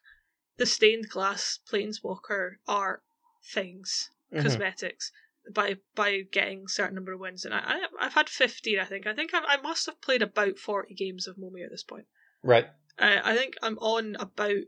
the 0.57 0.65
stained 0.65 1.09
glass 1.09 1.59
planeswalker 1.69 2.55
art 2.67 3.03
things, 3.43 4.09
Mhm. 4.31 4.43
cosmetics, 4.43 5.11
by 5.51 5.77
by 5.95 6.21
getting 6.21 6.67
certain 6.67 6.95
number 6.95 7.13
of 7.13 7.19
wins. 7.19 7.45
And 7.45 7.53
I, 7.53 7.59
I 7.65 7.87
I've 7.99 8.13
had 8.13 8.29
15, 8.29 8.79
I 8.79 8.85
think. 8.85 9.07
I 9.07 9.13
think 9.13 9.33
I've, 9.33 9.43
I 9.45 9.57
must 9.57 9.85
have 9.87 10.01
played 10.01 10.21
about 10.21 10.59
40 10.59 10.93
games 10.93 11.27
of 11.27 11.37
Momir 11.37 11.65
at 11.65 11.71
this 11.71 11.83
point. 11.83 12.07
Right. 12.41 12.67
I, 12.97 13.31
I 13.31 13.35
think 13.35 13.55
I'm 13.61 13.77
on 13.79 14.15
about 14.15 14.63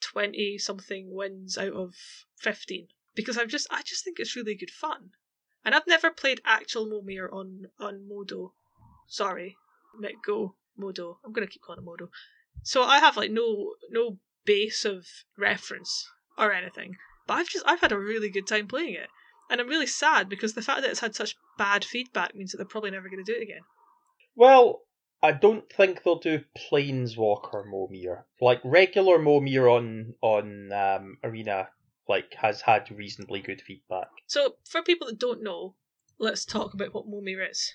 20 0.00 0.58
something 0.58 1.12
wins 1.12 1.58
out 1.58 1.72
of 1.72 1.94
15 2.36 2.88
because 3.14 3.36
I've 3.36 3.48
just 3.48 3.66
I 3.70 3.82
just 3.82 4.04
think 4.04 4.18
it's 4.18 4.36
really 4.36 4.54
good 4.54 4.70
fun. 4.70 5.10
And 5.64 5.74
I've 5.74 5.86
never 5.86 6.10
played 6.10 6.40
actual 6.44 6.86
Momir 6.86 7.28
on 7.32 7.66
on 7.78 8.08
Modo. 8.08 8.54
Sorry, 9.08 9.56
Mick 10.00 10.22
Go 10.24 10.54
Modo. 10.78 11.18
I'm 11.24 11.32
gonna 11.32 11.46
keep 11.46 11.62
calling 11.62 11.82
it 11.82 11.84
Modo. 11.84 12.10
So 12.62 12.82
I 12.82 12.98
have 12.98 13.16
like 13.16 13.30
no 13.30 13.74
no 13.90 14.18
base 14.44 14.84
of 14.84 15.06
reference 15.36 16.08
or 16.36 16.52
anything. 16.52 16.96
But 17.26 17.34
I've 17.34 17.48
just 17.48 17.64
I've 17.66 17.80
had 17.80 17.92
a 17.92 17.98
really 17.98 18.30
good 18.30 18.46
time 18.46 18.66
playing 18.66 18.94
it. 18.94 19.08
And 19.50 19.60
I'm 19.60 19.68
really 19.68 19.86
sad 19.86 20.28
because 20.28 20.54
the 20.54 20.62
fact 20.62 20.82
that 20.82 20.90
it's 20.90 21.00
had 21.00 21.14
such 21.14 21.36
bad 21.56 21.84
feedback 21.84 22.34
means 22.34 22.52
that 22.52 22.58
they're 22.58 22.66
probably 22.66 22.90
never 22.90 23.08
going 23.08 23.24
to 23.24 23.32
do 23.32 23.38
it 23.38 23.42
again. 23.42 23.62
Well, 24.36 24.82
I 25.22 25.32
don't 25.32 25.70
think 25.72 26.02
they'll 26.02 26.18
do 26.18 26.44
Planeswalker 26.56 27.66
Momir. 27.66 28.24
Like 28.40 28.60
regular 28.64 29.18
Momir 29.18 29.68
on 29.68 30.14
on 30.20 30.72
um, 30.72 31.18
Arena, 31.24 31.68
like 32.08 32.34
has 32.34 32.60
had 32.60 32.90
reasonably 32.90 33.40
good 33.40 33.60
feedback. 33.60 34.08
So 34.26 34.56
for 34.64 34.82
people 34.82 35.06
that 35.08 35.18
don't 35.18 35.42
know, 35.42 35.74
let's 36.18 36.44
talk 36.44 36.74
about 36.74 36.94
what 36.94 37.06
Momir 37.08 37.50
is. 37.50 37.72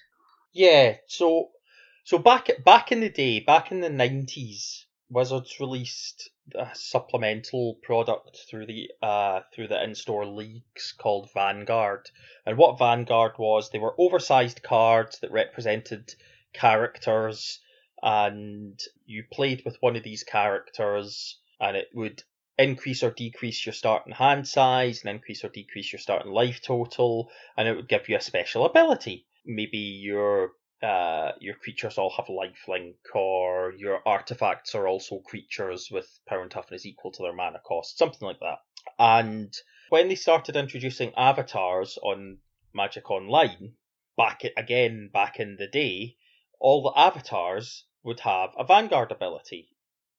Yeah, 0.53 0.97
so 1.07 1.49
so 2.03 2.17
back 2.17 2.49
back 2.63 2.91
in 2.91 2.99
the 2.99 3.09
day, 3.09 3.39
back 3.39 3.71
in 3.71 3.79
the 3.79 3.89
nineties, 3.89 4.85
Wizards 5.09 5.59
released 5.59 6.29
a 6.55 6.69
supplemental 6.73 7.75
product 7.83 8.45
through 8.49 8.65
the 8.65 8.91
uh 9.01 9.41
through 9.53 9.67
the 9.67 9.81
in-store 9.83 10.25
leagues 10.25 10.93
called 10.97 11.31
Vanguard. 11.33 12.09
And 12.45 12.57
what 12.57 12.77
Vanguard 12.77 13.37
was, 13.37 13.69
they 13.69 13.79
were 13.79 13.95
oversized 13.97 14.63
cards 14.63 15.19
that 15.19 15.31
represented 15.31 16.13
characters 16.51 17.59
and 18.01 18.77
you 19.05 19.23
played 19.31 19.63
with 19.63 19.77
one 19.79 19.95
of 19.95 20.03
these 20.03 20.23
characters 20.23 21.39
and 21.59 21.77
it 21.77 21.87
would 21.93 22.23
increase 22.57 23.01
or 23.01 23.11
decrease 23.11 23.65
your 23.65 23.73
starting 23.73 24.13
hand 24.13 24.47
size 24.47 25.01
and 25.01 25.09
increase 25.09 25.43
or 25.43 25.49
decrease 25.49 25.93
your 25.93 25.99
starting 25.99 26.31
life 26.31 26.61
total 26.61 27.31
and 27.55 27.67
it 27.67 27.75
would 27.75 27.87
give 27.87 28.09
you 28.09 28.17
a 28.17 28.21
special 28.21 28.65
ability. 28.65 29.25
Maybe 29.45 29.77
your 29.77 30.51
uh, 30.84 31.32
your 31.39 31.56
creatures 31.56 31.98
all 31.98 32.10
have 32.12 32.26
lifelink, 32.26 32.96
or 33.15 33.74
your 33.78 34.02
artifacts 34.06 34.76
are 34.76 34.88
also 34.88 35.19
creatures 35.19 35.89
with 35.89 36.08
power 36.28 36.41
and 36.41 36.52
toughness 36.52 36.86
equal 36.86 37.12
to 37.12 37.24
their 37.24 37.34
mana 37.34 37.60
cost, 37.60 37.98
something 37.98 38.28
like 38.28 38.39
that. 38.41 38.60
And 39.00 39.56
when 39.89 40.10
they 40.10 40.15
started 40.15 40.58
introducing 40.58 41.13
avatars 41.15 41.98
on 42.04 42.39
Magic 42.74 43.10
Online, 43.10 43.76
back 44.17 44.43
again 44.58 45.10
back 45.13 45.39
in 45.39 45.56
the 45.56 45.67
day, 45.67 46.17
all 46.60 46.84
the 46.84 47.00
avatars 47.00 47.86
would 48.04 48.19
have 48.19 48.52
a 48.58 48.65
Vanguard 48.65 49.12
ability. 49.12 49.69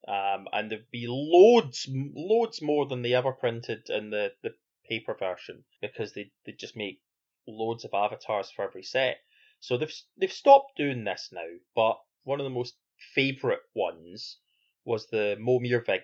Um, 0.09 0.48
and 0.53 0.70
there'd 0.70 0.90
be 0.90 1.07
loads, 1.09 1.88
loads 1.90 2.61
more 2.61 2.87
than 2.87 3.03
they 3.03 3.14
ever 3.14 3.33
printed 3.33 3.88
in 3.88 4.11
the, 4.11 4.33
the 4.42 4.55
paper 4.88 5.14
version 5.14 5.64
because 5.81 6.12
they 6.12 6.31
they 6.44 6.53
just 6.53 6.77
make 6.77 7.00
loads 7.46 7.85
of 7.85 7.94
avatars 7.94 8.50
for 8.50 8.64
every 8.64 8.83
set. 8.83 9.18
So 9.66 9.79
they've 9.79 9.94
they've 10.18 10.31
stopped 10.31 10.77
doing 10.77 11.05
this 11.05 11.31
now, 11.33 11.48
but 11.74 11.98
one 12.22 12.38
of 12.38 12.44
the 12.44 12.50
most 12.50 12.77
favourite 13.14 13.62
ones 13.74 14.38
was 14.85 15.07
the 15.07 15.38
Momir 15.40 15.81
Vig 15.81 16.03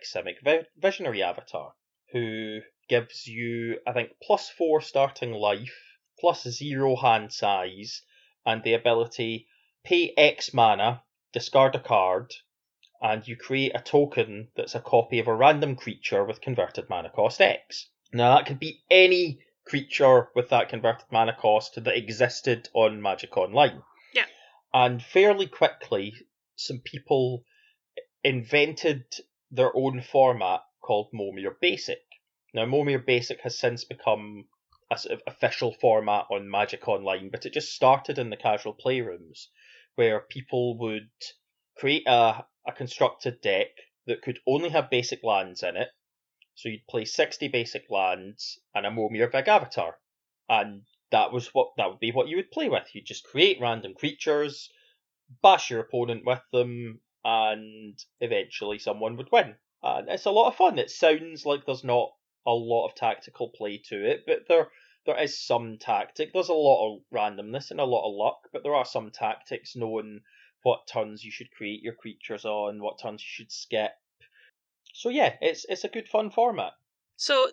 Visionary 0.79 1.23
Avatar, 1.23 1.75
who 2.11 2.63
gives 2.89 3.27
you 3.27 3.79
I 3.87 3.93
think 3.93 4.13
plus 4.23 4.49
four 4.49 4.81
starting 4.81 5.35
life, 5.35 5.99
plus 6.19 6.45
zero 6.45 6.97
hand 6.97 7.35
size, 7.35 8.01
and 8.47 8.63
the 8.63 8.73
ability 8.73 9.47
pay 9.85 10.15
X 10.17 10.55
mana, 10.55 11.05
discard 11.35 11.75
a 11.75 11.81
card, 11.81 12.33
and 13.03 13.29
you 13.29 13.37
create 13.37 13.73
a 13.75 13.83
token 13.83 14.49
that's 14.57 14.75
a 14.75 14.81
copy 14.81 15.19
of 15.19 15.29
a 15.29 15.35
random 15.35 15.77
creature 15.77 16.25
with 16.25 16.41
converted 16.41 16.89
mana 16.89 17.11
cost 17.11 17.43
X. 17.43 17.91
Now 18.11 18.37
that 18.37 18.47
could 18.47 18.59
be 18.59 18.85
any 18.91 19.43
creature 19.71 20.29
with 20.35 20.49
that 20.49 20.69
converted 20.69 21.07
mana 21.13 21.33
cost 21.33 21.77
that 21.77 21.97
existed 21.97 22.69
on 22.75 23.01
Magic 23.01 23.37
Online. 23.37 23.81
Yeah. 24.13 24.27
And 24.75 25.01
fairly 25.01 25.47
quickly, 25.47 26.13
some 26.57 26.81
people 26.81 27.45
invented 28.25 29.05
their 29.53 29.71
own 29.75 30.03
format 30.03 30.63
called 30.83 31.13
Momir 31.15 31.55
Basic. 31.61 32.03
Now, 32.53 32.65
Momir 32.65 32.99
Basic 32.99 33.41
has 33.43 33.57
since 33.57 33.85
become 33.85 34.47
a 34.91 34.99
sort 34.99 35.15
of 35.15 35.23
official 35.29 35.73
format 35.81 36.27
on 36.33 36.51
Magic 36.51 36.89
Online, 36.89 37.31
but 37.31 37.47
it 37.47 37.53
just 37.53 37.73
started 37.73 38.19
in 38.19 38.31
the 38.31 38.37
casual 38.37 38.75
playrooms 38.75 39.47
where 39.95 40.19
people 40.19 40.79
would 40.79 41.11
create 41.77 42.09
a, 42.09 42.45
a 42.67 42.73
constructed 42.77 43.41
deck 43.41 43.69
that 44.07 44.23
could 44.23 44.41
only 44.49 44.71
have 44.71 44.91
basic 44.91 45.23
lands 45.23 45.63
in 45.63 45.77
it. 45.77 45.91
So 46.63 46.69
you'd 46.69 46.87
play 46.87 47.07
60 47.07 47.49
basic 47.49 47.89
lands 47.89 48.61
and 48.75 48.85
a 48.85 48.91
Momir 48.91 49.33
Vig 49.33 49.49
Avatar. 49.49 49.99
And 50.47 50.83
that 51.11 51.33
was 51.33 51.55
what 51.55 51.73
that 51.79 51.89
would 51.89 52.01
be 52.01 52.13
what 52.13 52.29
you 52.29 52.37
would 52.37 52.51
play 52.51 52.69
with. 52.69 52.95
You'd 52.95 53.07
just 53.07 53.25
create 53.25 53.59
random 53.63 53.95
creatures, 53.95 54.71
bash 55.43 55.71
your 55.71 55.81
opponent 55.81 56.27
with 56.27 56.43
them, 56.53 57.01
and 57.25 57.99
eventually 58.21 58.79
someone 58.79 59.17
would 59.17 59.33
win. 59.33 59.57
And 59.83 60.11
it's 60.11 60.27
a 60.27 60.31
lot 60.31 60.49
of 60.49 60.57
fun. 60.57 60.79
It 60.79 60.91
sounds 60.91 61.47
like 61.47 61.65
there's 61.65 61.83
not 61.83 62.13
a 62.47 62.53
lot 62.53 62.89
of 62.89 62.95
tactical 62.95 63.49
play 63.49 63.79
to 63.87 64.05
it, 64.05 64.25
but 64.27 64.47
there 64.47 64.71
there 65.07 65.19
is 65.19 65.43
some 65.43 65.79
tactic. 65.79 66.35
There's 66.35 66.51
a 66.51 66.53
lot 66.53 66.95
of 66.95 67.03
randomness 67.11 67.71
and 67.71 67.81
a 67.81 67.85
lot 67.85 68.07
of 68.07 68.15
luck, 68.15 68.51
but 68.53 68.63
there 68.63 68.75
are 68.75 68.85
some 68.85 69.11
tactics 69.11 69.77
knowing 69.77 70.21
what 70.63 70.87
turns 70.87 71.25
you 71.25 71.31
should 71.31 71.51
create 71.53 71.83
your 71.83 71.95
creatures 71.95 72.45
on, 72.45 72.83
what 72.83 72.99
turns 73.01 73.23
you 73.23 73.29
should 73.29 73.51
skip. 73.51 73.93
So 74.95 75.09
yeah, 75.09 75.37
it's 75.41 75.65
it's 75.69 75.85
a 75.85 75.89
good 75.89 76.09
fun 76.09 76.31
format. 76.31 76.73
So 77.17 77.53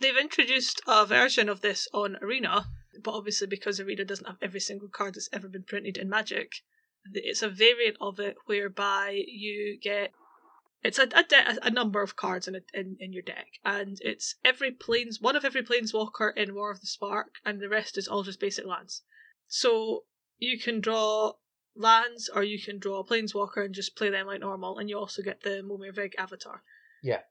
they've 0.00 0.16
introduced 0.16 0.80
a 0.86 1.06
version 1.06 1.48
of 1.48 1.60
this 1.60 1.88
on 1.92 2.16
Arena, 2.22 2.66
but 3.02 3.14
obviously 3.14 3.46
because 3.46 3.80
Arena 3.80 4.04
doesn't 4.04 4.26
have 4.26 4.38
every 4.42 4.60
single 4.60 4.88
card 4.88 5.14
that's 5.14 5.28
ever 5.32 5.48
been 5.48 5.64
printed 5.64 5.96
in 5.96 6.08
Magic, 6.08 6.52
it's 7.12 7.42
a 7.42 7.48
variant 7.48 7.96
of 8.00 8.20
it 8.20 8.36
whereby 8.46 9.22
you 9.26 9.78
get 9.80 10.12
it's 10.82 10.98
a 10.98 11.08
a, 11.14 11.22
de- 11.22 11.66
a 11.66 11.70
number 11.70 12.02
of 12.02 12.16
cards 12.16 12.48
in, 12.48 12.56
a, 12.56 12.60
in 12.74 12.96
in 12.98 13.12
your 13.12 13.22
deck, 13.22 13.46
and 13.64 13.98
it's 14.00 14.34
every 14.44 14.72
planes 14.72 15.20
one 15.20 15.36
of 15.36 15.44
every 15.44 15.62
planeswalker 15.62 16.36
in 16.36 16.54
War 16.54 16.70
of 16.70 16.80
the 16.80 16.86
Spark, 16.86 17.34
and 17.44 17.60
the 17.60 17.68
rest 17.68 17.96
is 17.96 18.08
all 18.08 18.22
just 18.22 18.40
basic 18.40 18.66
lands. 18.66 19.02
So 19.46 20.04
you 20.38 20.58
can 20.58 20.80
draw 20.80 21.34
lands, 21.74 22.28
or 22.28 22.42
you 22.42 22.60
can 22.60 22.78
draw 22.78 23.00
a 23.00 23.04
planeswalker 23.04 23.64
and 23.64 23.74
just 23.74 23.96
play 23.96 24.10
them 24.10 24.26
like 24.26 24.40
normal, 24.40 24.78
and 24.78 24.88
you 24.88 24.98
also 24.98 25.22
get 25.22 25.42
the 25.42 25.62
Momir 25.62 25.94
Vig 25.94 26.14
avatar. 26.18 26.62
Yeah. 27.02 27.22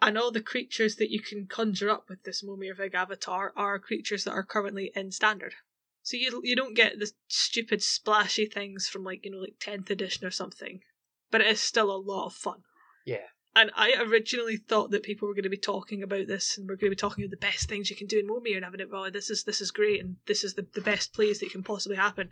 And 0.00 0.16
all 0.16 0.30
the 0.30 0.40
creatures 0.40 0.96
that 0.96 1.10
you 1.10 1.20
can 1.20 1.46
conjure 1.46 1.90
up 1.90 2.08
with 2.08 2.22
this 2.22 2.42
Momir 2.42 2.76
Vig 2.76 2.94
avatar 2.94 3.52
are 3.56 3.78
creatures 3.78 4.24
that 4.24 4.32
are 4.32 4.44
currently 4.44 4.92
in 4.94 5.10
standard. 5.10 5.54
So 6.02 6.16
you 6.16 6.40
you 6.44 6.56
don't 6.56 6.74
get 6.74 6.98
the 6.98 7.10
stupid 7.26 7.82
splashy 7.82 8.46
things 8.46 8.88
from 8.88 9.04
like 9.04 9.24
you 9.24 9.30
know 9.30 9.38
like 9.38 9.56
tenth 9.60 9.90
edition 9.90 10.26
or 10.26 10.30
something, 10.30 10.80
but 11.30 11.40
it 11.40 11.48
is 11.48 11.60
still 11.60 11.90
a 11.90 11.98
lot 11.98 12.26
of 12.26 12.34
fun. 12.34 12.62
Yeah. 13.04 13.26
And 13.56 13.72
I 13.74 13.94
originally 13.98 14.56
thought 14.56 14.92
that 14.92 15.02
people 15.02 15.26
were 15.26 15.34
going 15.34 15.42
to 15.42 15.48
be 15.48 15.56
talking 15.56 16.02
about 16.02 16.28
this 16.28 16.56
and 16.56 16.68
we're 16.68 16.76
going 16.76 16.90
to 16.90 16.96
be 16.96 16.96
talking 16.96 17.24
about 17.24 17.32
the 17.32 17.46
best 17.46 17.68
things 17.68 17.90
you 17.90 17.96
can 17.96 18.06
do 18.06 18.20
in 18.20 18.28
Momir 18.28 18.56
and 18.56 18.64
having 18.64 18.80
it. 18.80 18.90
Well, 18.90 19.10
this 19.10 19.30
is 19.30 19.44
this 19.44 19.60
is 19.60 19.70
great 19.70 20.00
and 20.00 20.16
this 20.26 20.44
is 20.44 20.54
the, 20.54 20.66
the 20.74 20.80
best 20.80 21.12
plays 21.12 21.40
that 21.40 21.50
can 21.50 21.64
possibly 21.64 21.96
happen. 21.96 22.30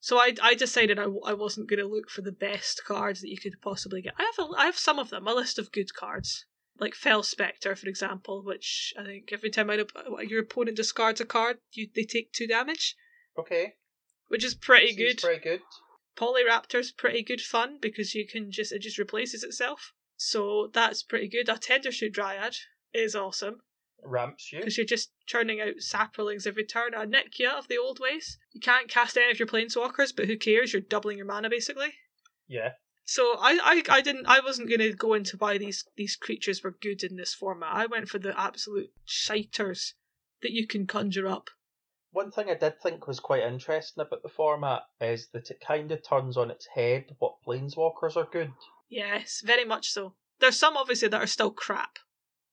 So 0.00 0.18
I, 0.18 0.34
I 0.42 0.54
decided 0.54 0.98
I, 0.98 1.06
I 1.26 1.32
wasn't 1.32 1.68
going 1.68 1.80
to 1.80 1.86
look 1.86 2.08
for 2.08 2.22
the 2.22 2.32
best 2.32 2.84
cards 2.84 3.20
that 3.20 3.30
you 3.30 3.38
could 3.38 3.60
possibly 3.60 4.02
get. 4.02 4.14
I 4.18 4.22
have 4.22 4.48
a, 4.48 4.52
I 4.56 4.64
have 4.66 4.78
some 4.78 4.98
of 4.98 5.10
them, 5.10 5.26
a 5.26 5.34
list 5.34 5.58
of 5.58 5.72
good 5.72 5.92
cards, 5.94 6.46
like 6.78 6.94
Fell 6.94 7.22
Spectre, 7.22 7.74
for 7.74 7.88
example, 7.88 8.42
which 8.44 8.94
I 8.98 9.04
think 9.04 9.32
every 9.32 9.50
time 9.50 9.70
I, 9.70 9.84
your 10.22 10.42
opponent 10.42 10.76
discards 10.76 11.20
a 11.20 11.24
card, 11.24 11.58
you 11.72 11.88
they 11.94 12.04
take 12.04 12.32
two 12.32 12.46
damage, 12.46 12.96
Okay. 13.36 13.74
which 14.28 14.44
is 14.44 14.54
pretty 14.54 14.94
Seems 14.94 15.14
good. 15.14 15.20
Very 15.20 15.38
good. 15.38 15.60
Polyraptor's 16.16 16.90
pretty 16.92 17.22
good 17.22 17.40
fun 17.40 17.78
because 17.80 18.14
you 18.14 18.26
can 18.26 18.50
just 18.50 18.72
it 18.72 18.82
just 18.82 18.98
replaces 18.98 19.42
itself. 19.42 19.92
So 20.16 20.68
that's 20.72 21.02
pretty 21.02 21.28
good. 21.28 21.48
A 21.48 21.54
Tendershoot 21.54 22.12
Dryad 22.12 22.56
is 22.92 23.14
awesome 23.14 23.62
Ramps 24.04 24.52
you. 24.52 24.60
because 24.60 24.76
you're 24.76 24.86
just 24.86 25.10
churning 25.26 25.60
out 25.60 25.80
saplings 25.80 26.46
every 26.46 26.64
turn. 26.64 26.94
A 26.94 27.06
Nikya 27.06 27.58
of 27.58 27.68
the 27.68 27.78
old 27.78 27.98
ways. 28.00 28.38
You 28.52 28.60
can't 28.60 28.88
cast 28.88 29.16
any 29.16 29.30
of 29.30 29.38
your 29.38 29.48
planeswalkers, 29.48 30.14
but 30.14 30.26
who 30.26 30.36
cares? 30.36 30.72
You're 30.72 30.82
doubling 30.82 31.18
your 31.18 31.26
mana 31.26 31.50
basically. 31.50 31.94
Yeah. 32.46 32.72
So 33.04 33.36
I, 33.38 33.58
I, 33.88 33.96
I 33.96 34.00
didn't 34.00 34.26
I 34.26 34.40
wasn't 34.40 34.70
gonna 34.70 34.92
go 34.92 35.14
into 35.14 35.36
why 35.36 35.58
these 35.58 35.84
these 35.96 36.14
creatures 36.14 36.62
were 36.62 36.76
good 36.80 37.02
in 37.02 37.16
this 37.16 37.34
format. 37.34 37.74
I 37.74 37.86
went 37.86 38.08
for 38.08 38.18
the 38.18 38.38
absolute 38.38 38.90
shiters 39.06 39.94
that 40.42 40.52
you 40.52 40.66
can 40.66 40.86
conjure 40.86 41.26
up. 41.26 41.50
One 42.10 42.30
thing 42.30 42.48
I 42.50 42.54
did 42.54 42.80
think 42.80 43.06
was 43.06 43.20
quite 43.20 43.42
interesting 43.42 44.02
about 44.02 44.22
the 44.22 44.28
format 44.28 44.82
is 45.00 45.28
that 45.32 45.50
it 45.50 45.60
kind 45.60 45.90
of 45.92 46.02
turns 46.02 46.36
on 46.36 46.50
its 46.50 46.66
head 46.66 47.14
what 47.18 47.36
planeswalkers 47.46 48.16
are 48.16 48.28
good. 48.30 48.52
Yes, 48.88 49.42
very 49.44 49.64
much 49.64 49.90
so. 49.90 50.14
There's 50.40 50.58
some 50.58 50.76
obviously 50.76 51.08
that 51.08 51.22
are 51.22 51.26
still 51.26 51.50
crap. 51.50 51.98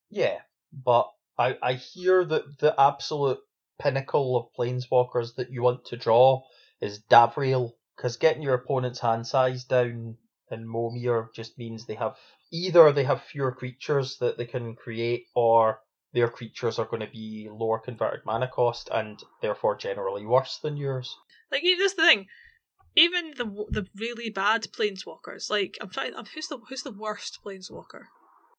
Yeah, 0.10 0.40
but 0.72 1.10
I 1.38 1.58
I 1.62 1.74
hear 1.74 2.24
that 2.26 2.60
the 2.60 2.80
absolute 2.80 3.40
pinnacle 3.80 4.38
of 4.38 4.54
planeswalkers 4.58 5.36
that 5.36 5.52
you 5.52 5.62
want 5.62 5.86
to 5.86 5.98
draw 5.98 6.44
is 6.82 7.04
Davriel, 7.10 7.74
because 7.96 8.18
getting 8.18 8.42
your 8.42 8.54
opponent's 8.54 9.00
hand 9.00 9.28
size 9.28 9.64
down 9.66 10.18
in 10.52 10.66
Momir 10.68 11.28
just 11.34 11.58
means 11.58 11.86
they 11.86 11.96
have 11.96 12.16
either 12.52 12.92
they 12.92 13.04
have 13.04 13.22
fewer 13.24 13.52
creatures 13.52 14.18
that 14.20 14.38
they 14.38 14.46
can 14.46 14.76
create, 14.76 15.26
or 15.36 15.82
their 16.14 16.30
creatures 16.30 16.80
are 16.80 16.86
going 16.86 17.02
to 17.02 17.12
be 17.12 17.50
lower 17.52 17.80
converted 17.80 18.26
mana 18.26 18.48
cost 18.48 18.90
and 18.94 19.22
therefore 19.42 19.76
generally 19.76 20.26
worse 20.26 20.60
than 20.60 20.78
yours. 20.78 21.14
Like 21.52 21.64
this 21.64 21.92
is 21.92 21.96
the 21.96 22.04
thing. 22.04 22.28
Even 22.96 23.34
the 23.36 23.46
the 23.70 23.88
really 23.96 24.30
bad 24.30 24.64
planeswalkers, 24.72 25.50
like 25.50 25.78
I'm 25.82 25.90
trying. 25.90 26.16
Um, 26.16 26.26
who's 26.34 26.48
the 26.48 26.60
who's 26.70 26.84
the 26.84 26.92
worst 26.92 27.40
planeswalker? 27.44 28.06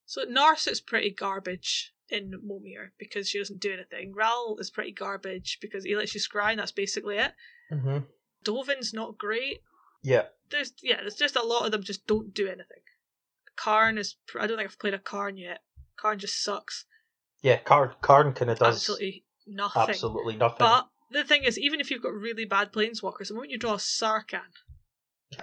So 0.05 0.25
Narset's 0.27 0.81
pretty 0.81 1.11
garbage 1.11 1.95
in 2.11 2.33
Momir 2.45 2.91
because 2.99 3.29
she 3.29 3.39
doesn't 3.39 3.61
do 3.61 3.73
anything. 3.73 4.15
Ral 4.15 4.57
is 4.59 4.71
pretty 4.71 4.93
garbage 4.93 5.59
because 5.61 5.85
he 5.85 5.97
lets 5.97 6.15
you 6.15 6.21
scry, 6.21 6.51
and 6.51 6.59
that's 6.59 6.73
basically 6.73 7.17
it. 7.17 7.33
Mm-hmm. 7.73 7.99
Dovin's 8.45 8.93
not 8.93 9.19
great. 9.19 9.61
Yeah. 10.03 10.23
There's 10.51 10.73
yeah, 10.83 11.01
there's 11.01 11.17
just 11.17 11.37
a 11.37 11.43
lot 11.43 11.67
of 11.67 11.73
them 11.73 11.83
just 11.83 12.07
don't 12.07 12.33
do 12.33 12.47
anything. 12.47 12.83
Karn 13.57 13.99
is 13.99 14.17
I 14.39 14.47
don't 14.47 14.57
think 14.59 14.71
I've 14.71 14.79
played 14.79 14.95
a 14.95 14.99
Karn 14.99 15.37
yet. 15.37 15.61
Karn 15.97 16.19
just 16.19 16.43
sucks. 16.43 16.85
Yeah, 17.43 17.59
Karn 17.59 17.93
Karn 18.01 18.33
kind 18.33 18.51
of 18.51 18.59
does 18.59 18.77
Absolutely 18.77 19.25
nothing. 19.47 19.83
absolutely 19.89 20.37
nothing. 20.37 20.59
But 20.59 20.89
the 21.11 21.25
thing 21.25 21.45
is, 21.45 21.59
even 21.59 21.81
if 21.81 21.91
you've 21.91 22.03
got 22.03 22.13
really 22.13 22.45
bad 22.45 22.73
planeswalkers, 22.73 23.29
the 23.29 23.35
moment 23.35 23.51
you 23.53 23.59
draw 23.59 23.75
a 23.75 23.79
Sarkhan, 23.79 24.41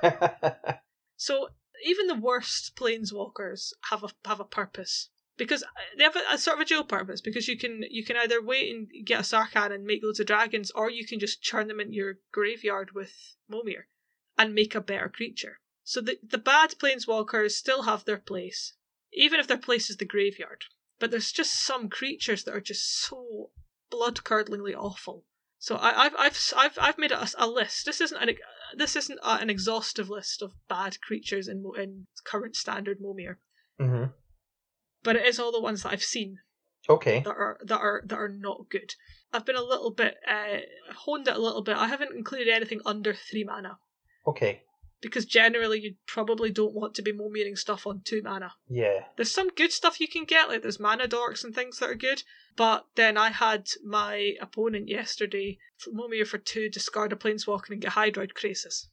So 1.15 1.49
even 1.85 2.07
the 2.07 2.15
worst 2.15 2.75
planeswalkers 2.75 3.73
have 3.89 4.03
a 4.03 4.09
have 4.25 4.39
a 4.39 4.45
purpose 4.45 5.09
because 5.37 5.63
uh, 5.63 5.67
they 5.97 6.03
have 6.03 6.15
a, 6.15 6.33
a 6.33 6.37
sort 6.37 6.57
of 6.57 6.61
a 6.61 6.65
dual 6.65 6.83
purpose 6.83 7.21
because 7.21 7.47
you 7.47 7.57
can 7.57 7.83
you 7.89 8.03
can 8.03 8.17
either 8.17 8.41
wait 8.41 8.73
and 8.73 8.87
get 9.05 9.19
a 9.19 9.23
Sarkhan 9.23 9.71
and 9.71 9.85
make 9.85 10.03
loads 10.03 10.19
of 10.19 10.27
dragons, 10.27 10.71
or 10.71 10.89
you 10.89 11.05
can 11.05 11.19
just 11.19 11.41
churn 11.41 11.67
them 11.67 11.79
into 11.79 11.93
your 11.93 12.19
graveyard 12.31 12.91
with 12.91 13.35
Momir 13.49 13.85
and 14.37 14.53
make 14.53 14.75
a 14.75 14.81
better 14.81 15.09
creature. 15.09 15.59
So 15.83 16.01
the 16.01 16.19
the 16.23 16.37
bad 16.37 16.71
planeswalkers 16.71 17.51
still 17.51 17.83
have 17.83 18.05
their 18.05 18.17
place, 18.17 18.73
even 19.13 19.39
if 19.39 19.47
their 19.47 19.57
place 19.57 19.89
is 19.89 19.97
the 19.97 20.05
graveyard. 20.05 20.65
But 20.99 21.11
there's 21.11 21.31
just 21.31 21.65
some 21.65 21.89
creatures 21.89 22.43
that 22.43 22.55
are 22.55 22.61
just 22.61 23.01
so 23.01 23.51
blood 23.89 24.17
curdlingly 24.23 24.75
awful. 24.75 25.25
So 25.57 25.75
I, 25.75 26.05
I've 26.05 26.15
I've 26.17 26.53
I've 26.55 26.77
I've 26.79 26.97
made 26.97 27.11
a, 27.11 27.27
a 27.37 27.47
list. 27.47 27.85
This 27.85 28.01
isn't 28.01 28.21
an 28.21 28.35
this 28.75 28.95
isn't 28.95 29.19
a, 29.23 29.39
an 29.41 29.49
exhaustive 29.49 30.09
list 30.09 30.41
of 30.41 30.53
bad 30.67 31.01
creatures 31.01 31.47
in 31.47 31.63
in 31.77 32.07
current 32.23 32.55
standard 32.55 32.99
Momir, 32.99 33.37
hmm 33.79 34.05
but 35.03 35.15
it 35.15 35.25
is 35.25 35.39
all 35.39 35.51
the 35.51 35.61
ones 35.61 35.83
that 35.83 35.91
I've 35.91 36.03
seen 36.03 36.39
Okay. 36.89 37.19
that 37.21 37.29
are 37.29 37.59
that 37.63 37.79
are 37.79 38.01
that 38.05 38.17
are 38.17 38.29
not 38.29 38.69
good. 38.69 38.95
I've 39.31 39.45
been 39.45 39.55
a 39.55 39.63
little 39.63 39.91
bit 39.91 40.15
uh, 40.29 40.59
honed 41.05 41.27
it 41.27 41.35
a 41.35 41.39
little 41.41 41.61
bit. 41.63 41.77
I 41.77 41.87
haven't 41.87 42.15
included 42.15 42.49
anything 42.49 42.81
under 42.85 43.13
three 43.13 43.43
mana 43.43 43.77
Okay. 44.27 44.61
because 45.01 45.25
generally 45.25 45.79
you 45.81 45.95
probably 46.07 46.51
don't 46.51 46.73
want 46.75 46.93
to 46.95 47.01
be 47.01 47.11
Momiring 47.11 47.55
stuff 47.55 47.87
on 47.87 48.01
two 48.03 48.21
mana. 48.21 48.51
Yeah. 48.69 49.05
There's 49.15 49.31
some 49.31 49.49
good 49.49 49.71
stuff 49.71 49.99
you 49.99 50.07
can 50.07 50.25
get, 50.25 50.49
like 50.49 50.61
there's 50.61 50.79
mana 50.79 51.07
dorks 51.07 51.43
and 51.43 51.53
things 51.55 51.79
that 51.79 51.89
are 51.89 51.95
good. 51.95 52.23
But 52.55 52.85
then 52.95 53.17
I 53.17 53.29
had 53.31 53.67
my 53.83 54.33
opponent 54.39 54.87
yesterday 54.89 55.57
Momir 55.91 56.25
for 56.27 56.37
two, 56.37 56.69
discard 56.69 57.11
a 57.11 57.15
planeswalker 57.15 57.71
and 57.71 57.81
get 57.81 57.93
Hydroid 57.93 58.33
Krasis. 58.33 58.87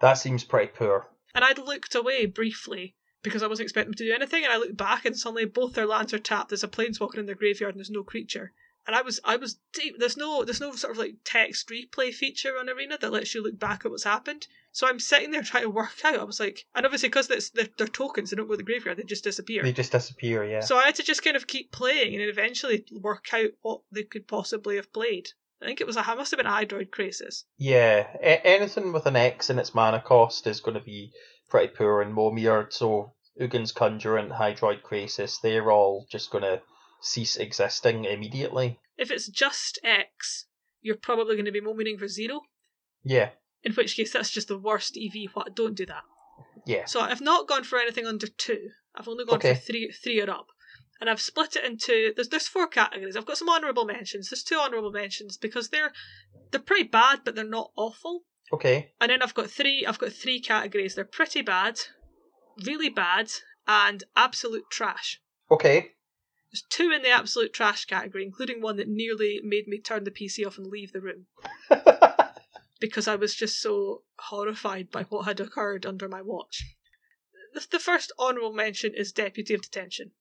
That 0.00 0.14
seems 0.14 0.44
pretty 0.44 0.72
poor. 0.74 1.08
And 1.34 1.44
I'd 1.44 1.58
looked 1.58 1.94
away 1.94 2.26
briefly 2.26 2.96
because 3.22 3.42
I 3.42 3.46
wasn't 3.46 3.66
expecting 3.66 3.90
them 3.90 3.96
to 3.96 4.04
do 4.04 4.14
anything, 4.14 4.44
and 4.44 4.52
I 4.52 4.56
look 4.56 4.76
back 4.76 5.04
and 5.04 5.16
suddenly 5.16 5.44
both 5.44 5.74
their 5.74 5.86
lands 5.86 6.14
are 6.14 6.18
tapped. 6.18 6.50
There's 6.50 6.64
a 6.64 6.68
planeswalker 6.68 7.18
in 7.18 7.26
their 7.26 7.34
graveyard 7.34 7.74
and 7.74 7.80
there's 7.80 7.90
no 7.90 8.02
creature. 8.02 8.52
And 8.86 8.96
I 8.96 9.02
was 9.02 9.20
I 9.22 9.36
was 9.36 9.58
deep 9.74 9.96
there's 9.98 10.16
no 10.16 10.44
there's 10.44 10.62
no 10.62 10.72
sort 10.74 10.92
of 10.92 10.98
like 10.98 11.16
text 11.22 11.68
replay 11.68 12.12
feature 12.12 12.56
on 12.58 12.70
Arena 12.70 12.96
that 12.98 13.12
lets 13.12 13.34
you 13.34 13.42
look 13.42 13.58
back 13.58 13.84
at 13.84 13.90
what's 13.90 14.04
happened. 14.04 14.46
So 14.72 14.86
I'm 14.86 14.98
sitting 14.98 15.30
there 15.30 15.42
trying 15.44 15.64
to 15.64 15.70
work 15.70 15.92
out. 16.04 16.18
I 16.18 16.24
was 16.24 16.40
like 16.40 16.64
and 16.74 16.86
obviously 16.86 17.10
because 17.10 17.28
they're, 17.28 17.66
they're 17.76 17.86
tokens, 17.86 18.30
they 18.30 18.36
don't 18.36 18.46
go 18.46 18.54
to 18.54 18.58
the 18.58 18.62
graveyard, 18.62 18.96
they 18.96 19.02
just 19.02 19.24
disappear. 19.24 19.62
They 19.62 19.72
just 19.72 19.92
disappear, 19.92 20.42
yeah. 20.42 20.60
So 20.60 20.78
I 20.78 20.86
had 20.86 20.94
to 20.94 21.02
just 21.02 21.22
kind 21.22 21.36
of 21.36 21.46
keep 21.46 21.70
playing 21.70 22.14
and 22.14 22.22
then 22.22 22.30
eventually 22.30 22.86
work 22.92 23.26
out 23.34 23.50
what 23.60 23.82
they 23.92 24.04
could 24.04 24.26
possibly 24.26 24.76
have 24.76 24.90
played. 24.92 25.28
I 25.60 25.66
think 25.66 25.80
it 25.80 25.86
was 25.86 25.96
a 25.96 26.00
it 26.00 26.16
must 26.16 26.30
have 26.30 26.38
been 26.38 26.46
a 26.46 26.50
Hydroid 26.50 26.90
Krasis. 26.90 27.44
Yeah, 27.58 28.06
a- 28.22 28.46
anything 28.46 28.92
with 28.92 29.06
an 29.06 29.16
X 29.16 29.50
in 29.50 29.58
its 29.58 29.74
mana 29.74 30.00
cost 30.00 30.46
is 30.46 30.60
going 30.60 30.78
to 30.78 30.84
be 30.84 31.12
pretty 31.48 31.68
poor 31.74 32.02
in 32.02 32.12
Momir. 32.14 32.72
So 32.72 33.12
Ugin's 33.40 33.72
Conjurant, 33.72 34.32
Hydroid 34.36 34.82
Krasis, 34.82 35.40
they're 35.40 35.70
all 35.70 36.06
just 36.10 36.30
going 36.30 36.44
to 36.44 36.60
cease 37.00 37.36
existing 37.36 38.04
immediately. 38.04 38.78
If 38.96 39.10
it's 39.10 39.28
just 39.28 39.78
X, 39.84 40.46
you're 40.82 40.96
probably 40.96 41.36
going 41.36 41.44
to 41.46 41.52
be 41.52 41.60
momining 41.60 41.98
for 41.98 42.08
zero. 42.08 42.40
Yeah, 43.04 43.30
In 43.62 43.72
which 43.74 43.96
case, 43.96 44.12
that's 44.12 44.30
just 44.30 44.48
the 44.48 44.58
worst 44.58 44.98
EV. 45.00 45.30
What? 45.34 45.54
Don't 45.54 45.76
do 45.76 45.86
that. 45.86 46.02
yeah. 46.66 46.84
So 46.86 47.00
I've 47.00 47.20
not 47.20 47.46
gone 47.48 47.64
for 47.64 47.78
anything 47.78 48.06
under 48.06 48.26
two. 48.26 48.70
I've 48.94 49.06
only 49.08 49.24
gone 49.24 49.36
Okay. 49.36 49.54
for 49.54 49.60
three, 49.60 49.92
three 49.92 50.20
or 50.20 50.28
up, 50.28 50.48
and 51.00 51.08
I've 51.08 51.20
split 51.20 51.54
it 51.54 51.64
into 51.64 52.12
there's 52.16 52.28
there's 52.28 52.48
four 52.48 52.66
categories. 52.66 53.16
I've 53.16 53.24
got 53.26 53.38
some 53.38 53.48
honourable 53.48 53.84
mentions. 53.84 54.28
There's 54.30 54.42
two 54.42 54.56
honourable 54.58 54.90
mentions 54.90 55.36
because 55.36 55.68
they're 55.68 55.92
they're 56.50 56.60
pretty 56.60 56.88
bad, 56.88 57.20
but 57.24 57.36
they're 57.36 57.44
not 57.44 57.70
awful. 57.76 58.24
Okay, 58.52 58.92
And 59.00 59.10
then 59.10 59.22
I've 59.22 59.34
got 59.34 59.50
three. 59.50 59.84
I've 59.86 59.98
got 59.98 60.12
three 60.12 60.40
categories. 60.40 60.94
They're 60.94 61.04
pretty 61.04 61.42
bad, 61.42 61.78
really 62.64 62.88
bad, 62.88 63.30
and 63.66 64.04
absolute 64.16 64.70
trash. 64.70 65.20
okay. 65.50 65.92
There's 66.50 66.64
two 66.70 66.90
in 66.90 67.02
the 67.02 67.10
absolute 67.10 67.52
trash 67.52 67.84
category, 67.84 68.24
including 68.24 68.62
one 68.62 68.76
that 68.76 68.88
nearly 68.88 69.38
made 69.44 69.68
me 69.68 69.78
turn 69.78 70.04
the 70.04 70.10
PC 70.10 70.46
off 70.46 70.56
and 70.56 70.66
leave 70.66 70.92
the 70.92 71.00
room 71.02 71.26
because 72.80 73.06
I 73.06 73.16
was 73.16 73.34
just 73.34 73.60
so 73.60 74.04
horrified 74.18 74.90
by 74.90 75.02
what 75.04 75.26
had 75.26 75.40
occurred 75.40 75.84
under 75.84 76.08
my 76.08 76.22
watch. 76.22 76.64
The, 77.52 77.78
first 77.78 78.12
honourable 78.18 78.54
mention 78.54 78.94
is 78.94 79.12
Deputy 79.12 79.52
of 79.52 79.60
Detention, 79.60 80.12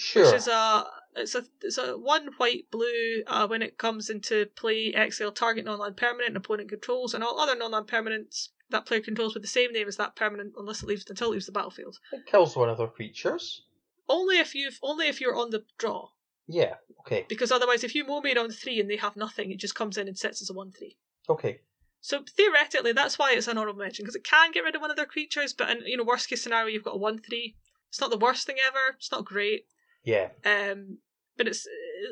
sure. 0.00 0.24
which 0.24 0.34
is 0.34 0.48
a 0.48 0.84
it's 1.16 1.34
a 1.34 1.44
it's 1.62 1.78
a 1.78 1.96
one 1.98 2.28
white 2.38 2.70
blue. 2.70 3.22
Uh, 3.26 3.46
when 3.46 3.62
it 3.62 3.78
comes 3.78 4.10
into 4.10 4.46
play, 4.56 4.92
exile 4.94 5.32
target 5.32 5.64
non-land 5.64 5.96
permanent 5.96 6.36
opponent 6.36 6.68
controls, 6.68 7.14
and 7.14 7.22
all 7.24 7.38
other 7.40 7.56
non-land 7.56 7.86
permanents 7.86 8.48
that 8.70 8.86
player 8.86 9.00
controls 9.00 9.34
with 9.34 9.42
the 9.42 9.48
same 9.48 9.72
name 9.72 9.88
as 9.88 9.96
that 9.96 10.14
permanent, 10.14 10.52
unless 10.56 10.82
it 10.82 10.86
leaves 10.88 11.04
until 11.08 11.28
it 11.28 11.32
leaves 11.32 11.46
the 11.46 11.52
battlefield. 11.52 11.98
It 12.12 12.26
kills 12.26 12.56
one 12.56 12.68
of 12.68 12.78
their 12.78 12.86
creatures. 12.86 13.64
Only 14.08 14.38
if 14.38 14.54
you've 14.54 14.78
only 14.82 15.08
if 15.08 15.20
you're 15.20 15.36
on 15.36 15.50
the 15.50 15.64
draw, 15.78 16.08
Yeah, 16.46 16.74
okay, 17.00 17.26
because 17.28 17.52
otherwise, 17.52 17.84
if 17.84 17.94
you 17.94 18.04
mow 18.06 18.20
me 18.20 18.34
on 18.36 18.50
three 18.50 18.80
and 18.80 18.88
they 18.90 18.96
have 18.96 19.16
nothing, 19.16 19.50
it 19.50 19.58
just 19.58 19.74
comes 19.74 19.96
in 19.98 20.08
and 20.08 20.18
sets 20.18 20.40
as 20.42 20.50
a 20.50 20.54
one 20.54 20.70
three. 20.72 20.96
okay. 21.28 21.60
So 22.02 22.22
theoretically, 22.34 22.92
that's 22.92 23.18
why 23.18 23.32
it's 23.34 23.46
an 23.46 23.58
honorable 23.58 23.80
mention 23.80 24.04
because 24.04 24.16
it 24.16 24.24
can 24.24 24.52
get 24.52 24.64
rid 24.64 24.74
of 24.74 24.80
one 24.80 24.90
of 24.90 24.96
their 24.96 25.04
creatures. 25.04 25.52
But 25.52 25.68
in 25.68 25.86
you 25.86 25.96
know 25.98 26.04
worst 26.04 26.28
case 26.30 26.42
scenario, 26.42 26.68
you've 26.68 26.84
got 26.84 26.94
a 26.94 26.98
one 26.98 27.18
three. 27.18 27.56
It's 27.90 28.00
not 28.00 28.10
the 28.10 28.16
worst 28.16 28.46
thing 28.46 28.56
ever. 28.66 28.94
It's 28.96 29.12
not 29.12 29.24
great. 29.26 29.66
Yeah. 30.04 30.28
Um, 30.44 30.98
but 31.36 31.46
it's 31.46 31.66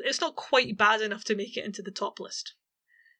it's 0.05 0.21
not 0.21 0.35
quite 0.35 0.77
bad 0.77 1.01
enough 1.01 1.23
to 1.25 1.35
make 1.35 1.57
it 1.57 1.65
into 1.65 1.81
the 1.81 1.91
top 1.91 2.19
list. 2.19 2.55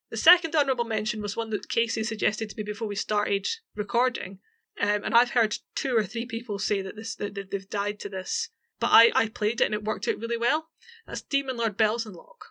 The 0.09 0.17
second 0.17 0.55
honourable 0.55 0.85
mention 0.85 1.21
was 1.21 1.37
one 1.37 1.51
that 1.51 1.69
Casey 1.69 2.03
suggested 2.03 2.49
to 2.49 2.57
me 2.57 2.63
before 2.63 2.87
we 2.87 2.95
started 2.95 3.47
recording, 3.75 4.39
um, 4.79 5.03
and 5.03 5.13
I've 5.13 5.31
heard 5.31 5.57
two 5.75 5.95
or 5.95 6.03
three 6.03 6.25
people 6.25 6.57
say 6.57 6.81
that 6.81 6.95
this 6.95 7.15
that 7.15 7.35
they've 7.35 7.69
died 7.69 7.99
to 7.99 8.09
this, 8.09 8.49
but 8.79 8.89
I, 8.91 9.11
I 9.13 9.27
played 9.27 9.61
it 9.61 9.65
and 9.65 9.73
it 9.73 9.83
worked 9.83 10.07
out 10.07 10.17
really 10.17 10.37
well. 10.37 10.69
That's 11.05 11.21
Demon 11.21 11.57
Lord 11.57 11.77
Belzenlok, 11.77 12.41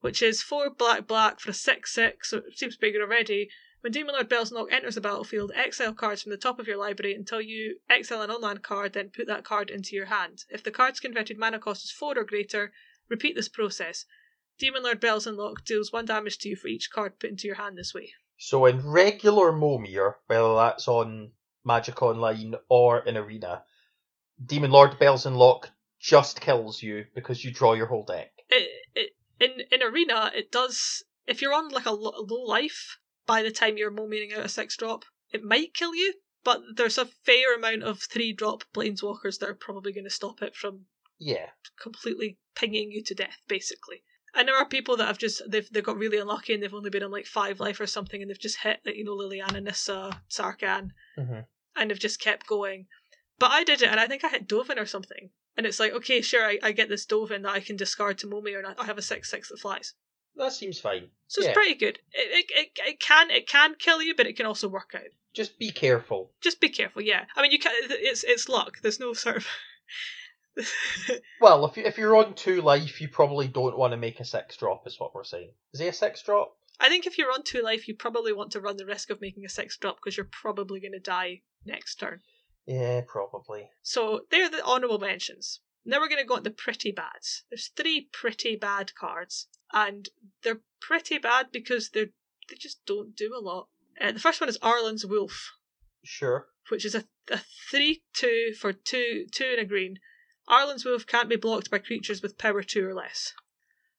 which 0.00 0.20
is 0.20 0.42
four 0.42 0.68
black 0.68 1.06
black 1.06 1.40
for 1.40 1.50
a 1.50 1.54
six 1.54 1.94
six, 1.94 2.30
so 2.30 2.38
it 2.38 2.58
seems 2.58 2.76
bigger 2.76 3.00
already. 3.00 3.48
When 3.86 3.92
Demon 3.92 4.14
Lord 4.14 4.28
Belzenlok 4.28 4.72
enters 4.72 4.96
the 4.96 5.00
battlefield, 5.00 5.52
exile 5.54 5.94
cards 5.94 6.20
from 6.20 6.30
the 6.30 6.36
top 6.36 6.58
of 6.58 6.66
your 6.66 6.76
library 6.76 7.14
until 7.14 7.40
you 7.40 7.78
exile 7.88 8.20
an 8.20 8.30
nonland 8.30 8.62
card, 8.62 8.94
then 8.94 9.12
put 9.14 9.28
that 9.28 9.44
card 9.44 9.70
into 9.70 9.94
your 9.94 10.06
hand. 10.06 10.42
If 10.50 10.64
the 10.64 10.72
card's 10.72 10.98
converted 10.98 11.38
mana 11.38 11.60
cost 11.60 11.84
is 11.84 11.92
four 11.92 12.18
or 12.18 12.24
greater, 12.24 12.72
repeat 13.08 13.36
this 13.36 13.48
process. 13.48 14.04
Demon 14.58 14.82
Lord 14.82 15.00
Belzenlok 15.00 15.64
deals 15.64 15.92
one 15.92 16.04
damage 16.04 16.38
to 16.38 16.48
you 16.48 16.56
for 16.56 16.66
each 16.66 16.90
card 16.90 17.20
put 17.20 17.30
into 17.30 17.46
your 17.46 17.54
hand 17.54 17.78
this 17.78 17.94
way. 17.94 18.12
So 18.38 18.66
in 18.66 18.84
regular 18.84 19.52
Momir, 19.52 20.16
whether 20.26 20.56
that's 20.56 20.88
on 20.88 21.30
Magic 21.64 22.02
Online 22.02 22.56
or 22.68 23.04
in 23.04 23.16
Arena, 23.16 23.62
Demon 24.44 24.72
Lord 24.72 24.98
Belzenlok 24.98 25.66
just 26.00 26.40
kills 26.40 26.82
you 26.82 27.06
because 27.14 27.44
you 27.44 27.52
draw 27.52 27.74
your 27.74 27.86
whole 27.86 28.04
deck. 28.04 28.32
It, 28.48 28.68
it, 28.96 29.10
in 29.38 29.60
in 29.70 29.80
arena, 29.84 30.32
it 30.34 30.50
does. 30.50 31.04
If 31.28 31.40
you're 31.40 31.54
on 31.54 31.68
like 31.68 31.86
a 31.86 31.92
low 31.92 32.44
life, 32.44 32.98
by 33.26 33.42
the 33.42 33.50
time 33.50 33.76
you're 33.76 33.90
meaning 33.90 34.32
out 34.32 34.44
a 34.44 34.48
six 34.48 34.76
drop, 34.76 35.04
it 35.32 35.42
might 35.42 35.74
kill 35.74 35.94
you. 35.94 36.14
But 36.44 36.60
there's 36.76 36.98
a 36.98 37.06
fair 37.06 37.56
amount 37.56 37.82
of 37.82 38.00
three 38.00 38.32
drop 38.32 38.62
planeswalkers 38.72 39.40
that 39.40 39.48
are 39.48 39.54
probably 39.54 39.92
going 39.92 40.04
to 40.04 40.10
stop 40.10 40.42
it 40.42 40.54
from 40.54 40.86
Yeah. 41.18 41.50
completely 41.80 42.38
pinging 42.54 42.92
you 42.92 43.02
to 43.04 43.14
death, 43.14 43.38
basically. 43.48 44.04
And 44.34 44.46
there 44.46 44.56
are 44.56 44.68
people 44.68 44.96
that 44.98 45.06
have 45.06 45.18
just 45.18 45.42
they've 45.50 45.68
they 45.70 45.80
got 45.80 45.96
really 45.96 46.18
unlucky 46.18 46.52
and 46.54 46.62
they've 46.62 46.74
only 46.74 46.90
been 46.90 47.02
on 47.02 47.10
like 47.10 47.26
five 47.26 47.58
life 47.58 47.80
or 47.80 47.86
something 47.86 48.20
and 48.20 48.30
they've 48.30 48.38
just 48.38 48.60
hit 48.60 48.80
like 48.84 48.96
you 48.96 49.04
know 49.04 49.16
Liliana, 49.16 49.62
Nissa, 49.62 50.22
Sarkhan, 50.30 50.90
hmm 51.16 51.40
and 51.74 51.90
have 51.90 51.98
just 51.98 52.20
kept 52.20 52.46
going. 52.46 52.86
But 53.38 53.50
I 53.50 53.64
did 53.64 53.82
it 53.82 53.88
and 53.88 53.98
I 54.00 54.06
think 54.06 54.24
I 54.24 54.28
hit 54.28 54.48
Dovin 54.48 54.78
or 54.78 54.86
something. 54.86 55.30
And 55.56 55.66
it's 55.66 55.80
like, 55.80 55.92
okay, 55.92 56.20
sure, 56.20 56.44
I, 56.46 56.58
I 56.62 56.72
get 56.72 56.88
this 56.88 57.06
Dovin 57.06 57.42
that 57.42 57.52
I 57.52 57.60
can 57.60 57.76
discard 57.76 58.18
to 58.18 58.26
Momir 58.26 58.58
and 58.58 58.66
I, 58.66 58.74
I 58.78 58.84
have 58.84 58.98
a 58.98 59.02
six 59.02 59.30
six 59.30 59.48
that 59.48 59.58
flies. 59.58 59.94
That 60.36 60.52
seems 60.52 60.78
fine. 60.78 61.08
So 61.28 61.40
it's 61.40 61.48
Yeah. 61.48 61.54
pretty 61.54 61.74
good. 61.74 61.98
It, 62.12 62.46
it, 62.50 62.50
it, 62.50 62.68
it 62.88 63.00
can 63.00 63.30
it 63.30 63.48
can 63.48 63.74
kill 63.74 64.02
you, 64.02 64.14
but 64.14 64.26
it 64.26 64.36
can 64.36 64.46
also 64.46 64.68
work 64.68 64.92
out. 64.94 65.02
Just 65.34 65.58
be 65.58 65.70
careful. 65.70 66.32
Just 66.40 66.60
be 66.60 66.68
careful. 66.68 67.02
Yeah, 67.02 67.24
I 67.36 67.42
mean 67.42 67.50
you 67.52 67.58
can. 67.58 67.72
It's 67.90 68.22
it's 68.24 68.48
luck. 68.48 68.78
There's 68.82 69.00
no 69.00 69.12
sort 69.12 69.36
of. 69.38 69.46
Well, 71.40 71.66
if 71.66 71.76
you, 71.76 71.84
if 71.84 71.98
you're 71.98 72.16
on 72.16 72.32
two 72.34 72.62
life, 72.62 73.00
you 73.00 73.08
probably 73.08 73.46
don't 73.46 73.76
want 73.76 73.92
to 73.92 73.98
make 73.98 74.20
a 74.20 74.24
six 74.24 74.56
drop. 74.56 74.86
Is 74.86 74.98
what 74.98 75.14
we're 75.14 75.22
saying. 75.24 75.50
Is 75.74 75.80
he 75.80 75.88
a 75.88 75.92
six 75.92 76.22
drop? 76.22 76.56
I 76.80 76.88
think 76.88 77.06
if 77.06 77.18
you're 77.18 77.32
on 77.32 77.42
two 77.42 77.62
life, 77.62 77.86
you 77.88 77.94
probably 77.94 78.32
want 78.32 78.52
to 78.52 78.60
run 78.60 78.76
the 78.78 78.86
risk 78.86 79.10
of 79.10 79.20
making 79.20 79.44
a 79.44 79.48
six 79.50 79.76
drop 79.76 79.96
because 79.96 80.16
you're 80.16 80.28
probably 80.30 80.80
going 80.80 80.92
to 80.92 80.98
die 80.98 81.42
next 81.66 81.96
turn. 81.96 82.20
Yeah, 82.66 83.02
probably. 83.06 83.68
So 83.82 84.22
they're 84.30 84.48
the 84.50 84.64
honourable 84.64 84.98
mentions. 84.98 85.60
Now 85.84 86.00
we're 86.00 86.08
going 86.08 86.22
to 86.22 86.26
go 86.26 86.36
on 86.36 86.42
the 86.42 86.50
pretty 86.50 86.90
bads. 86.90 87.44
There's 87.50 87.68
three 87.76 88.08
pretty 88.12 88.56
bad 88.56 88.94
cards, 88.94 89.46
and 89.72 90.08
they're 90.42 90.60
pretty 90.80 91.18
bad 91.18 91.50
because 91.52 91.90
they're 91.90 92.10
they 92.48 92.56
just 92.56 92.84
don't 92.86 93.16
do 93.16 93.34
a 93.36 93.40
lot. 93.42 93.68
Uh, 94.00 94.12
the 94.12 94.20
first 94.20 94.40
one 94.40 94.48
is 94.48 94.58
Arlinn's 94.58 95.04
Wolf. 95.04 95.52
Sure. 96.04 96.46
which 96.68 96.84
is 96.84 96.94
a, 96.94 97.04
a 97.30 97.40
3 97.70 98.02
2 98.14 98.52
for 98.58 98.72
2 98.72 99.26
2 99.32 99.44
and 99.44 99.60
a 99.60 99.64
green. 99.64 99.98
Arlinn's 100.48 100.84
Wolf 100.84 101.06
can't 101.06 101.28
be 101.28 101.34
blocked 101.36 101.70
by 101.70 101.78
creatures 101.78 102.22
with 102.22 102.38
power 102.38 102.62
2 102.62 102.86
or 102.86 102.94
less. 102.94 103.32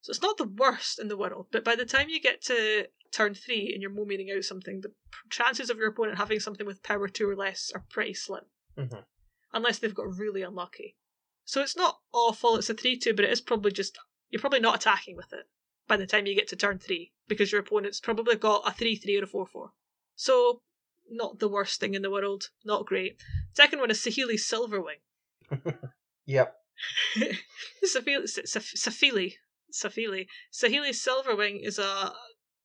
So 0.02 0.12
it's 0.12 0.22
not 0.22 0.38
the 0.38 0.48
worst 0.48 1.00
in 1.00 1.10
the 1.10 1.18
world, 1.18 1.48
but 1.52 1.66
by 1.66 1.76
the 1.76 1.86
time 1.86 2.08
you 2.08 2.22
get 2.22 2.42
to 2.44 2.88
turn 3.12 3.34
3 3.34 3.72
and 3.74 3.82
you're 3.82 3.92
mooming 3.92 4.32
out 4.32 4.46
something, 4.46 4.80
the 4.80 4.94
chances 5.30 5.70
of 5.70 5.78
your 5.78 5.90
opponent 5.90 6.18
having 6.18 6.40
something 6.40 6.66
with 6.66 6.84
power 6.84 7.10
2 7.10 7.30
or 7.30 7.36
less 7.36 7.72
are 7.76 7.86
pretty 7.90 8.14
slim. 8.14 8.46
Mhm. 8.78 9.04
Unless 9.52 9.80
they've 9.80 9.94
got 9.94 10.18
really 10.18 10.42
unlucky. 10.44 10.96
So 11.44 11.62
it's 11.62 11.76
not 11.76 12.00
awful, 12.14 12.56
it's 12.56 12.70
a 12.70 12.74
3 12.74 12.98
2, 12.98 13.14
but 13.14 13.26
it 13.26 13.32
is 13.32 13.42
probably 13.42 13.72
just. 13.72 13.98
You're 14.30 14.42
probably 14.42 14.60
not 14.62 14.76
attacking 14.76 15.16
with 15.18 15.34
it 15.34 15.48
by 15.88 15.98
the 15.98 16.08
time 16.08 16.26
you 16.26 16.36
get 16.36 16.48
to 16.50 16.56
turn 16.56 16.80
3, 16.80 17.12
because 17.28 17.52
your 17.52 17.62
opponent's 17.62 18.00
probably 18.00 18.36
got 18.36 18.68
a 18.68 18.72
3 18.72 18.96
3 18.96 19.18
or 19.18 19.24
a 19.24 19.28
4 19.28 19.46
4. 19.46 19.72
So 20.16 20.62
not 21.10 21.40
the 21.40 21.48
worst 21.48 21.80
thing 21.80 21.94
in 21.94 22.02
the 22.02 22.12
world. 22.12 22.50
Not 22.66 22.86
great. 22.86 23.18
Second 23.54 23.80
one 23.80 23.92
is 23.92 24.00
Saheeli 24.00 24.36
Silverwing. 24.36 25.02
Yep. 26.28 26.56
Saheeli, 27.86 28.28
Saheeli. 29.72 30.28
Saheeli 30.52 30.90
Silverwing 30.90 31.66
is 31.66 31.80
a 31.80 32.14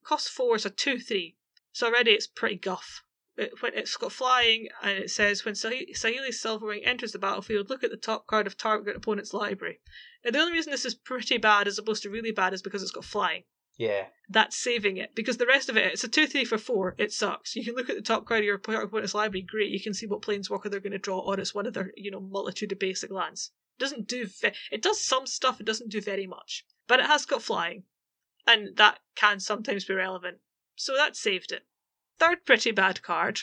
cost 0.03 0.31
four, 0.31 0.57
is 0.57 0.67
a 0.67 0.71
two 0.71 0.99
three. 0.99 1.37
So 1.73 1.87
already 1.87 2.11
it's 2.11 2.27
pretty 2.27 2.57
guff. 2.57 3.05
It, 3.37 3.63
when 3.63 3.73
it's 3.75 3.97
got 3.97 4.13
flying, 4.13 4.69
and 4.83 4.99
it 4.99 5.11
says 5.11 5.45
when 5.45 5.55
Sahi- 5.55 5.97
Saheeli 5.97 6.29
Silverwing 6.29 6.87
enters 6.87 7.13
the 7.13 7.19
battlefield, 7.19 7.71
look 7.71 7.83
at 7.83 7.91
the 7.91 7.97
top 7.97 8.27
card 8.27 8.47
of 8.47 8.59
target 8.59 8.95
opponent's 8.95 9.33
library. 9.33 9.81
Now 10.25 10.33
the 10.33 10.39
only 10.39 10.53
reason 10.53 10.71
this 10.71 10.85
is 10.85 10.95
pretty 10.95 11.39
bad 11.39 11.67
as 11.67 11.79
opposed 11.79 12.03
to 12.03 12.11
really 12.11 12.33
bad 12.33 12.53
is 12.53 12.61
because 12.61 12.83
it's 12.83 12.91
got 12.91 13.07
flying. 13.07 13.45
Yeah. 13.79 14.09
That's 14.29 14.57
saving 14.57 14.99
it 14.99 15.15
because 15.15 15.39
the 15.39 15.47
rest 15.47 15.69
of 15.69 15.77
it, 15.77 15.93
it's 15.93 16.05
a 16.05 16.09
two 16.09 16.27
three 16.27 16.45
for 16.45 16.59
four. 16.59 16.95
It 16.99 17.13
sucks. 17.13 17.57
You 17.57 17.65
can 17.65 17.75
look 17.75 17.89
at 17.89 17.97
the 17.97 18.03
top 18.03 18.27
card 18.27 18.41
of 18.41 18.45
your 18.45 18.57
opponent's 18.57 19.15
library. 19.15 19.43
Great, 19.43 19.71
you 19.71 19.81
can 19.81 19.95
see 19.95 20.07
what 20.07 20.23
planeswalker 20.23 20.71
they're 20.71 20.81
going 20.81 20.93
to 20.93 20.99
draw, 20.99 21.19
or 21.19 21.41
it's 21.41 21.55
one 21.55 21.67
of 21.67 21.75
their 21.75 21.91
you 21.97 22.11
know 22.11 22.21
multitude 22.21 22.73
of 22.73 22.79
basic 22.79 23.11
lands. 23.11 23.51
It 23.79 23.81
doesn't 23.81 24.07
do 24.07 24.27
ve- 24.27 24.53
it 24.71 24.83
does 24.83 25.01
some 25.03 25.27
stuff. 25.27 25.59
It 25.59 25.67
doesn't 25.67 25.91
do 25.91 26.01
very 26.01 26.27
much, 26.27 26.67
but 26.87 27.01
it 27.01 27.07
has 27.07 27.25
got 27.25 27.43
flying, 27.43 27.85
and 28.47 28.77
that 28.77 29.01
can 29.15 29.41
sometimes 29.41 29.87
be 29.87 29.95
relevant. 29.95 30.39
So 30.77 30.95
that 30.95 31.17
saved 31.17 31.51
it. 31.51 31.67
Third 32.19 32.45
pretty 32.45 32.71
bad 32.71 33.03
card, 33.03 33.41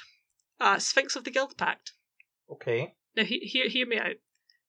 uh, 0.60 0.80
Sphinx 0.80 1.16
of 1.16 1.24
the 1.24 1.32
Guild 1.32 1.58
Pact. 1.58 1.94
Okay. 2.52 2.94
Now 3.16 3.24
he, 3.24 3.40
hear 3.40 3.68
hear 3.68 3.88
me 3.88 3.98
out. 3.98 4.16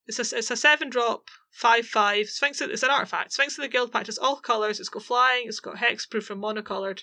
It's 0.06 0.18
a 0.18 0.36
it's 0.36 0.50
a 0.50 0.56
seven 0.56 0.90
drop 0.90 1.28
five 1.50 1.86
five 1.86 2.28
Sphinx. 2.28 2.60
It's 2.60 2.82
an 2.82 2.90
artifact. 2.90 3.32
Sphinx 3.32 3.56
of 3.58 3.62
the 3.62 3.68
Guild 3.68 3.92
Pact 3.92 4.08
is 4.08 4.18
all 4.18 4.36
colors. 4.36 4.80
It's 4.80 4.88
got 4.88 5.04
flying. 5.04 5.46
It's 5.46 5.60
got 5.60 5.76
hexproof 5.76 6.30
and 6.30 6.42
monocolored. 6.42 7.02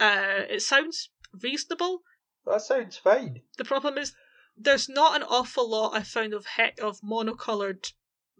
Uh, 0.00 0.42
it 0.48 0.62
sounds 0.62 1.10
reasonable. 1.42 2.02
That 2.46 2.62
sounds 2.62 2.96
fine. 2.96 3.42
The 3.58 3.64
problem 3.64 3.98
is 3.98 4.14
there's 4.56 4.88
not 4.88 5.16
an 5.16 5.22
awful 5.22 5.68
lot 5.68 5.94
I 5.94 6.02
found 6.02 6.32
of 6.32 6.46
heck 6.46 6.78
of 6.80 7.00
monocolored 7.00 7.92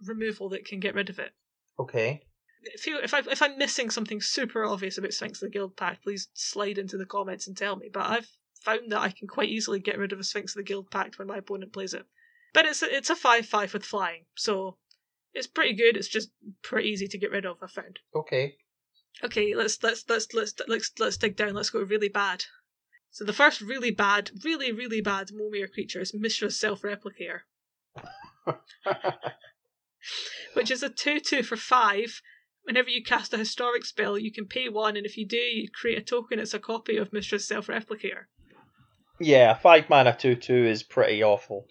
removal 0.04 0.48
that 0.50 0.64
can 0.64 0.80
get 0.80 0.94
rid 0.94 1.10
of 1.10 1.18
it. 1.18 1.32
Okay. 1.78 2.22
If 2.74 2.86
you 2.86 2.98
if 2.98 3.14
I 3.14 3.20
if 3.30 3.42
I'm 3.42 3.58
missing 3.58 3.90
something 3.90 4.20
super 4.20 4.64
obvious 4.64 4.98
about 4.98 5.12
Sphinx 5.12 5.42
of 5.42 5.48
the 5.48 5.52
Guild 5.52 5.76
Pact, 5.76 6.02
please 6.02 6.28
slide 6.34 6.78
into 6.78 6.96
the 6.96 7.06
comments 7.06 7.46
and 7.46 7.56
tell 7.56 7.76
me. 7.76 7.88
But 7.92 8.06
I've 8.06 8.28
found 8.62 8.90
that 8.92 9.00
I 9.00 9.10
can 9.10 9.28
quite 9.28 9.48
easily 9.48 9.78
get 9.78 9.98
rid 9.98 10.12
of 10.12 10.18
a 10.18 10.24
Sphinx 10.24 10.52
of 10.52 10.58
the 10.58 10.64
Guild 10.64 10.90
Pact 10.90 11.18
when 11.18 11.28
my 11.28 11.38
opponent 11.38 11.72
plays 11.72 11.94
it. 11.94 12.04
But 12.52 12.66
it's 12.66 12.82
a, 12.82 12.94
it's 12.94 13.10
a 13.10 13.16
five 13.16 13.46
five 13.46 13.72
with 13.72 13.84
flying, 13.84 14.24
so 14.34 14.78
it's 15.34 15.46
pretty 15.46 15.74
good. 15.74 15.96
It's 15.96 16.08
just 16.08 16.30
pretty 16.62 16.88
easy 16.88 17.06
to 17.08 17.18
get 17.18 17.30
rid 17.30 17.44
of. 17.44 17.58
I 17.62 17.66
found. 17.66 17.98
Okay. 18.14 18.56
Okay, 19.22 19.54
let's 19.54 19.82
let's 19.82 20.04
let's 20.08 20.32
let's 20.34 20.54
let's 20.66 20.92
let's 20.98 21.16
dig 21.16 21.36
down. 21.36 21.54
Let's 21.54 21.70
go 21.70 21.80
really 21.80 22.08
bad. 22.08 22.44
So 23.10 23.24
the 23.24 23.32
first 23.32 23.60
really 23.60 23.90
bad, 23.90 24.30
really 24.44 24.72
really 24.72 25.00
bad 25.00 25.28
Momir 25.28 25.72
creature 25.72 26.00
is 26.00 26.12
Mishra's 26.12 26.58
Self 26.58 26.82
Replicator, 26.82 27.40
which 30.54 30.70
is 30.70 30.82
a 30.82 30.90
two 30.90 31.20
two 31.20 31.42
for 31.42 31.56
five. 31.56 32.20
Whenever 32.66 32.90
you 32.90 33.00
cast 33.00 33.32
a 33.32 33.38
historic 33.38 33.84
spell, 33.84 34.18
you 34.18 34.32
can 34.32 34.44
pay 34.44 34.68
one, 34.68 34.96
and 34.96 35.06
if 35.06 35.16
you 35.16 35.24
do, 35.24 35.36
you 35.36 35.68
create 35.70 35.98
a 35.98 36.02
token. 36.02 36.40
It's 36.40 36.52
a 36.52 36.58
copy 36.58 36.96
of 36.96 37.12
Mishra's 37.12 37.46
Self 37.46 37.68
Replicator. 37.68 38.24
yeah, 39.20 39.54
five 39.54 39.88
mana 39.88 40.16
two 40.18 40.34
two 40.34 40.66
is 40.66 40.82
pretty 40.82 41.22
awful. 41.22 41.68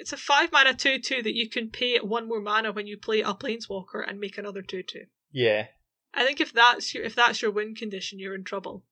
It's 0.00 0.12
a 0.12 0.16
five 0.16 0.52
mana 0.52 0.74
two 0.74 1.00
two 1.00 1.22
that 1.24 1.34
you 1.34 1.48
can 1.50 1.70
pay 1.70 1.98
one 1.98 2.28
more 2.28 2.40
mana 2.40 2.70
when 2.70 2.86
you 2.86 2.96
play 2.96 3.20
a 3.20 3.34
planeswalker 3.34 4.08
and 4.08 4.20
make 4.20 4.38
another 4.38 4.62
two 4.62 4.84
two. 4.84 5.06
Yeah. 5.32 5.66
I 6.14 6.24
think 6.24 6.40
if 6.40 6.52
that's 6.52 6.94
your 6.94 7.02
if 7.02 7.16
that's 7.16 7.42
your 7.42 7.50
win 7.50 7.74
condition, 7.74 8.20
you're 8.20 8.36
in 8.36 8.44
trouble. 8.44 8.84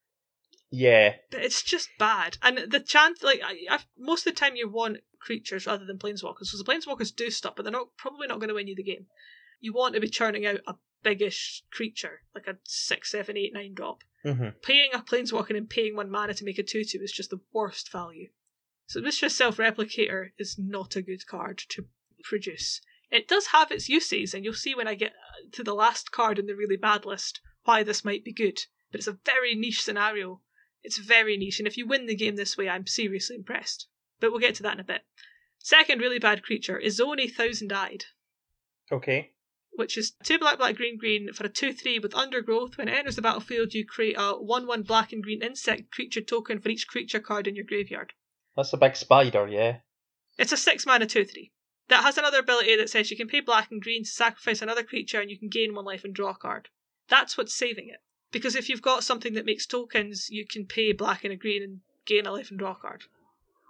Yeah. 0.71 1.15
But 1.31 1.43
it's 1.43 1.63
just 1.63 1.91
bad, 1.97 2.39
and 2.43 2.59
the 2.69 2.81
chance 2.81 3.23
like 3.23 3.41
I, 3.45 3.77
I, 3.77 3.79
most 3.97 4.27
of 4.27 4.35
the 4.35 4.41
time 4.41 4.57
you 4.57 4.69
want 4.69 4.99
creatures 5.21 5.67
rather 5.67 5.85
than 5.85 5.99
planeswalkers 5.99 6.51
because 6.51 6.63
the 6.65 6.71
planeswalkers 6.71 7.15
do 7.15 7.31
stuff, 7.31 7.55
but 7.55 7.63
they're 7.63 7.73
not 7.73 7.97
probably 7.97 8.27
not 8.27 8.41
going 8.41 8.49
to 8.49 8.55
win 8.55 8.67
you 8.67 8.75
the 8.75 8.83
game. 8.83 9.07
You 9.61 9.73
want 9.73 9.95
to 9.95 10.01
be 10.01 10.09
churning 10.09 10.45
out 10.45 10.61
a 10.67 10.75
biggish 11.07 11.63
creature 11.71 12.23
like 12.35 12.49
a 12.49 12.57
six, 12.65 13.13
seven, 13.13 13.37
eight, 13.37 13.55
nine 13.55 13.75
drop. 13.75 14.03
hmm 14.25 14.49
Paying 14.61 14.91
a 14.93 14.99
planeswalker 14.99 15.57
and 15.57 15.71
paying 15.71 15.95
one 15.95 16.11
mana 16.11 16.35
to 16.35 16.45
make 16.45 16.59
a 16.59 16.65
two 16.65 16.83
two 16.83 16.99
is 17.01 17.13
just 17.13 17.31
the 17.31 17.39
worst 17.53 17.93
value. 17.93 18.31
So 18.89 19.01
Mishra's 19.01 19.37
Self 19.37 19.59
Replicator 19.59 20.31
is 20.37 20.57
not 20.59 20.97
a 20.97 21.03
good 21.03 21.25
card 21.29 21.63
to 21.69 21.85
produce. 22.25 22.81
It 23.09 23.29
does 23.29 23.47
have 23.49 23.71
its 23.71 23.89
uses, 23.89 24.35
and 24.35 24.45
you'll 24.45 24.55
see 24.55 24.75
when 24.75 24.89
I 24.89 24.97
get 24.97 25.13
uh, 25.13 25.49
to 25.53 25.63
the 25.63 25.75
last 25.75 26.11
card 26.11 26.41
in 26.41 26.47
the 26.47 26.57
really 26.57 26.77
bad 26.77 27.07
list 27.07 27.41
why 27.63 27.85
this 27.85 28.05
might 28.05 28.25
be 28.25 28.33
good. 28.33 28.59
But 28.91 28.99
it's 28.99 29.07
a 29.07 29.19
very 29.25 29.55
niche 29.55 29.85
scenario. 29.85 30.41
It's 30.83 30.99
very 30.99 31.37
niche, 31.37 31.61
and 31.61 31.69
if 31.69 31.77
you 31.77 31.87
win 31.87 32.07
the 32.07 32.17
game 32.17 32.35
this 32.35 32.57
way, 32.57 32.69
I'm 32.69 32.89
seriously 32.89 33.37
impressed. 33.37 33.87
But 34.19 34.33
we'll 34.33 34.41
get 34.41 34.57
to 34.57 34.65
that 34.65 34.75
in 34.75 34.81
a 34.81 34.85
bit. 34.85 35.03
Second 35.59 36.01
really 36.01 36.19
bad 36.19 36.43
creature 36.43 36.79
is 36.79 37.01
Oni 37.01 37.29
Thousand 37.29 37.73
Eyed, 37.73 38.05
Okay. 38.91 39.36
Which 39.77 39.97
is 39.97 40.13
two 40.23 40.39
black, 40.39 40.59
black, 40.59 40.77
green, 40.77 40.97
green 40.99 41.33
for 41.33 41.45
a 41.45 41.49
2 41.49 41.73
3 41.73 41.99
with 42.01 42.15
undergrowth. 42.15 42.77
When 42.77 42.89
it 42.89 42.95
enters 42.97 43.17
the 43.17 43.23
battlefield, 43.23 43.75
you 43.75 43.87
create 43.87 44.17
a 44.19 44.33
1 44.33 44.67
1 44.67 44.83
black 44.83 45.13
and 45.13 45.23
green 45.23 45.43
insect 45.43 45.91
creature 45.91 46.21
token 46.21 46.61
for 46.61 46.69
each 46.69 46.89
creature 46.89 47.21
card 47.21 47.47
in 47.47 47.55
your 47.55 47.65
graveyard. 47.65 48.13
That's 48.57 48.73
a 48.73 48.79
big 48.79 48.97
spider, 48.97 49.47
yeah. 49.47 49.79
It's 50.39 50.53
a 50.53 50.57
6 50.57 50.87
mana 50.87 51.07
2 51.07 51.25
3. 51.25 51.53
That 51.89 52.03
has 52.03 52.19
another 52.19 52.41
ability 52.41 52.77
that 52.77 52.91
says 52.91 53.11
you 53.11 53.17
can 53.17 53.29
pay 53.29 53.41
black 53.41 53.71
and 53.71 53.81
green 53.81 54.03
to 54.05 54.11
sacrifice 54.11 54.61
another 54.61 54.83
creature 54.83 55.21
and 55.21 55.31
you 55.31 55.39
can 55.39 55.49
gain 55.49 55.75
one 55.75 55.85
life 55.85 56.05
and 56.05 56.15
draw 56.15 56.31
a 56.31 56.35
card. 56.35 56.69
That's 57.09 57.39
what's 57.39 57.55
saving 57.55 57.89
it. 57.89 58.01
Because 58.33 58.57
if 58.57 58.69
you've 58.69 58.83
got 58.83 59.05
something 59.05 59.35
that 59.35 59.47
makes 59.47 59.67
tokens, 59.67 60.29
you 60.29 60.47
can 60.47 60.67
pay 60.67 60.93
black 60.93 61.23
and 61.23 61.33
a 61.33 61.37
green 61.37 61.63
and 61.63 61.81
gain 62.05 62.27
a 62.27 62.33
life 62.33 62.51
and 62.51 62.59
draw 62.59 62.73
a 62.73 62.77
card. 62.77 63.05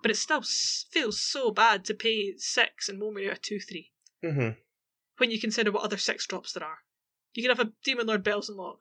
But 0.03 0.11
it 0.11 0.17
still 0.17 0.43
feels 0.43 1.21
so 1.21 1.51
bad 1.51 1.85
to 1.87 1.95
pay 1.95 2.35
6 2.37 2.89
and 2.89 3.01
Momir 3.01 3.33
a 3.33 3.37
2 3.37 3.61
3 3.61 3.93
Mm-hmm. 4.25 4.59
When 5.19 5.31
you 5.31 5.41
consider 5.41 5.73
what 5.73 5.85
other 5.85 5.97
6 5.97 6.27
drops 6.27 6.53
there 6.53 6.64
are. 6.64 6.79
You 7.35 7.43
can 7.43 7.57
have 7.57 7.67
a 7.67 7.73
Demon 7.85 8.07
Lord 8.07 8.25
Belzenlok 8.25 8.79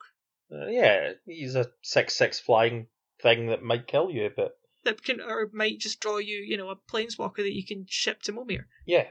Uh, 0.50 0.66
yeah, 0.66 1.12
he's 1.26 1.54
a 1.54 1.70
6 1.82 2.14
6 2.14 2.40
flying 2.40 2.88
thing 3.20 3.46
that 3.46 3.62
might 3.62 3.86
kill 3.86 4.10
you, 4.10 4.30
but 4.34 4.58
that 4.84 5.02
can 5.02 5.20
or 5.20 5.50
might 5.52 5.78
just 5.78 6.00
draw 6.00 6.18
you, 6.18 6.38
you 6.38 6.56
know, 6.56 6.70
a 6.70 6.76
planeswalker 6.76 7.38
that 7.38 7.54
you 7.54 7.64
can 7.64 7.86
ship 7.88 8.22
to 8.22 8.32
Momir. 8.32 8.66
yeah. 8.84 9.08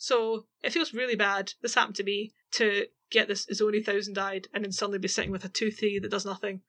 So 0.00 0.46
it 0.62 0.72
feels 0.72 0.94
really 0.94 1.16
bad. 1.16 1.54
This 1.60 1.74
happened 1.74 1.96
to 1.96 2.04
me 2.04 2.32
to 2.52 2.86
get 3.10 3.26
this 3.26 3.46
Izoni 3.46 3.84
thousand 3.84 4.16
eyed 4.16 4.46
and 4.54 4.64
then 4.64 4.72
suddenly 4.72 4.98
be 4.98 5.08
sitting 5.08 5.32
with 5.32 5.44
a 5.44 5.48
two 5.48 5.70
three 5.70 5.98
that 5.98 6.10
does 6.10 6.24
nothing. 6.24 6.62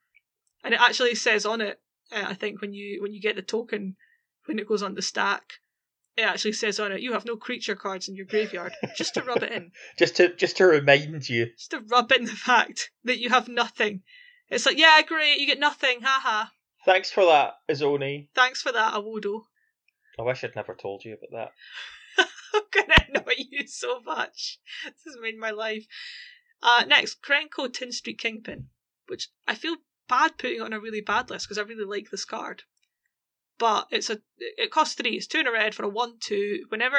And 0.64 0.74
it 0.74 0.82
actually 0.82 1.16
says 1.16 1.46
on 1.46 1.62
it, 1.62 1.80
uh, 2.12 2.26
I 2.28 2.34
think 2.34 2.60
when 2.60 2.74
you 2.74 3.02
when 3.02 3.14
you 3.14 3.22
get 3.22 3.36
the 3.36 3.42
token, 3.42 3.96
when 4.46 4.60
it 4.60 4.68
goes 4.68 4.82
on 4.82 4.96
the 4.96 5.02
stack, 5.02 5.54
it 6.20 6.24
actually 6.26 6.54
says 6.54 6.80
on 6.80 6.92
it 6.92 7.02
you 7.02 7.14
have 7.14 7.26
no 7.26 7.36
creature 7.38 7.76
cards 7.76 8.08
in 8.08 8.16
your 8.16 8.26
graveyard, 8.26 8.74
just 8.96 9.14
to 9.16 9.22
rub 9.24 9.44
it 9.44 9.52
in, 9.52 9.72
Just 9.98 10.16
to 10.18 10.36
just 10.36 10.58
to 10.58 10.66
remind 10.66 11.28
you. 11.30 11.48
just 11.58 11.72
to 11.72 11.80
rub 11.90 12.12
in 12.12 12.26
the 12.26 12.32
fact 12.32 12.92
that 13.04 13.20
you 13.20 13.30
have 13.30 13.48
nothing. 13.48 14.02
It's 14.50 14.66
like 14.66 14.78
yeah, 14.78 15.02
great, 15.08 15.40
you 15.40 15.48
get 15.48 15.60
nothing, 15.60 16.02
haha. 16.02 16.50
Thanks 16.86 17.12
for 17.12 17.26
that, 17.26 17.54
Izoni. 17.70 18.30
Thanks 18.36 18.62
for 18.62 18.72
that, 18.72 18.94
Awodo. 18.94 19.42
I 20.18 20.24
wish 20.24 20.44
I'd 20.44 20.56
never 20.56 20.74
told 20.76 21.04
you 21.06 21.16
about 21.16 21.52
that. 22.18 22.26
I'm 22.54 22.62
gonna 22.74 23.06
annoy 23.22 23.34
you 23.38 23.68
so 23.68 24.00
much. 24.02 24.60
This 24.84 25.04
has 25.06 25.18
made 25.22 25.38
my 25.38 25.52
life. 25.52 25.86
Uh, 26.62 26.84
next, 26.88 27.22
Krenko 27.22 27.72
Tin 27.72 27.92
Street 27.92 28.18
Kingpin, 28.18 28.68
which 29.08 29.30
I 29.48 29.56
feel 29.56 29.78
bad 30.10 30.38
putting 30.38 30.62
on 30.62 30.74
a 30.74 30.80
really 30.80 31.02
bad 31.02 31.30
list 31.30 31.46
because 31.48 31.58
I 31.58 31.62
really 31.62 31.86
like 31.86 32.10
this 32.12 32.26
card. 32.26 32.64
But 33.60 33.88
it's 33.92 34.10
a 34.10 34.22
it 34.38 34.72
costs 34.72 34.96
three. 34.96 35.18
It's 35.18 35.28
two 35.28 35.40
in 35.40 35.48
a 35.48 35.52
red 35.52 35.76
for 35.76 35.84
a 35.84 35.90
one 35.90 36.18
two. 36.20 36.66
Whenever 36.70 36.98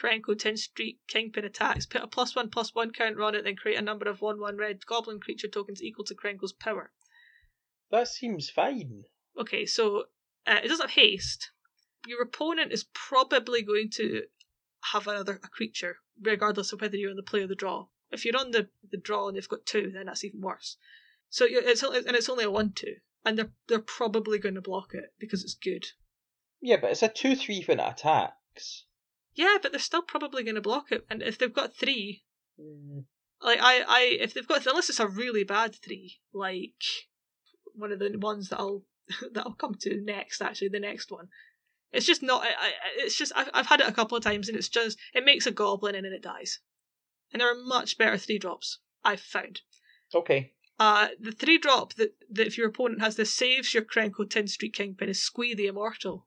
Krenko 0.00 0.38
Tin 0.38 0.56
Street 0.56 0.98
Kingpin 1.08 1.44
attacks, 1.44 1.86
put 1.86 2.02
a 2.02 2.06
plus 2.06 2.34
one 2.34 2.50
plus 2.50 2.74
one 2.74 2.90
counter 2.90 3.22
on 3.22 3.34
it, 3.34 3.44
then 3.44 3.56
create 3.56 3.78
a 3.78 3.82
number 3.82 4.08
of 4.08 4.20
one 4.20 4.40
one 4.40 4.56
red 4.56 4.84
goblin 4.86 5.20
creature 5.20 5.48
tokens 5.48 5.82
equal 5.82 6.04
to 6.06 6.14
Krenko's 6.14 6.52
power. 6.52 6.92
That 7.90 8.08
seems 8.08 8.50
fine. 8.50 9.04
Okay, 9.38 9.66
so 9.66 10.04
uh, 10.46 10.60
it 10.62 10.68
doesn't 10.68 10.90
have 10.90 10.96
haste. 10.96 11.52
Your 12.06 12.22
opponent 12.22 12.72
is 12.72 12.86
probably 12.94 13.62
going 13.62 13.90
to 13.94 14.22
have 14.92 15.06
another 15.06 15.38
a 15.44 15.48
creature, 15.48 15.98
regardless 16.20 16.72
of 16.72 16.80
whether 16.80 16.96
you're 16.96 17.10
on 17.10 17.16
the 17.16 17.22
play 17.22 17.42
or 17.42 17.46
the 17.46 17.54
draw. 17.54 17.86
If 18.10 18.24
you're 18.24 18.36
on 18.36 18.50
the, 18.50 18.68
the 18.90 18.96
draw 18.96 19.28
and 19.28 19.36
they've 19.36 19.48
got 19.48 19.66
two, 19.66 19.90
then 19.92 20.06
that's 20.06 20.24
even 20.24 20.40
worse. 20.40 20.76
So 21.28 21.46
it's 21.48 21.82
and 21.82 22.16
it's 22.16 22.28
only 22.28 22.44
a 22.44 22.50
one 22.50 22.72
two, 22.72 22.96
and 23.24 23.38
they're 23.38 23.52
they're 23.68 23.78
probably 23.78 24.38
going 24.38 24.56
to 24.56 24.60
block 24.60 24.94
it 24.94 25.12
because 25.18 25.44
it's 25.44 25.54
good. 25.54 25.86
Yeah, 26.60 26.76
but 26.80 26.90
it's 26.90 27.02
a 27.02 27.08
2 27.08 27.36
3 27.36 27.64
when 27.64 27.80
it 27.80 27.88
attacks. 27.88 28.84
Yeah, 29.34 29.56
but 29.62 29.72
they're 29.72 29.78
still 29.78 30.02
probably 30.02 30.42
going 30.42 30.56
to 30.56 30.60
block 30.60 30.92
it. 30.92 31.06
And 31.08 31.22
if 31.22 31.38
they've 31.38 31.52
got 31.52 31.74
three, 31.74 32.22
Mm, 32.60 33.04
like 33.42 33.58
I, 33.60 33.82
I, 33.86 34.00
if 34.20 34.34
they've 34.34 34.46
got 34.46 34.66
unless 34.66 34.90
it's 34.90 35.00
a 35.00 35.08
really 35.08 35.44
bad 35.44 35.74
three, 35.74 36.20
like 36.32 36.82
one 37.74 37.92
of 37.92 37.98
the 37.98 38.16
ones 38.18 38.48
that 38.50 38.58
I'll 38.58 38.82
that 39.32 39.46
I'll 39.46 39.54
come 39.54 39.76
to 39.80 40.00
next. 40.02 40.42
Actually, 40.42 40.68
the 40.68 40.80
next 40.80 41.10
one, 41.10 41.28
it's 41.92 42.06
just 42.06 42.22
not. 42.22 42.42
I, 42.42 42.48
I, 42.48 42.72
it's 42.96 43.16
just 43.16 43.32
I've 43.34 43.48
I've 43.54 43.66
had 43.66 43.80
it 43.80 43.88
a 43.88 43.92
couple 43.92 44.16
of 44.16 44.24
times, 44.24 44.48
and 44.48 44.58
it's 44.58 44.68
just 44.68 44.98
it 45.14 45.24
makes 45.24 45.46
a 45.46 45.52
goblin 45.52 45.94
and 45.94 46.04
then 46.04 46.12
it 46.12 46.22
dies. 46.22 46.60
And 47.32 47.40
there 47.40 47.50
are 47.50 47.62
much 47.62 47.96
better 47.96 48.18
three 48.18 48.38
drops 48.38 48.78
I've 49.04 49.20
found. 49.20 49.62
Okay. 50.14 50.52
Uh, 50.78 51.08
the 51.20 51.32
three 51.32 51.58
drop 51.58 51.94
that, 51.94 52.14
that 52.30 52.46
if 52.46 52.58
your 52.58 52.68
opponent 52.68 53.00
has 53.00 53.16
this 53.16 53.32
saves 53.32 53.72
your 53.72 53.84
Krenko 53.84 54.28
Tin 54.28 54.48
Street 54.48 54.74
Kingpin 54.74 55.10
is 55.10 55.22
Squee 55.22 55.54
the 55.54 55.66
Immortal. 55.66 56.26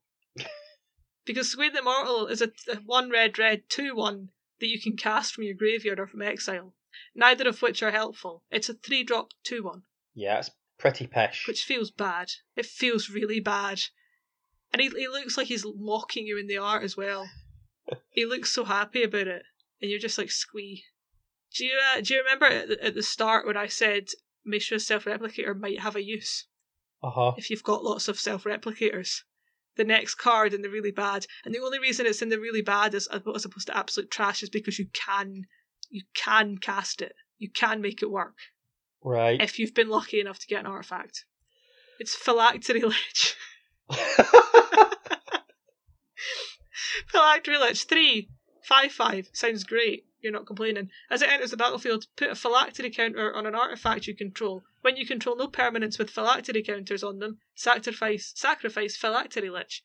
Because 1.26 1.50
Squee 1.52 1.70
the 1.70 1.80
Immortal 1.80 2.28
is 2.28 2.42
a, 2.42 2.50
a 2.72 2.78
one 2.86 3.10
red 3.10 3.38
red 3.40 3.64
two 3.70 3.96
one 3.96 4.30
that 4.60 4.68
you 4.68 4.80
can 4.82 4.96
cast 4.98 5.34
from 5.34 5.44
your 5.44 5.54
graveyard 5.56 6.00
or 6.00 6.08
from 6.08 6.22
exile. 6.22 6.76
Neither 7.16 7.48
of 7.48 7.62
which 7.62 7.82
are 7.84 7.92
helpful. 7.92 8.44
It's 8.52 8.70
a 8.70 8.74
three 8.74 9.04
drop 9.04 9.30
two 9.44 9.64
one, 9.64 9.84
Yeah, 10.14 10.40
it's 10.40 10.52
pretty 10.78 11.08
pesh. 11.08 11.48
which 11.48 11.64
feels 11.64 11.92
bad. 11.92 12.30
It 12.56 12.66
feels 12.66 13.10
really 13.10 13.40
bad. 13.40 13.82
And 14.72 14.82
he, 14.82 14.90
he 14.90 15.08
looks 15.08 15.38
like 15.38 15.48
he's 15.48 15.66
mocking 15.76 16.26
you 16.26 16.38
in 16.38 16.48
the 16.48 16.58
art 16.58 16.84
as 16.84 16.98
well. 16.98 17.30
he 18.10 18.26
looks 18.26 18.52
so 18.52 18.64
happy 18.64 19.04
about 19.04 19.28
it. 19.28 19.44
And 19.82 19.92
you're 19.92 20.00
just 20.00 20.18
like, 20.18 20.32
Squee. 20.32 20.84
Do 21.56 21.66
you, 21.66 21.80
uh, 21.96 22.02
do 22.02 22.14
you 22.16 22.22
remember 22.22 22.46
at 22.46 22.68
the, 22.68 22.84
at 22.84 22.96
the 22.96 23.04
start 23.04 23.46
when 23.46 23.58
I 23.58 23.68
said 23.68 24.08
Mishra's 24.44 24.86
self 24.88 25.06
replicator 25.06 25.56
might 25.58 25.80
have 25.82 25.96
a 25.96 26.04
use 26.04 26.48
Uh 27.04 27.12
huh. 27.12 27.32
if 27.38 27.50
you've 27.52 27.64
got 27.64 27.84
lots 27.84 28.08
of 28.08 28.20
self 28.20 28.46
replicators? 28.46 29.22
The 29.76 29.84
next 29.84 30.16
card 30.16 30.54
in 30.54 30.62
the 30.62 30.70
really 30.70 30.92
bad, 30.92 31.26
and 31.46 31.54
the 31.54 31.60
only 31.60 31.80
reason 31.80 32.06
it's 32.06 32.22
in 32.22 32.30
the 32.30 32.40
really 32.40 32.62
bad 32.62 32.94
is 32.94 33.08
as 33.08 33.46
opposed 33.46 33.68
to 33.68 33.78
absolute 33.78 34.12
trash 34.12 34.44
is 34.44 34.50
because 34.50 34.78
you 34.78 34.88
can, 34.94 35.46
you 35.90 36.04
can 36.14 36.58
cast 36.60 37.02
it, 37.02 37.14
you 37.40 37.50
can 37.50 37.82
make 37.82 38.02
it 38.04 38.12
work 38.12 38.36
Right. 39.04 39.42
if 39.42 39.58
you've 39.58 39.74
been 39.74 39.90
lucky 39.90 40.20
enough 40.20 40.40
to 40.40 40.48
get 40.48 40.60
an 40.60 40.68
artifact. 40.68 41.26
It's 42.00 42.16
Phylactery 42.16 42.82
Lich. 42.84 43.36
Phylactery 47.08 47.58
Lich 47.58 47.84
3, 47.86 48.30
5 48.64 48.92
5. 48.92 49.30
Sounds 49.34 49.64
great. 49.64 50.06
You're 50.22 50.32
not 50.32 50.46
complaining. 50.48 50.90
As 51.10 51.22
it 51.22 51.30
enters 51.30 51.52
the 51.52 51.58
battlefield, 51.58 52.06
put 52.16 52.30
a 52.30 52.36
phylactery 52.36 52.90
counter 52.90 53.36
on 53.36 53.46
an 53.46 53.56
artifact 53.56 54.08
you 54.08 54.16
control. 54.16 54.64
When 54.84 54.98
you 54.98 55.06
control 55.08 55.36
no 55.38 55.48
permanents 55.48 55.98
with 55.98 56.12
phylactery 56.12 56.62
counters 56.62 57.04
on 57.04 57.20
them, 57.20 57.40
sacrifice 57.56 58.34
sacrifice 58.36 58.96
phylactery 58.98 59.50
lich. 59.50 59.82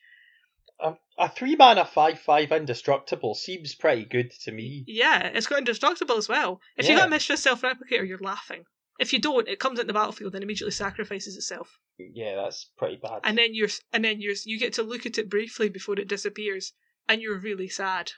a, 0.81 0.95
a 1.17 1.29
three 1.29 1.57
mana 1.57 1.85
five 1.85 2.19
five 2.19 2.51
indestructible 2.53 3.35
seems 3.35 3.75
pretty 3.75 4.05
good 4.05 4.31
to 4.43 4.53
me. 4.53 4.85
Yeah, 4.87 5.29
it's 5.29 5.47
got 5.47 5.59
indestructible 5.59 6.17
as 6.17 6.29
well. 6.29 6.61
If 6.77 6.87
you 6.87 6.95
Yeah. 6.95 7.03
got 7.03 7.11
Mishra's 7.11 7.43
Self 7.43 7.63
Replicator, 7.63 8.07
you're 8.07 8.19
laughing. 8.19 8.65
If 8.99 9.13
you 9.13 9.21
don't, 9.21 9.47
it 9.47 9.61
comes 9.61 9.79
into 9.79 9.87
the 9.87 9.93
battlefield 9.93 10.35
and 10.35 10.43
immediately 10.43 10.73
sacrifices 10.73 11.37
itself. 11.37 11.79
Yeah, 11.97 12.35
that's 12.35 12.65
pretty 12.77 12.97
bad. 12.97 13.21
And 13.23 13.39
then 13.39 13.55
you're 13.55 13.69
and 13.93 14.05
then 14.05 14.21
you're 14.21 14.35
you 14.45 14.59
get 14.59 14.73
to 14.75 14.83
look 14.83 15.07
at 15.07 15.19
it 15.19 15.31
briefly 15.31 15.69
before 15.69 15.95
it 15.99 16.09
disappears, 16.09 16.73
and 17.09 17.23
you're 17.23 17.39
really 17.39 17.69
sad. 17.69 18.13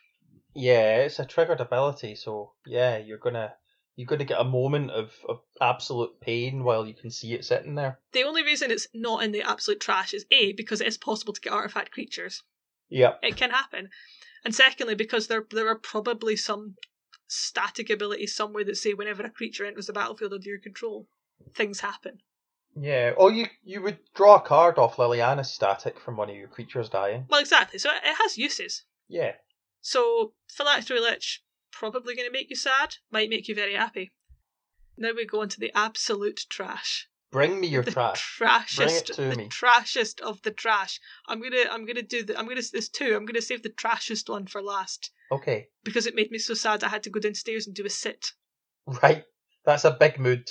Yeah, 0.55 0.97
it's 1.03 1.18
a 1.18 1.26
triggered 1.26 1.61
ability, 1.61 2.14
so 2.14 2.55
yeah, 2.66 2.97
you're 2.97 3.18
gonna 3.18 3.55
you're 4.01 4.07
gonna 4.07 4.24
get 4.24 4.40
a 4.40 4.44
moment 4.44 4.90
of, 4.90 5.12
of 5.28 5.40
absolute 5.61 6.18
pain 6.22 6.64
while 6.64 6.86
you 6.86 6.94
can 6.94 7.11
see 7.11 7.34
it 7.34 7.44
sitting 7.44 7.74
there. 7.74 7.98
The 8.12 8.24
only 8.24 8.42
reason 8.42 8.70
it's 8.70 8.88
not 8.94 9.22
in 9.22 9.32
the 9.32 9.42
absolute 9.42 9.78
trash 9.78 10.14
is 10.14 10.24
A, 10.30 10.53
because 10.53 10.80
it 10.80 10.86
is 10.86 10.96
possible 10.96 11.34
to 11.34 11.40
get 11.40 11.53
artifact 11.53 11.92
creatures. 11.92 12.42
Yeah. 12.88 13.12
It 13.22 13.36
can 13.36 13.51
happen. 13.51 13.90
And 14.42 14.55
secondly, 14.55 14.94
because 14.94 15.26
there 15.26 15.44
there 15.51 15.68
are 15.68 15.78
probably 15.78 16.34
some 16.34 16.76
static 17.28 17.90
abilities 17.90 18.34
somewhere 18.34 18.64
that 18.64 18.78
say 18.78 18.94
whenever 18.94 19.22
a 19.22 19.28
creature 19.30 19.66
enters 19.66 19.86
the 19.86 19.92
battlefield 19.92 20.32
under 20.32 20.48
your 20.48 20.59
control, 20.59 21.07
things 21.55 21.80
happen. 21.80 22.20
Yeah. 22.74 23.12
Or 23.18 23.30
you 23.30 23.48
you 23.62 23.82
would 23.82 23.98
draw 24.14 24.36
a 24.36 24.40
card 24.40 24.78
off 24.78 24.96
Liliana's 24.96 25.53
static 25.53 26.01
from 26.01 26.16
one 26.16 26.30
of 26.30 26.36
your 26.36 26.48
creatures 26.48 26.88
dying. 26.88 27.26
Well, 27.28 27.40
exactly. 27.40 27.78
So 27.78 27.90
it 27.90 28.01
it 28.03 28.16
has 28.16 28.38
uses. 28.38 28.84
Yeah. 29.09 29.32
So 29.82 30.32
Phylactery 30.48 31.01
Lich, 31.01 31.42
probably 31.73 32.14
going 32.14 32.29
to 32.29 32.33
make 32.33 32.51
you 32.51 32.57
sad, 32.57 32.97
might 33.11 33.31
make 33.31 33.49
you 33.49 33.55
very 33.55 33.75
happy. 33.75 34.12
Now 34.97 35.11
we 35.14 35.25
go 35.25 35.43
into 35.43 35.61
the 35.61 35.73
absolute 35.75 36.45
trash. 36.51 37.09
Bring 37.33 37.61
me 37.61 37.68
your 37.68 37.85
the 37.85 37.93
trash. 37.93 38.39
trashest, 38.39 39.05
to 39.14 39.23
the 39.31 39.37
me. 39.37 39.49
trashest 39.49 40.21
of 40.21 40.43
the 40.43 40.51
trash. 40.51 40.99
I'm 41.29 41.41
gonna, 41.41 41.64
I'm 41.71 41.87
gonna 41.87 42.03
do 42.03 42.25
the, 42.25 42.37
I'm 42.37 42.49
gonna 42.49 42.61
this 42.73 42.89
two. 42.89 43.14
I'm 43.14 43.25
gonna 43.25 43.41
save 43.41 43.62
the 43.62 43.71
trashest 43.71 44.29
one 44.29 44.47
for 44.47 44.61
last 44.61 45.12
Okay. 45.31 45.68
because 45.85 46.07
it 46.07 46.16
made 46.16 46.33
me 46.33 46.39
so 46.39 46.55
sad. 46.55 46.83
I 46.83 46.89
had 46.89 47.05
to 47.05 47.11
go 47.11 47.21
downstairs 47.21 47.66
and 47.66 47.77
do 47.77 47.87
a 47.87 47.91
sit. 47.91 48.33
Right. 48.85 49.25
That's 49.64 49.85
a 49.85 49.93
big 49.93 50.18
mood. 50.18 50.51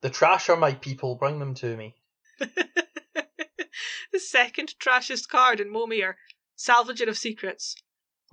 The 0.00 0.10
trash 0.10 0.48
are 0.48 0.56
my 0.56 0.74
people. 0.74 1.14
Bring 1.14 1.38
them 1.38 1.54
to 1.54 1.76
me. 1.76 1.94
the 2.40 4.18
second 4.18 4.74
trashest 4.80 5.28
card 5.28 5.60
in 5.60 5.72
Momir, 5.72 6.14
Salvager 6.58 7.08
of 7.08 7.16
Secrets. 7.16 7.76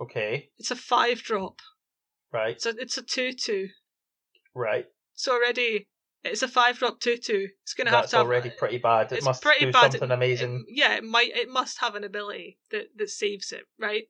Okay. 0.00 0.50
It's 0.58 0.72
a 0.72 0.76
five 0.76 1.22
drop. 1.22 1.60
Right. 2.34 2.56
It's 2.56 2.66
a, 2.66 2.70
it's 2.76 2.98
a 2.98 3.02
two 3.02 3.32
two. 3.32 3.68
Right. 4.54 4.86
So 5.14 5.32
already 5.32 5.86
it's 6.24 6.42
a 6.42 6.48
five 6.48 6.78
drop 6.78 6.98
two 7.00 7.16
two. 7.16 7.48
It's 7.62 7.74
gonna 7.74 7.90
have 7.90 8.02
That's 8.02 8.10
to 8.10 8.16
have 8.18 8.26
already 8.26 8.50
pretty 8.50 8.78
bad. 8.78 9.12
It 9.12 9.16
it's 9.18 9.24
must 9.24 9.40
pretty 9.42 9.66
do 9.66 9.72
bad. 9.72 9.92
something 9.92 10.10
It- 10.10 10.14
amazing. 10.14 10.64
yeah, 10.68 10.94
it 10.96 11.04
might. 11.04 11.30
It 11.36 11.48
must 11.48 11.78
have 11.78 11.94
an 11.94 12.02
ability 12.04 12.58
that 12.72 12.86
that 12.96 13.10
saves 13.10 13.52
it, 13.52 13.62
right? 13.78 14.04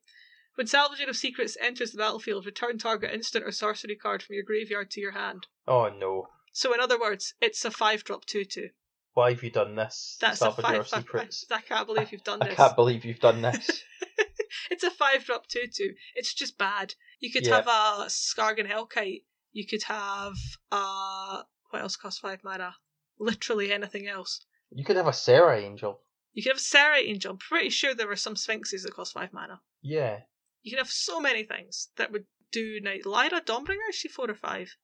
When 0.55 0.65
Salvager 0.67 1.07
of 1.09 1.17
Secrets 1.17 1.57
enters 1.61 1.91
the 1.91 1.97
battlefield, 1.97 2.45
return 2.45 2.77
target 2.79 3.13
instant 3.13 3.45
or 3.45 3.51
sorcery 3.51 3.95
card 3.95 4.23
from 4.23 4.33
your 4.35 4.43
graveyard 4.43 4.89
to 4.91 5.01
your 5.01 5.11
hand. 5.11 5.47
Oh 5.67 5.89
no. 5.89 6.29
So, 6.53 6.73
in 6.73 6.79
other 6.79 6.97
words, 6.97 7.33
it's 7.41 7.65
a 7.65 7.69
5 7.71 8.05
drop 8.05 8.23
2 8.23 8.45
2. 8.45 8.69
Why 9.13 9.31
have 9.31 9.43
you 9.43 9.49
done 9.51 9.75
this? 9.75 10.17
That's 10.21 10.39
Salvador 10.39 10.69
a 10.69 10.73
5 10.75 10.79
of 10.79 10.87
Secrets. 10.87 11.45
I, 11.51 11.55
I 11.55 11.61
can't 11.61 11.85
believe 11.85 12.13
you've 12.13 12.23
done 12.23 12.39
I 12.41 12.47
this. 12.47 12.55
can't 12.55 12.75
believe 12.77 13.03
you've 13.03 13.19
done 13.19 13.41
this. 13.41 13.83
it's 14.71 14.83
a 14.85 14.91
5 14.91 15.25
drop 15.25 15.47
2 15.47 15.65
2. 15.73 15.93
It's 16.15 16.33
just 16.33 16.57
bad. 16.57 16.93
You 17.19 17.31
could 17.31 17.45
Yeah. 17.45 17.55
have 17.55 17.67
a 17.67 18.05
Skarrgan 18.07 18.69
Hellkite. 18.69 19.23
You 19.51 19.65
could 19.65 19.83
have 19.83 20.33
a 20.71 21.43
What 21.71 21.81
else 21.81 21.95
costs 21.95 22.19
5 22.19 22.43
mana? 22.43 22.75
Literally 23.19 23.71
anything 23.71 24.07
else. 24.07 24.45
you 24.71 24.83
could 24.85 24.95
have 24.97 25.07
a 25.07 25.13
Serra 25.13 25.59
Angel. 25.59 26.01
You 26.33 26.43
could 26.43 26.51
have 26.51 26.57
a 26.57 26.61
Serra 26.61 26.97
Angel. 26.97 27.31
I'm 27.31 27.37
pretty 27.37 27.69
sure 27.69 27.93
there 27.93 28.07
were 28.07 28.15
some 28.15 28.35
Sphinxes 28.35 28.83
that 28.83 28.93
cost 28.93 29.13
5 29.13 29.31
mana. 29.33 29.61
Yeah. 29.81 30.21
You 30.61 30.71
could 30.71 30.79
have 30.79 30.89
so 30.91 31.19
many 31.19 31.43
things 31.43 31.89
that 31.97 32.11
would 32.11 32.25
do 32.51 32.79
night. 32.81 33.05
Lyra 33.05 33.41
Dawnbringer, 33.41 33.89
is 33.89 33.95
she 33.95 34.07
4 34.09 34.29
or 34.29 34.35
5? 34.35 34.75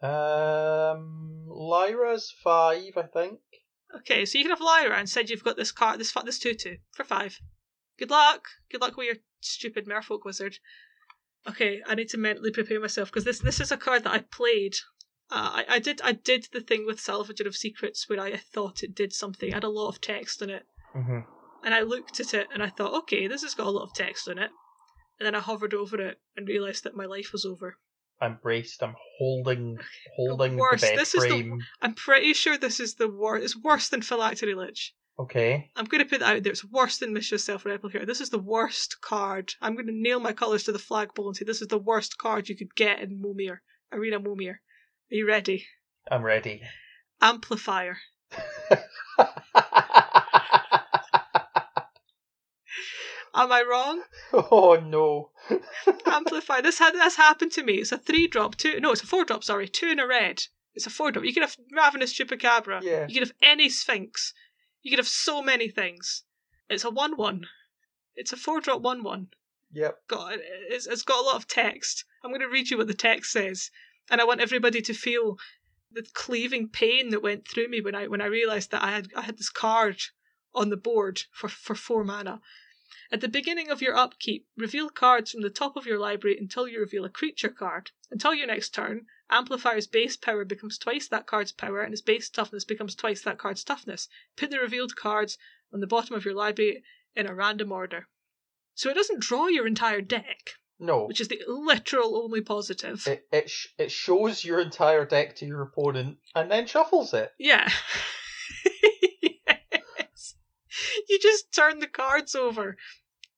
Um, 0.00 1.44
Lyra's 1.48 2.30
five, 2.42 2.96
I 2.96 3.02
think. 3.02 3.40
Okay, 4.00 4.24
so 4.24 4.38
you 4.38 4.44
can 4.44 4.50
have 4.50 4.60
Lyra 4.60 4.96
and 4.98 5.08
said 5.08 5.30
you've 5.30 5.44
got 5.44 5.56
this 5.56 5.72
card, 5.72 5.98
this 6.00 6.12
this 6.12 6.38
two 6.38 6.54
two 6.54 6.78
for 6.92 7.04
five. 7.04 7.38
Good 7.98 8.10
luck. 8.10 8.44
Good 8.70 8.80
luck 8.80 8.96
with 8.96 9.06
your 9.06 9.16
stupid 9.40 9.86
Merfolk 9.86 10.24
wizard. 10.24 10.58
Okay, 11.48 11.82
I 11.86 11.94
need 11.94 12.08
to 12.10 12.18
mentally 12.18 12.50
prepare 12.50 12.80
myself 12.80 13.10
because 13.10 13.24
this 13.24 13.38
this 13.40 13.60
is 13.60 13.70
a 13.72 13.76
card 13.76 14.04
that 14.04 14.12
I 14.12 14.18
played. 14.20 14.74
Uh, 15.30 15.50
I 15.60 15.64
I 15.68 15.78
did 15.78 16.00
I 16.02 16.12
did 16.12 16.46
the 16.52 16.60
thing 16.60 16.86
with 16.86 16.98
Salvager 16.98 17.46
of 17.46 17.56
Secrets 17.56 18.08
where 18.08 18.20
I 18.20 18.36
thought 18.36 18.82
it 18.82 18.94
did 18.94 19.12
something. 19.12 19.52
I 19.52 19.56
had 19.56 19.64
a 19.64 19.68
lot 19.68 19.88
of 19.88 20.00
text 20.00 20.40
in 20.42 20.50
it, 20.50 20.64
Mm-hmm. 20.96 21.20
and 21.64 21.74
I 21.74 21.80
looked 21.80 22.20
at 22.20 22.32
it 22.34 22.46
and 22.52 22.62
I 22.62 22.68
thought, 22.70 22.94
okay, 23.00 23.26
this 23.28 23.42
has 23.42 23.54
got 23.54 23.66
a 23.66 23.70
lot 23.70 23.84
of 23.84 23.94
text 23.94 24.28
in 24.28 24.38
it. 24.38 24.50
And 25.18 25.26
then 25.26 25.34
I 25.34 25.40
hovered 25.40 25.74
over 25.74 26.00
it 26.00 26.18
and 26.36 26.48
realised 26.48 26.82
that 26.84 26.96
my 26.96 27.04
life 27.04 27.30
was 27.32 27.44
over. 27.44 27.76
I'm 28.20 28.38
braced. 28.42 28.82
I'm 28.82 28.94
holding, 29.18 29.78
holding 30.16 30.56
worst. 30.56 30.82
the 30.82 30.88
bed 30.90 30.98
This 30.98 31.14
is 31.14 31.22
the- 31.22 31.28
frame. 31.28 31.58
I'm 31.82 31.94
pretty 31.94 32.32
sure 32.32 32.56
this 32.56 32.80
is 32.80 32.94
the 32.94 33.08
worst. 33.08 33.44
It's 33.44 33.56
worse 33.62 33.88
than 33.88 34.00
Phylactery 34.02 34.54
Lich. 34.56 34.94
Okay. 35.18 35.70
I'm 35.76 35.84
going 35.84 36.02
to 36.02 36.08
put 36.08 36.20
that 36.20 36.36
out 36.36 36.42
there. 36.42 36.52
It's 36.52 36.64
worse 36.64 36.98
than 36.98 37.12
Mishra's 37.12 37.44
Self 37.44 37.64
Replicator. 37.64 38.06
This 38.06 38.20
is 38.20 38.30
the 38.30 38.38
worst 38.38 39.00
card. 39.00 39.54
I'm 39.62 39.74
going 39.74 39.86
to 39.86 39.92
nail 39.92 40.18
my 40.18 40.32
colours 40.32 40.64
to 40.64 40.72
the 40.72 40.78
flagpole 40.78 41.28
and 41.28 41.36
say 41.36 41.44
this 41.44 41.62
is 41.62 41.68
the 41.68 41.78
worst 41.78 42.18
card 42.18 42.48
you 42.48 42.56
could 42.56 42.74
get 42.74 43.00
in 43.00 43.22
Momir. 43.22 43.58
Arena 43.92 44.18
Momir. 44.18 44.54
Are 45.12 45.14
you 45.14 45.26
ready? 45.26 45.66
I'm 46.10 46.22
ready. 46.22 46.62
Amplifier. 47.20 47.98
Am 53.36 53.50
I 53.50 53.64
wrong? 53.68 54.02
oh 54.32 54.80
no. 54.84 55.30
Amplifier. 56.06 56.62
This 56.62 56.78
had 56.78 56.94
this 56.94 57.16
happened 57.16 57.52
to 57.52 57.62
me. 57.62 57.74
It's 57.74 57.92
a 57.92 57.98
three 57.98 58.26
drop, 58.26 58.56
two 58.56 58.80
no, 58.80 58.92
it's 58.92 59.02
a 59.02 59.06
four 59.06 59.24
drop, 59.24 59.44
sorry, 59.44 59.68
two 59.68 59.88
in 59.88 60.00
a 60.00 60.06
red. 60.06 60.42
It's 60.74 60.86
a 60.86 60.90
four 60.90 61.12
drop. 61.12 61.24
You 61.24 61.32
could 61.32 61.42
have 61.42 61.56
Ravenous 61.72 62.12
Chupacabra. 62.12 62.82
Yeah. 62.82 63.06
You 63.08 63.14
could 63.14 63.28
have 63.28 63.36
any 63.42 63.68
Sphinx. 63.68 64.34
You 64.84 64.90
could 64.90 65.00
have 65.00 65.08
so 65.08 65.42
many 65.42 65.68
things. 65.68 66.22
It's 66.68 66.84
a 66.84 66.90
one 66.90 67.16
one. 67.16 67.46
It's 68.14 68.32
a 68.32 68.36
four 68.36 68.60
drop 68.60 68.82
one 68.82 69.02
one. 69.02 69.28
Yep. 69.72 70.06
got 70.06 70.34
uh, 70.34 70.36
it's, 70.70 70.86
it's 70.86 71.02
got 71.02 71.20
a 71.20 71.26
lot 71.26 71.36
of 71.36 71.48
text. 71.48 72.04
I'm 72.22 72.30
going 72.30 72.42
to 72.42 72.48
read 72.48 72.70
you 72.70 72.78
what 72.78 72.86
the 72.86 72.94
text 72.94 73.32
says, 73.32 73.70
and 74.08 74.20
I 74.20 74.24
want 74.24 74.40
everybody 74.40 74.80
to 74.82 74.94
feel 74.94 75.38
the 75.90 76.06
cleaving 76.12 76.68
pain 76.68 77.08
that 77.10 77.22
went 77.22 77.48
through 77.48 77.68
me 77.68 77.80
when 77.80 77.94
I 77.94 78.06
when 78.06 78.20
I 78.20 78.26
realised 78.26 78.70
that 78.72 78.84
I 78.84 78.90
had 78.90 79.08
I 79.16 79.22
had 79.22 79.38
this 79.38 79.48
card 79.48 80.00
on 80.54 80.68
the 80.68 80.76
board 80.76 81.22
for 81.32 81.48
for 81.48 81.74
four 81.74 82.04
mana. 82.04 82.42
At 83.10 83.20
the 83.20 83.28
beginning 83.28 83.70
of 83.70 83.80
your 83.80 83.96
upkeep, 83.96 84.46
reveal 84.56 84.90
cards 84.90 85.30
from 85.30 85.40
the 85.40 85.50
top 85.50 85.76
of 85.76 85.86
your 85.86 85.98
library 85.98 86.36
until 86.38 86.68
you 86.68 86.78
reveal 86.78 87.06
a 87.06 87.10
creature 87.10 87.48
card. 87.48 87.90
Until 88.10 88.34
your 88.34 88.46
next 88.48 88.74
turn, 88.74 89.06
Amplifier's 89.30 89.86
base 89.86 90.16
power 90.16 90.44
becomes 90.44 90.78
twice 90.78 91.08
that 91.08 91.26
card's 91.26 91.52
power, 91.52 91.80
and 91.80 91.92
its 91.92 92.02
base 92.02 92.28
toughness 92.28 92.64
becomes 92.64 92.94
twice 92.94 93.22
that 93.22 93.38
card's 93.38 93.64
toughness. 93.64 94.08
Put 94.36 94.50
the 94.50 94.58
revealed 94.58 94.96
cards 94.96 95.38
on 95.72 95.80
the 95.80 95.86
bottom 95.86 96.14
of 96.14 96.24
your 96.24 96.34
library 96.34 96.82
in 97.16 97.26
a 97.26 97.34
random 97.34 97.72
order. 97.72 98.06
So 98.74 98.90
it 98.90 98.94
doesn't 98.94 99.20
draw 99.22 99.46
your 99.46 99.66
entire 99.66 100.00
deck, 100.00 100.50
No. 100.78 101.06
which 101.06 101.20
is 101.20 101.28
the 101.28 101.40
literal 101.46 102.16
only 102.22 102.40
positive. 102.42 103.06
It 103.06 103.26
it 103.32 103.48
sh- 103.50 103.68
it 103.78 103.90
shows 103.90 104.44
your 104.44 104.60
entire 104.60 105.04
deck 105.06 105.36
to 105.36 105.46
your 105.46 105.62
opponent 105.62 106.18
and 106.34 106.50
then 106.50 106.66
shuffles 106.66 107.14
it. 107.14 107.32
Yeah. 107.38 107.70
yes. 109.22 110.34
You 111.08 111.18
just 111.20 111.52
turn 111.52 111.78
the 111.78 111.86
cards 111.86 112.34
over 112.34 112.76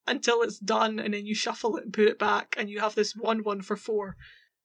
until 0.06 0.42
it's 0.42 0.58
done 0.58 0.98
and 0.98 1.14
then 1.14 1.26
you 1.26 1.34
shuffle 1.34 1.76
it 1.76 1.84
and 1.84 1.92
put 1.92 2.06
it 2.08 2.18
back 2.18 2.54
and 2.58 2.70
you 2.70 2.80
have 2.80 2.94
this 2.94 3.14
1 3.14 3.42
1 3.44 3.62
for 3.62 3.76
4. 3.76 4.16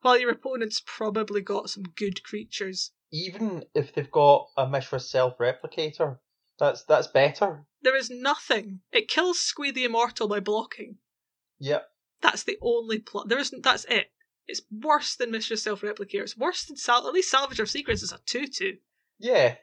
While 0.02 0.20
your 0.20 0.32
opponent's 0.32 0.82
probably 0.86 1.41
got 1.41 1.70
some 1.70 1.84
good 1.95 2.24
creatures. 2.24 2.91
Even 3.12 3.66
if 3.76 3.93
they've 3.93 4.10
got 4.10 4.47
a 4.58 4.68
Mishra 4.68 4.99
self 4.99 5.38
replicator, 5.38 6.18
that's 6.60 6.84
that's 6.84 7.08
better. 7.08 7.66
There 7.82 7.95
is 7.95 8.10
nothing. 8.10 8.82
It 8.91 9.08
kills 9.08 9.39
Squee 9.39 9.72
the 9.72 9.86
Immortal 9.86 10.28
by 10.28 10.39
blocking. 10.39 10.97
Yep. 11.60 11.88
That's 12.22 12.43
the 12.43 12.58
only 12.62 12.99
plot. 12.99 13.30
There 13.30 13.39
isn't. 13.39 13.64
That's 13.64 13.86
it. 13.86 14.12
It's 14.47 14.62
worse 14.72 15.16
than 15.16 15.32
Mishra's 15.32 15.64
Self 15.64 15.82
Replicator. 15.82 16.22
It's 16.22 16.38
worse 16.38 16.66
than 16.66 16.78
Sal. 16.78 17.08
At 17.08 17.14
least 17.14 17.34
Salvager 17.34 17.62
of 17.62 17.70
Secrets 17.70 18.04
is 18.04 18.12
a 18.12 18.20
two-two. 18.26 18.78
Yeah. 19.20 19.56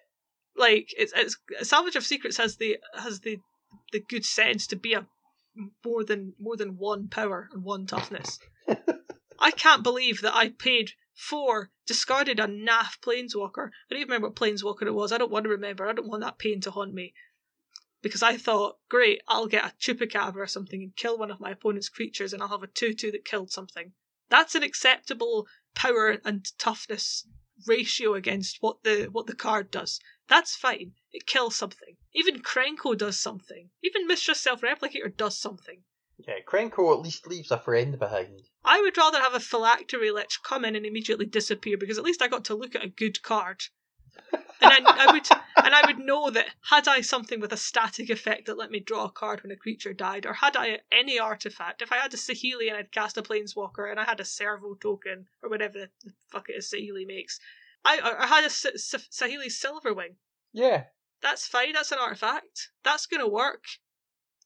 Like 0.56 0.92
it's 0.96 1.12
it's 1.14 1.36
Salvager 1.62 1.96
of 1.96 2.06
Secrets 2.06 2.36
has 2.36 2.56
the 2.56 2.78
has 2.94 3.20
the 3.20 3.38
the 3.92 4.00
good 4.00 4.24
sense 4.24 4.66
to 4.68 4.76
be 4.76 4.94
a 4.94 5.06
more 5.84 6.04
than 6.04 6.34
more 6.38 6.56
than 6.56 6.78
one 6.78 7.08
power 7.08 7.48
and 7.52 7.64
one 7.64 7.86
toughness. 7.86 8.38
I 9.38 9.50
can't 9.52 9.82
believe 9.82 10.20
that 10.22 10.34
I 10.34 10.50
paid 10.50 10.94
for, 11.14 11.70
discarded 11.86 12.40
a 12.40 12.46
naff 12.46 12.98
planeswalker. 13.00 13.68
I 13.68 13.90
don't 13.90 14.00
even 14.00 14.08
remember 14.08 14.28
what 14.28 14.36
planeswalker 14.36 14.82
it 14.82 14.94
was. 14.94 15.12
I 15.12 15.18
don't 15.18 15.30
want 15.30 15.44
to 15.44 15.50
remember. 15.50 15.88
I 15.88 15.92
don't 15.92 16.08
want 16.08 16.22
that 16.22 16.38
pain 16.38 16.60
to 16.62 16.70
haunt 16.70 16.94
me. 16.94 17.14
Because 18.02 18.22
I 18.22 18.36
thought, 18.36 18.78
great, 18.88 19.22
I'll 19.26 19.48
get 19.48 19.64
a 19.64 19.74
chupacabra 19.76 20.36
or 20.36 20.46
something 20.46 20.82
and 20.82 20.96
kill 20.96 21.18
one 21.18 21.30
of 21.30 21.40
my 21.40 21.50
opponent's 21.50 21.88
creatures 21.88 22.32
and 22.32 22.42
I'll 22.42 22.48
have 22.48 22.62
a 22.62 22.68
2 22.68 22.94
2 22.94 23.10
that 23.12 23.24
killed 23.24 23.50
something. 23.50 23.92
That's 24.28 24.54
an 24.54 24.62
acceptable 24.62 25.48
power 25.74 26.18
and 26.24 26.46
toughness 26.58 27.26
ratio 27.66 28.14
against 28.14 28.58
what 28.60 28.82
the 28.84 29.06
what 29.06 29.26
the 29.26 29.34
card 29.34 29.70
does. 29.70 30.00
That's 30.28 30.54
fine. 30.54 30.94
It 31.10 31.26
kills 31.26 31.56
something. 31.56 31.96
Even 32.14 32.42
Krenko 32.42 32.96
does 32.96 33.18
something. 33.18 33.70
Even 33.82 34.06
Mishra's 34.06 34.38
Self 34.38 34.60
Replicator 34.60 35.16
does 35.16 35.38
something. 35.38 35.82
Yeah. 36.26 36.34
Krenko 36.46 36.92
at 36.94 37.00
least 37.02 37.26
leaves 37.26 37.50
a 37.50 37.58
friend 37.58 37.98
behind. 37.98 38.42
I 38.64 38.80
would 38.80 38.96
rather 38.96 39.20
have 39.20 39.34
a 39.34 39.40
phylactery 39.40 40.10
lich 40.10 40.40
come 40.42 40.64
in 40.64 40.76
and 40.76 40.84
immediately 40.84 41.26
disappear 41.26 41.76
because 41.78 41.98
at 41.98 42.04
least 42.04 42.22
I 42.22 42.28
got 42.28 42.44
to 42.46 42.54
look 42.54 42.74
at 42.74 42.84
a 42.84 42.88
good 42.88 43.22
card. 43.22 43.62
And 44.60 44.86
I, 44.86 45.06
I 45.08 45.12
would 45.12 45.28
and 45.64 45.74
I 45.74 45.86
would 45.86 45.98
know 45.98 46.30
that 46.30 46.46
had 46.68 46.88
I 46.88 47.02
something 47.02 47.38
with 47.40 47.52
a 47.52 47.56
static 47.56 48.10
effect 48.10 48.46
that 48.46 48.58
let 48.58 48.70
me 48.70 48.80
draw 48.80 49.04
a 49.04 49.10
card 49.10 49.42
when 49.42 49.52
a 49.52 49.56
creature 49.56 49.92
died, 49.92 50.26
or 50.26 50.32
had 50.32 50.56
I 50.56 50.80
any 50.90 51.18
artifact, 51.18 51.82
if 51.82 51.92
I 51.92 51.98
had 51.98 52.12
a 52.12 52.16
Saheeli 52.16 52.68
and 52.68 52.76
I'd 52.76 52.90
cast 52.90 53.16
a 53.16 53.22
planeswalker 53.22 53.88
and 53.88 54.00
I 54.00 54.04
had 54.04 54.18
a 54.18 54.24
servo 54.24 54.74
token 54.74 55.26
or 55.42 55.48
whatever 55.50 55.78
the, 55.78 56.12
fuck 56.32 56.48
it 56.48 56.56
is 56.56 56.72
Saheeli 56.72 57.06
makes, 57.06 57.38
I 57.84 58.00
I 58.00 58.26
had 58.26 58.44
a 58.44 58.50
Sa- 58.50 58.70
Sa- 58.74 58.98
Saheeli 58.98 59.46
Silverwing. 59.46 60.16
Yeah. 60.52 60.84
That's 61.22 61.46
fine. 61.46 61.74
That's 61.74 61.92
an 61.92 61.98
artifact. 61.98 62.70
That's 62.82 63.06
gonna 63.06 63.28
work. 63.28 63.64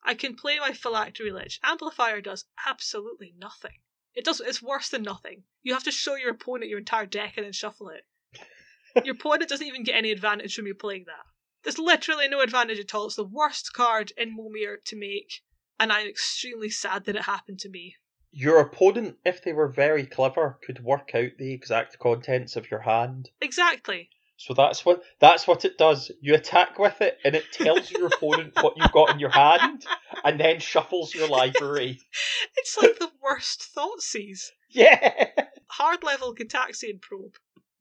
I 0.04 0.14
can 0.14 0.34
play 0.34 0.58
my 0.58 0.72
phylactery 0.72 1.30
lich. 1.30 1.60
Amplifier 1.62 2.20
does 2.20 2.44
absolutely 2.66 3.34
nothing. 3.38 3.80
It 4.14 4.24
does. 4.24 4.40
It's 4.40 4.60
worse 4.60 4.88
than 4.88 5.02
nothing. 5.02 5.44
You 5.62 5.74
have 5.74 5.84
to 5.84 5.92
show 5.92 6.16
your 6.16 6.30
opponent 6.32 6.70
your 6.70 6.80
entire 6.80 7.06
deck 7.06 7.34
and 7.36 7.46
then 7.46 7.52
shuffle 7.52 7.88
it. 7.88 8.06
your 9.04 9.14
opponent 9.14 9.48
doesn't 9.48 9.66
even 9.66 9.84
get 9.84 9.94
any 9.94 10.10
advantage 10.10 10.54
from 10.54 10.66
you 10.66 10.74
playing 10.74 11.04
that. 11.06 11.24
There's 11.62 11.78
literally 11.78 12.28
no 12.28 12.40
advantage 12.40 12.80
at 12.80 12.94
all. 12.94 13.06
It's 13.06 13.16
the 13.16 13.24
worst 13.24 13.72
card 13.72 14.12
in 14.16 14.36
Momir 14.36 14.82
to 14.84 14.96
make, 14.96 15.42
and 15.78 15.92
I'm 15.92 16.08
extremely 16.08 16.68
sad 16.68 17.04
that 17.04 17.16
it 17.16 17.22
happened 17.22 17.60
to 17.60 17.68
me. 17.68 17.96
Your 18.32 18.58
opponent, 18.60 19.18
if 19.24 19.42
they 19.42 19.52
were 19.52 19.68
very 19.68 20.04
clever, 20.04 20.58
could 20.64 20.82
work 20.82 21.14
out 21.14 21.38
the 21.38 21.52
exact 21.52 21.98
contents 21.98 22.56
of 22.56 22.70
your 22.70 22.80
hand. 22.80 23.30
Exactly. 23.40 24.10
So 24.42 24.54
that's 24.54 24.84
what 24.84 25.04
that's 25.20 25.46
what 25.46 25.64
it 25.64 25.78
does. 25.78 26.10
You 26.20 26.34
attack 26.34 26.76
with 26.76 27.00
it, 27.00 27.16
and 27.22 27.36
it 27.36 27.52
tells 27.52 27.92
your 27.92 28.08
opponent 28.08 28.54
what 28.60 28.76
you've 28.76 28.90
got 28.90 29.10
in 29.10 29.20
your 29.20 29.30
hand, 29.30 29.86
and 30.24 30.40
then 30.40 30.58
shuffles 30.58 31.14
your 31.14 31.28
library. 31.28 32.00
It's 32.56 32.76
like 32.76 32.98
the 32.98 33.12
worst 33.22 33.68
Thoughtseize. 33.72 34.50
Yeah. 34.68 35.28
Hard 35.68 36.02
level 36.02 36.34
Gitaxian 36.34 37.00
Probe. 37.00 37.36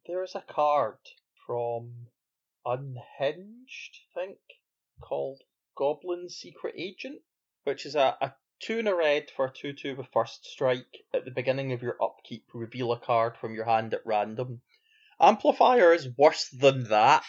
There's 0.06 0.36
a 0.36 0.42
card 0.42 1.00
from 1.48 2.10
Unhinged, 2.64 3.98
I 4.16 4.20
think, 4.20 4.38
called 5.02 5.42
Goblin 5.76 6.30
Secret 6.30 6.76
Agent, 6.78 7.22
which 7.64 7.88
is 7.88 7.96
a, 7.96 8.18
a 8.22 8.34
two 8.60 8.78
and 8.78 8.88
a 8.88 8.94
red 8.94 9.32
for 9.36 9.46
a 9.46 9.52
2 9.52 9.74
2 9.74 9.96
with 9.96 10.08
first 10.14 10.46
strike. 10.46 11.06
At 11.12 11.26
the 11.26 11.32
beginning 11.32 11.72
of 11.72 11.82
your 11.82 11.98
upkeep, 12.00 12.46
reveal 12.54 12.92
a 12.92 13.00
card 13.00 13.36
from 13.36 13.56
your 13.56 13.66
hand 13.66 13.96
at 13.96 14.06
random. 14.06 14.62
Amplifier 15.22 15.94
is 15.94 16.10
worse 16.18 16.50
than 16.50 16.86
that. 16.86 17.24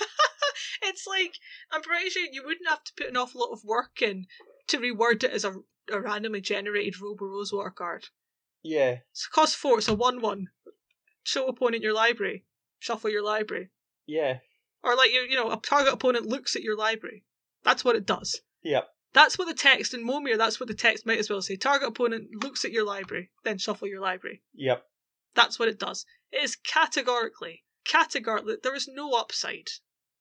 it's 0.82 1.06
like 1.06 1.34
I'm 1.70 1.82
pretty 1.82 2.10
sure 2.10 2.24
you 2.30 2.42
wouldn't 2.44 2.68
have 2.68 2.82
to 2.84 2.92
put 2.96 3.08
an 3.08 3.16
awful 3.16 3.42
lot 3.42 3.52
of 3.52 3.64
work 3.64 4.00
in 4.00 4.26
to 4.68 4.78
reword 4.78 5.24
it 5.24 5.32
as 5.32 5.44
a 5.44 5.54
a 5.92 6.00
randomly 6.00 6.40
generated 6.40 7.00
Robo 7.00 7.26
Rosewater 7.26 7.70
card. 7.70 8.06
Yeah. 8.62 8.98
It's 9.10 9.26
cost 9.26 9.56
four. 9.56 9.78
It's 9.78 9.88
a 9.88 9.94
one-one. 9.94 10.48
Show 11.22 11.46
opponent 11.46 11.82
your 11.82 11.92
library. 11.92 12.44
Shuffle 12.78 13.10
your 13.10 13.22
library. 13.22 13.70
Yeah. 14.06 14.38
Or 14.82 14.96
like 14.96 15.12
you, 15.12 15.26
you 15.28 15.36
know, 15.36 15.50
a 15.50 15.60
target 15.60 15.92
opponent 15.92 16.26
looks 16.26 16.56
at 16.56 16.62
your 16.62 16.76
library. 16.76 17.24
That's 17.62 17.84
what 17.84 17.96
it 17.96 18.06
does. 18.06 18.40
Yep. 18.62 18.88
That's 19.12 19.38
what 19.38 19.48
the 19.48 19.54
text 19.54 19.94
in 19.94 20.06
Momir. 20.06 20.36
That's 20.36 20.58
what 20.58 20.68
the 20.68 20.74
text 20.74 21.06
might 21.06 21.18
as 21.18 21.30
well 21.30 21.40
say. 21.40 21.56
Target 21.56 21.88
opponent 21.88 22.42
looks 22.42 22.64
at 22.64 22.72
your 22.72 22.84
library, 22.84 23.30
then 23.44 23.58
shuffle 23.58 23.88
your 23.88 24.00
library. 24.00 24.42
Yep. 24.54 24.84
That's 25.34 25.58
what 25.58 25.68
it 25.68 25.78
does. 25.78 26.04
It 26.34 26.42
is 26.42 26.56
categorically, 26.56 27.62
categorically, 27.84 28.56
there 28.60 28.74
is 28.74 28.88
no 28.88 29.12
upside 29.12 29.68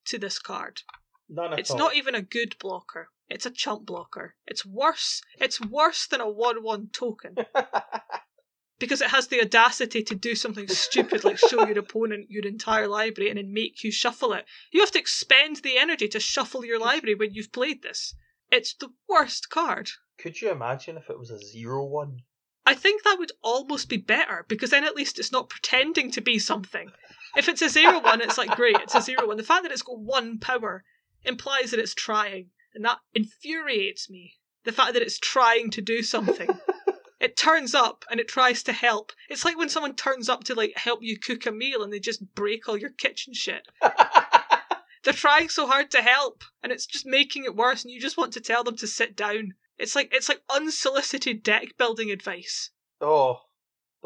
to 0.05 0.19
this 0.19 0.37
card. 0.37 0.81
None 1.27 1.53
at 1.53 1.59
It's 1.59 1.71
all. 1.71 1.77
not 1.77 1.95
even 1.95 2.13
a 2.13 2.21
good 2.21 2.55
blocker. 2.59 3.09
It's 3.29 3.47
a 3.47 3.51
chump 3.51 3.87
blocker. 3.87 4.35
It's 4.45 4.63
worse. 4.63 5.23
It's 5.39 5.59
worse 5.59 6.05
than 6.05 6.21
a 6.21 6.29
one-one 6.29 6.89
token 6.93 7.35
because 8.79 9.01
it 9.01 9.09
has 9.09 9.27
the 9.27 9.41
audacity 9.41 10.03
to 10.03 10.13
do 10.13 10.35
something 10.35 10.67
stupid 10.67 11.23
like 11.23 11.39
show 11.39 11.65
your 11.65 11.79
opponent 11.85 12.29
your 12.29 12.45
entire 12.45 12.87
library 12.87 13.31
and 13.31 13.39
then 13.39 13.51
make 13.51 13.83
you 13.83 13.91
shuffle 13.91 14.33
it. 14.33 14.45
You 14.71 14.81
have 14.81 14.91
to 14.91 14.99
expend 14.99 15.57
the 15.63 15.77
energy 15.79 16.07
to 16.09 16.19
shuffle 16.19 16.63
your 16.63 16.79
library 16.79 17.15
when 17.15 17.33
you've 17.33 17.51
played 17.51 17.81
this. 17.81 18.13
It's 18.51 18.75
the 18.75 18.89
worst 19.09 19.49
card. 19.49 19.89
Could 20.19 20.41
you 20.41 20.51
imagine 20.51 20.97
if 20.97 21.09
it 21.09 21.17
was 21.17 21.31
a 21.31 21.39
zero 21.39 21.83
one? 21.85 22.19
I 22.65 22.73
think 22.73 23.03
that 23.03 23.19
would 23.19 23.31
almost 23.41 23.89
be 23.89 23.97
better 23.97 24.45
because 24.47 24.69
then 24.69 24.85
at 24.85 24.95
least 24.95 25.19
it's 25.19 25.31
not 25.31 25.49
pretending 25.49 26.11
to 26.11 26.21
be 26.21 26.39
something. 26.39 26.91
If 27.35 27.49
it's 27.49 27.61
a 27.61 27.69
zero 27.69 27.99
one, 27.99 28.21
it's 28.21 28.37
like 28.37 28.55
great, 28.55 28.77
it's 28.79 28.95
a 28.95 29.01
zero 29.01 29.27
one. 29.27 29.37
The 29.37 29.43
fact 29.43 29.63
that 29.63 29.71
it's 29.71 29.81
got 29.81 29.99
one 29.99 30.39
power 30.39 30.83
implies 31.23 31.71
that 31.71 31.79
it's 31.79 31.93
trying, 31.93 32.51
and 32.73 32.85
that 32.85 32.99
infuriates 33.13 34.09
me. 34.09 34.35
The 34.63 34.71
fact 34.71 34.93
that 34.93 35.01
it's 35.01 35.19
trying 35.19 35.71
to 35.71 35.81
do 35.81 36.03
something. 36.03 36.49
it 37.19 37.35
turns 37.35 37.73
up 37.73 38.05
and 38.09 38.19
it 38.19 38.27
tries 38.27 38.63
to 38.63 38.73
help. 38.73 39.11
It's 39.29 39.45
like 39.45 39.57
when 39.57 39.69
someone 39.69 39.95
turns 39.95 40.29
up 40.29 40.43
to 40.45 40.55
like 40.55 40.77
help 40.77 40.99
you 41.01 41.17
cook 41.17 41.45
a 41.45 41.51
meal 41.51 41.81
and 41.81 41.91
they 41.91 41.99
just 41.99 42.33
break 42.35 42.67
all 42.67 42.77
your 42.77 42.91
kitchen 42.91 43.33
shit. 43.33 43.67
They're 45.03 45.13
trying 45.13 45.49
so 45.49 45.67
hard 45.67 45.91
to 45.91 46.01
help 46.01 46.43
and 46.61 46.71
it's 46.71 46.85
just 46.85 47.05
making 47.05 47.45
it 47.45 47.55
worse 47.55 47.83
and 47.83 47.91
you 47.91 47.99
just 47.99 48.17
want 48.17 48.33
to 48.33 48.41
tell 48.41 48.63
them 48.63 48.77
to 48.77 48.87
sit 48.87 49.15
down. 49.15 49.53
It's 49.77 49.95
like 49.95 50.13
it's 50.13 50.29
like 50.29 50.41
unsolicited 50.49 51.43
deck 51.43 51.77
building 51.77 52.11
advice. 52.11 52.71
oh. 53.01 53.39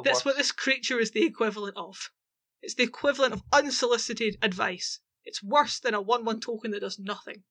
That's 0.04 0.24
what 0.24 0.38
this 0.38 0.52
creature 0.52 1.00
is 1.00 1.12
the 1.12 1.26
equivalent 1.26 1.76
of. 1.76 2.12
It's 2.62 2.76
the 2.76 2.84
equivalent 2.84 3.34
of 3.34 3.42
unsolicited 3.52 4.38
advice. 4.44 5.00
It's 5.26 5.42
worse 5.44 5.80
than 5.80 5.94
a 5.94 6.02
1 6.02 6.24
1 6.24 6.40
token 6.40 6.72
that 6.72 6.82
does 6.82 7.00
nothing. 7.00 7.44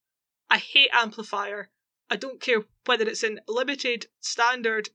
I 0.49 0.59
hate 0.59 0.91
Amplifier. 0.93 1.71
I 2.09 2.17
don't 2.17 2.41
care 2.41 2.65
whether 2.85 3.05
it's 3.05 3.25
in 3.25 3.41
limited, 3.49 4.07
standard, 4.21 4.91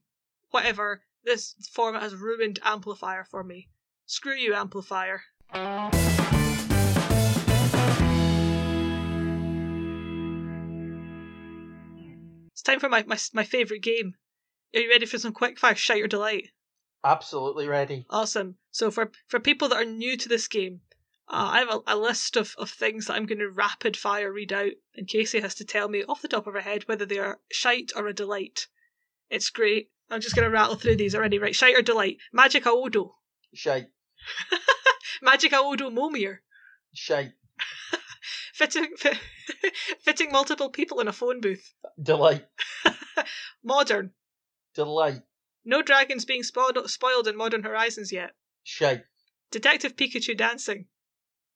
whatever. 0.50 1.04
This 1.24 1.54
format 1.70 2.02
has 2.02 2.14
ruined 2.14 2.58
Amplifier 2.62 3.24
for 3.24 3.44
me. 3.44 3.68
Screw 4.06 4.34
you, 4.34 4.54
Amplifier. 4.54 5.22
It's 12.62 12.68
time 12.68 12.78
for 12.78 12.88
my, 12.88 13.02
my, 13.02 13.18
my 13.32 13.42
favourite 13.42 13.82
game. 13.82 14.14
Are 14.72 14.78
you 14.78 14.88
ready 14.88 15.04
for 15.04 15.18
some 15.18 15.34
quickfire 15.34 15.74
shite 15.74 16.00
or 16.00 16.06
delight? 16.06 16.50
Absolutely 17.02 17.66
ready. 17.66 18.06
Awesome. 18.08 18.56
So 18.70 18.88
for 18.92 19.10
for 19.26 19.40
people 19.40 19.68
that 19.68 19.82
are 19.82 19.84
new 19.84 20.16
to 20.16 20.28
this 20.28 20.46
game, 20.46 20.82
uh, 21.26 21.50
I 21.54 21.58
have 21.58 21.70
a, 21.70 21.80
a 21.88 21.96
list 21.96 22.36
of, 22.36 22.54
of 22.58 22.70
things 22.70 23.06
that 23.06 23.14
I'm 23.14 23.26
going 23.26 23.40
to 23.40 23.50
rapid 23.50 23.96
fire 23.96 24.32
read 24.32 24.52
out, 24.52 24.74
and 24.94 25.08
Casey 25.08 25.40
has 25.40 25.56
to 25.56 25.64
tell 25.64 25.88
me 25.88 26.04
off 26.04 26.22
the 26.22 26.28
top 26.28 26.46
of 26.46 26.54
her 26.54 26.60
head 26.60 26.86
whether 26.86 27.04
they 27.04 27.18
are 27.18 27.40
shite 27.50 27.90
or 27.96 28.06
a 28.06 28.14
delight. 28.14 28.68
It's 29.28 29.50
great. 29.50 29.90
I'm 30.08 30.20
just 30.20 30.36
going 30.36 30.46
to 30.46 30.54
rattle 30.54 30.76
through 30.76 30.98
these 30.98 31.16
already. 31.16 31.40
Right, 31.40 31.56
shite 31.56 31.76
or 31.76 31.82
delight? 31.82 32.18
Magic 32.32 32.62
Aodo. 32.62 33.14
Shite. 33.52 33.88
Magic 35.20 35.50
Aodo 35.50 35.90
Momir. 35.90 36.42
Shite. 36.94 37.32
Fitting, 38.62 38.94
fitting 40.00 40.30
multiple 40.30 40.70
people 40.70 41.00
in 41.00 41.08
a 41.08 41.12
phone 41.12 41.40
booth. 41.40 41.74
Delight. 42.00 42.46
Modern. 43.64 44.12
Delight. 44.74 45.22
No 45.64 45.82
dragons 45.82 46.24
being 46.24 46.44
spoiled, 46.44 46.78
spoiled 46.88 47.26
in 47.26 47.36
Modern 47.36 47.64
Horizons 47.64 48.12
yet. 48.12 48.30
Shite. 48.62 49.02
Detective 49.50 49.96
Pikachu 49.96 50.36
dancing. 50.36 50.86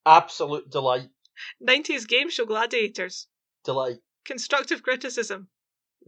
Absolute 0.05 0.69
delight. 0.69 1.11
90s 1.67 2.09
game 2.09 2.29
show 2.29 2.45
gladiators. 2.45 3.29
Delight. 3.65 3.99
Constructive 4.25 4.83
criticism. 4.83 5.47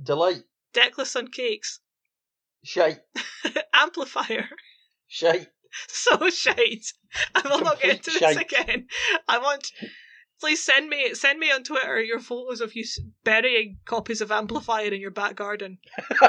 Delight. 0.03 0.43
Deckless 0.75 1.15
on 1.15 1.29
cakes. 1.29 1.79
Shite. 2.65 2.99
Amplifier. 3.73 4.49
Shite. 5.07 5.49
So 5.87 6.29
shite. 6.31 6.93
I 7.37 7.43
will 7.49 7.61
not 7.61 7.81
get 7.81 7.99
into 7.99 8.11
this 8.11 8.19
shite. 8.19 8.41
again. 8.41 8.89
I 9.29 9.39
want. 9.39 9.71
Please 10.41 10.63
send 10.63 10.89
me 10.89 11.15
send 11.15 11.41
me 11.41 11.51
on 11.51 11.65
Twitter 11.65 12.01
your 12.01 12.21
photos 12.21 12.61
of 12.61 12.77
you 12.77 12.85
burying 13.25 13.79
copies 13.85 14.21
of 14.21 14.31
Amplifier 14.31 14.93
in 14.93 15.01
your 15.01 15.11
back 15.11 15.35
garden, 15.35 15.79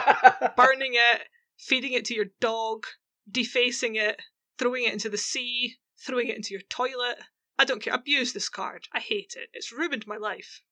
burning 0.56 0.94
it, 0.96 1.28
feeding 1.58 1.94
it 1.94 2.06
to 2.06 2.16
your 2.16 2.26
dog, 2.40 2.88
defacing 3.30 3.96
it, 3.96 4.20
throwing 4.58 4.86
it 4.86 4.94
into 4.94 5.10
the 5.10 5.18
sea, 5.18 5.78
throwing 6.00 6.28
it 6.28 6.36
into 6.36 6.56
your 6.56 6.64
toilet. 6.70 7.20
I 7.60 7.66
don't 7.66 7.84
care. 7.84 7.94
Abuse 7.94 8.34
this 8.34 8.50
card. 8.50 8.88
I 8.94 9.00
hate 9.00 9.36
it. 9.38 9.50
It's 9.54 9.72
ruined 9.72 10.08
my 10.08 10.18
life. 10.18 10.64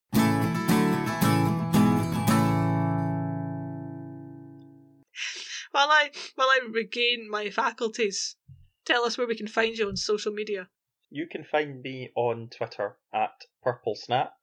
While 5.72 5.92
I 5.92 6.10
while 6.34 6.48
I 6.48 6.60
regain 6.68 7.30
my 7.30 7.52
faculties, 7.52 8.36
tell 8.84 9.04
us 9.04 9.16
where 9.16 9.28
we 9.28 9.36
can 9.36 9.48
find 9.48 9.78
you 9.78 9.88
on 9.90 9.96
social 9.96 10.32
media. 10.32 10.70
You 11.10 11.28
can 11.28 11.43
find 11.43 11.82
me 11.82 12.12
on 12.16 12.49
Twitter 12.49 12.97
at 13.14 13.45
Purple 13.64 13.95
Snap, 13.95 14.34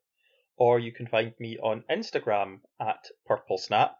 or 0.56 0.78
you 0.78 0.92
can 0.92 1.06
find 1.06 1.34
me 1.38 1.58
on 1.58 1.84
Instagram 1.90 2.60
at 2.80 3.10
Purple 3.26 3.58
Snap. 3.58 3.98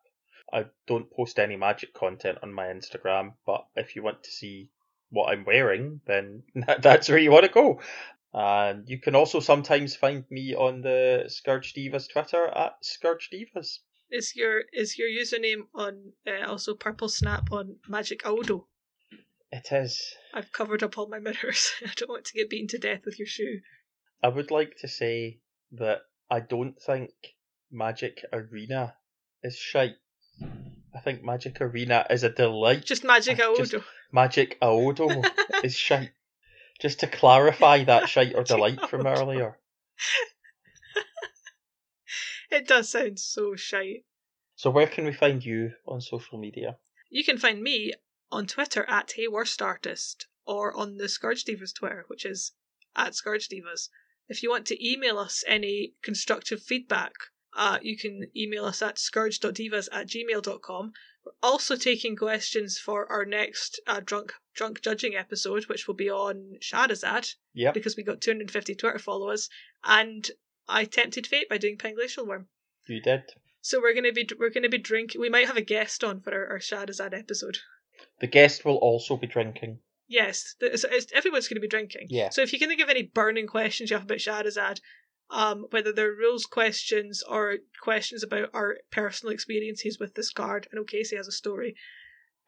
I 0.52 0.66
don't 0.86 1.10
post 1.10 1.38
any 1.38 1.56
magic 1.56 1.92
content 1.94 2.38
on 2.42 2.52
my 2.52 2.66
Instagram, 2.66 3.34
but 3.44 3.66
if 3.76 3.96
you 3.96 4.02
want 4.02 4.22
to 4.22 4.30
see 4.30 4.70
what 5.10 5.30
I'm 5.30 5.44
wearing, 5.44 6.00
then 6.06 6.42
that's 6.80 7.08
where 7.08 7.18
you 7.18 7.30
want 7.30 7.44
to 7.44 7.52
go. 7.52 7.80
And 8.32 8.88
you 8.88 8.98
can 8.98 9.14
also 9.14 9.40
sometimes 9.40 9.94
find 9.94 10.24
me 10.30 10.54
on 10.54 10.80
the 10.80 11.24
Scourge 11.28 11.72
Divas 11.74 12.10
Twitter 12.10 12.46
at 12.46 12.76
Scourge 12.82 13.30
Divas. 13.30 13.78
Is 14.10 14.34
your 14.36 14.62
is 14.72 14.98
your 14.98 15.08
username 15.08 15.66
on 15.74 16.12
uh, 16.26 16.46
also 16.46 16.74
Purple 16.74 17.08
Snap 17.08 17.52
on 17.52 17.76
Magic 17.88 18.26
Audo? 18.26 18.66
It 19.54 19.70
is. 19.70 20.16
I've 20.34 20.50
covered 20.50 20.82
up 20.82 20.98
all 20.98 21.06
my 21.08 21.20
mirrors. 21.20 21.70
I 21.86 21.92
don't 21.94 22.08
want 22.10 22.24
to 22.24 22.32
get 22.32 22.50
beaten 22.50 22.66
to 22.68 22.78
death 22.78 23.02
with 23.04 23.20
your 23.20 23.28
shoe. 23.28 23.60
I 24.20 24.26
would 24.26 24.50
like 24.50 24.76
to 24.80 24.88
say 24.88 25.38
that 25.70 26.00
I 26.28 26.40
don't 26.40 26.74
think 26.82 27.10
Magic 27.70 28.18
Arena 28.32 28.94
is 29.44 29.56
shite. 29.56 29.94
I 30.42 30.98
think 31.04 31.22
Magic 31.22 31.60
Arena 31.60 32.04
is 32.10 32.24
a 32.24 32.30
delight. 32.30 32.84
Just 32.84 33.04
Magic 33.04 33.38
I 33.38 33.44
Audo. 33.44 33.64
just- 33.64 33.84
Magic 34.10 34.58
Aodo 34.60 35.24
is 35.62 35.76
shite. 35.76 36.10
Just 36.80 36.98
to 37.00 37.06
clarify 37.06 37.84
that 37.84 38.08
shite 38.08 38.34
or 38.34 38.42
delight 38.42 38.80
from 38.90 39.06
earlier. 39.06 39.56
It 42.50 42.68
does 42.68 42.88
sound 42.90 43.18
so 43.18 43.56
shite. 43.56 44.04
So 44.54 44.70
where 44.70 44.86
can 44.86 45.04
we 45.06 45.12
find 45.12 45.44
you 45.44 45.72
on 45.88 46.00
social 46.00 46.38
media? 46.38 46.76
You 47.10 47.24
can 47.24 47.36
find 47.38 47.60
me 47.60 47.92
on 48.34 48.46
Twitter 48.46 48.84
at 48.88 49.12
Hey 49.12 49.28
Worst 49.28 49.62
Artist 49.62 50.26
or 50.44 50.76
on 50.76 50.96
the 50.96 51.08
Scourge 51.08 51.44
Divas 51.44 51.72
Twitter, 51.74 52.04
which 52.08 52.24
is 52.26 52.52
at 52.96 53.14
Scourge 53.14 53.48
Divas. 53.48 53.88
If 54.28 54.42
you 54.42 54.50
want 54.50 54.66
to 54.66 54.86
email 54.92 55.18
us 55.18 55.44
any 55.46 55.94
constructive 56.02 56.62
feedback, 56.62 57.12
uh, 57.56 57.78
you 57.82 57.96
can 57.96 58.30
email 58.36 58.64
us 58.64 58.82
at 58.82 58.98
scourge.divas 58.98 59.88
at 59.92 60.08
gmail.com. 60.08 60.92
We're 61.24 61.32
also 61.42 61.76
taking 61.76 62.16
questions 62.16 62.78
for 62.78 63.10
our 63.10 63.24
next 63.24 63.80
uh, 63.86 64.00
drunk 64.04 64.32
drunk 64.54 64.82
judging 64.82 65.14
episode, 65.14 65.64
which 65.66 65.86
will 65.86 65.94
be 65.94 66.10
on 66.10 66.56
Shahrazad, 66.60 67.34
Yep. 67.54 67.74
because 67.74 67.96
we 67.96 68.02
got 68.02 68.20
250 68.20 68.74
Twitter 68.74 68.98
followers, 68.98 69.48
and 69.84 70.28
I 70.68 70.84
tempted 70.84 71.26
fate 71.26 71.48
by 71.48 71.58
doing 71.58 71.78
Panglacial 71.78 72.26
Wurm. 72.26 72.46
You 72.88 73.00
did. 73.00 73.22
So 73.60 73.80
we're 73.80 73.94
gonna 73.94 74.12
be 74.12 74.28
we're 74.38 74.50
gonna 74.50 74.68
be 74.68 74.78
drinking. 74.78 75.20
We 75.20 75.30
might 75.30 75.46
have 75.46 75.56
a 75.56 75.62
guest 75.62 76.02
on 76.04 76.20
for 76.20 76.32
our, 76.34 76.46
our 76.54 76.58
Shahrazad 76.58 77.14
episode. 77.18 77.58
The 78.20 78.26
guest 78.26 78.64
will 78.64 78.76
also 78.76 79.16
be 79.16 79.26
drinking. 79.26 79.78
Yes, 80.06 80.54
it's, 80.60 80.84
it's, 80.84 81.12
everyone's 81.12 81.48
going 81.48 81.56
to 81.56 81.60
be 81.60 81.68
drinking. 81.68 82.06
Yeah. 82.10 82.28
So 82.30 82.42
if 82.42 82.52
you 82.52 82.58
can 82.58 82.68
think 82.68 82.80
of 82.80 82.90
any 82.90 83.02
burning 83.02 83.46
questions 83.46 83.90
you 83.90 83.96
have 83.96 84.04
about 84.04 84.18
Shahrazad, 84.18 84.80
um, 85.30 85.66
whether 85.70 85.92
they're 85.92 86.12
rules 86.12 86.44
questions 86.44 87.22
or 87.26 87.56
questions 87.82 88.22
about 88.22 88.50
our 88.52 88.76
personal 88.90 89.32
experiences 89.32 89.98
with 89.98 90.14
this 90.14 90.30
card, 90.30 90.68
I 90.72 90.76
know 90.76 90.84
Casey 90.84 91.16
has 91.16 91.26
a 91.26 91.32
story. 91.32 91.74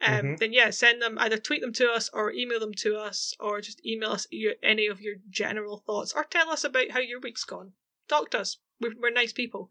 Um, 0.02 0.12
Mhm. 0.26 0.38
then 0.38 0.52
yeah, 0.52 0.68
send 0.70 1.00
them 1.00 1.18
either 1.18 1.38
tweet 1.38 1.62
them 1.62 1.72
to 1.72 1.90
us 1.90 2.10
or 2.12 2.30
email 2.30 2.60
them 2.60 2.74
to 2.74 2.96
us 2.98 3.34
or 3.40 3.62
just 3.62 3.84
email 3.84 4.10
us 4.10 4.26
your, 4.30 4.52
any 4.62 4.86
of 4.86 5.00
your 5.00 5.14
general 5.30 5.82
thoughts 5.86 6.12
or 6.12 6.22
tell 6.24 6.50
us 6.50 6.64
about 6.64 6.90
how 6.90 7.00
your 7.00 7.18
week's 7.20 7.44
gone. 7.44 7.72
Talk 8.06 8.30
to 8.32 8.40
us. 8.40 8.58
We're, 8.78 8.92
we're 9.00 9.10
nice 9.10 9.32
people. 9.32 9.70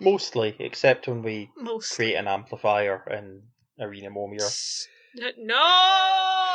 Mostly, 0.00 0.56
except 0.58 1.06
when 1.06 1.22
we 1.22 1.50
Most. 1.56 1.94
create 1.94 2.14
an 2.14 2.28
amplifier 2.28 3.04
in 3.10 3.42
Arena 3.78 4.10
Momir. 4.10 4.40
No! 5.14 6.47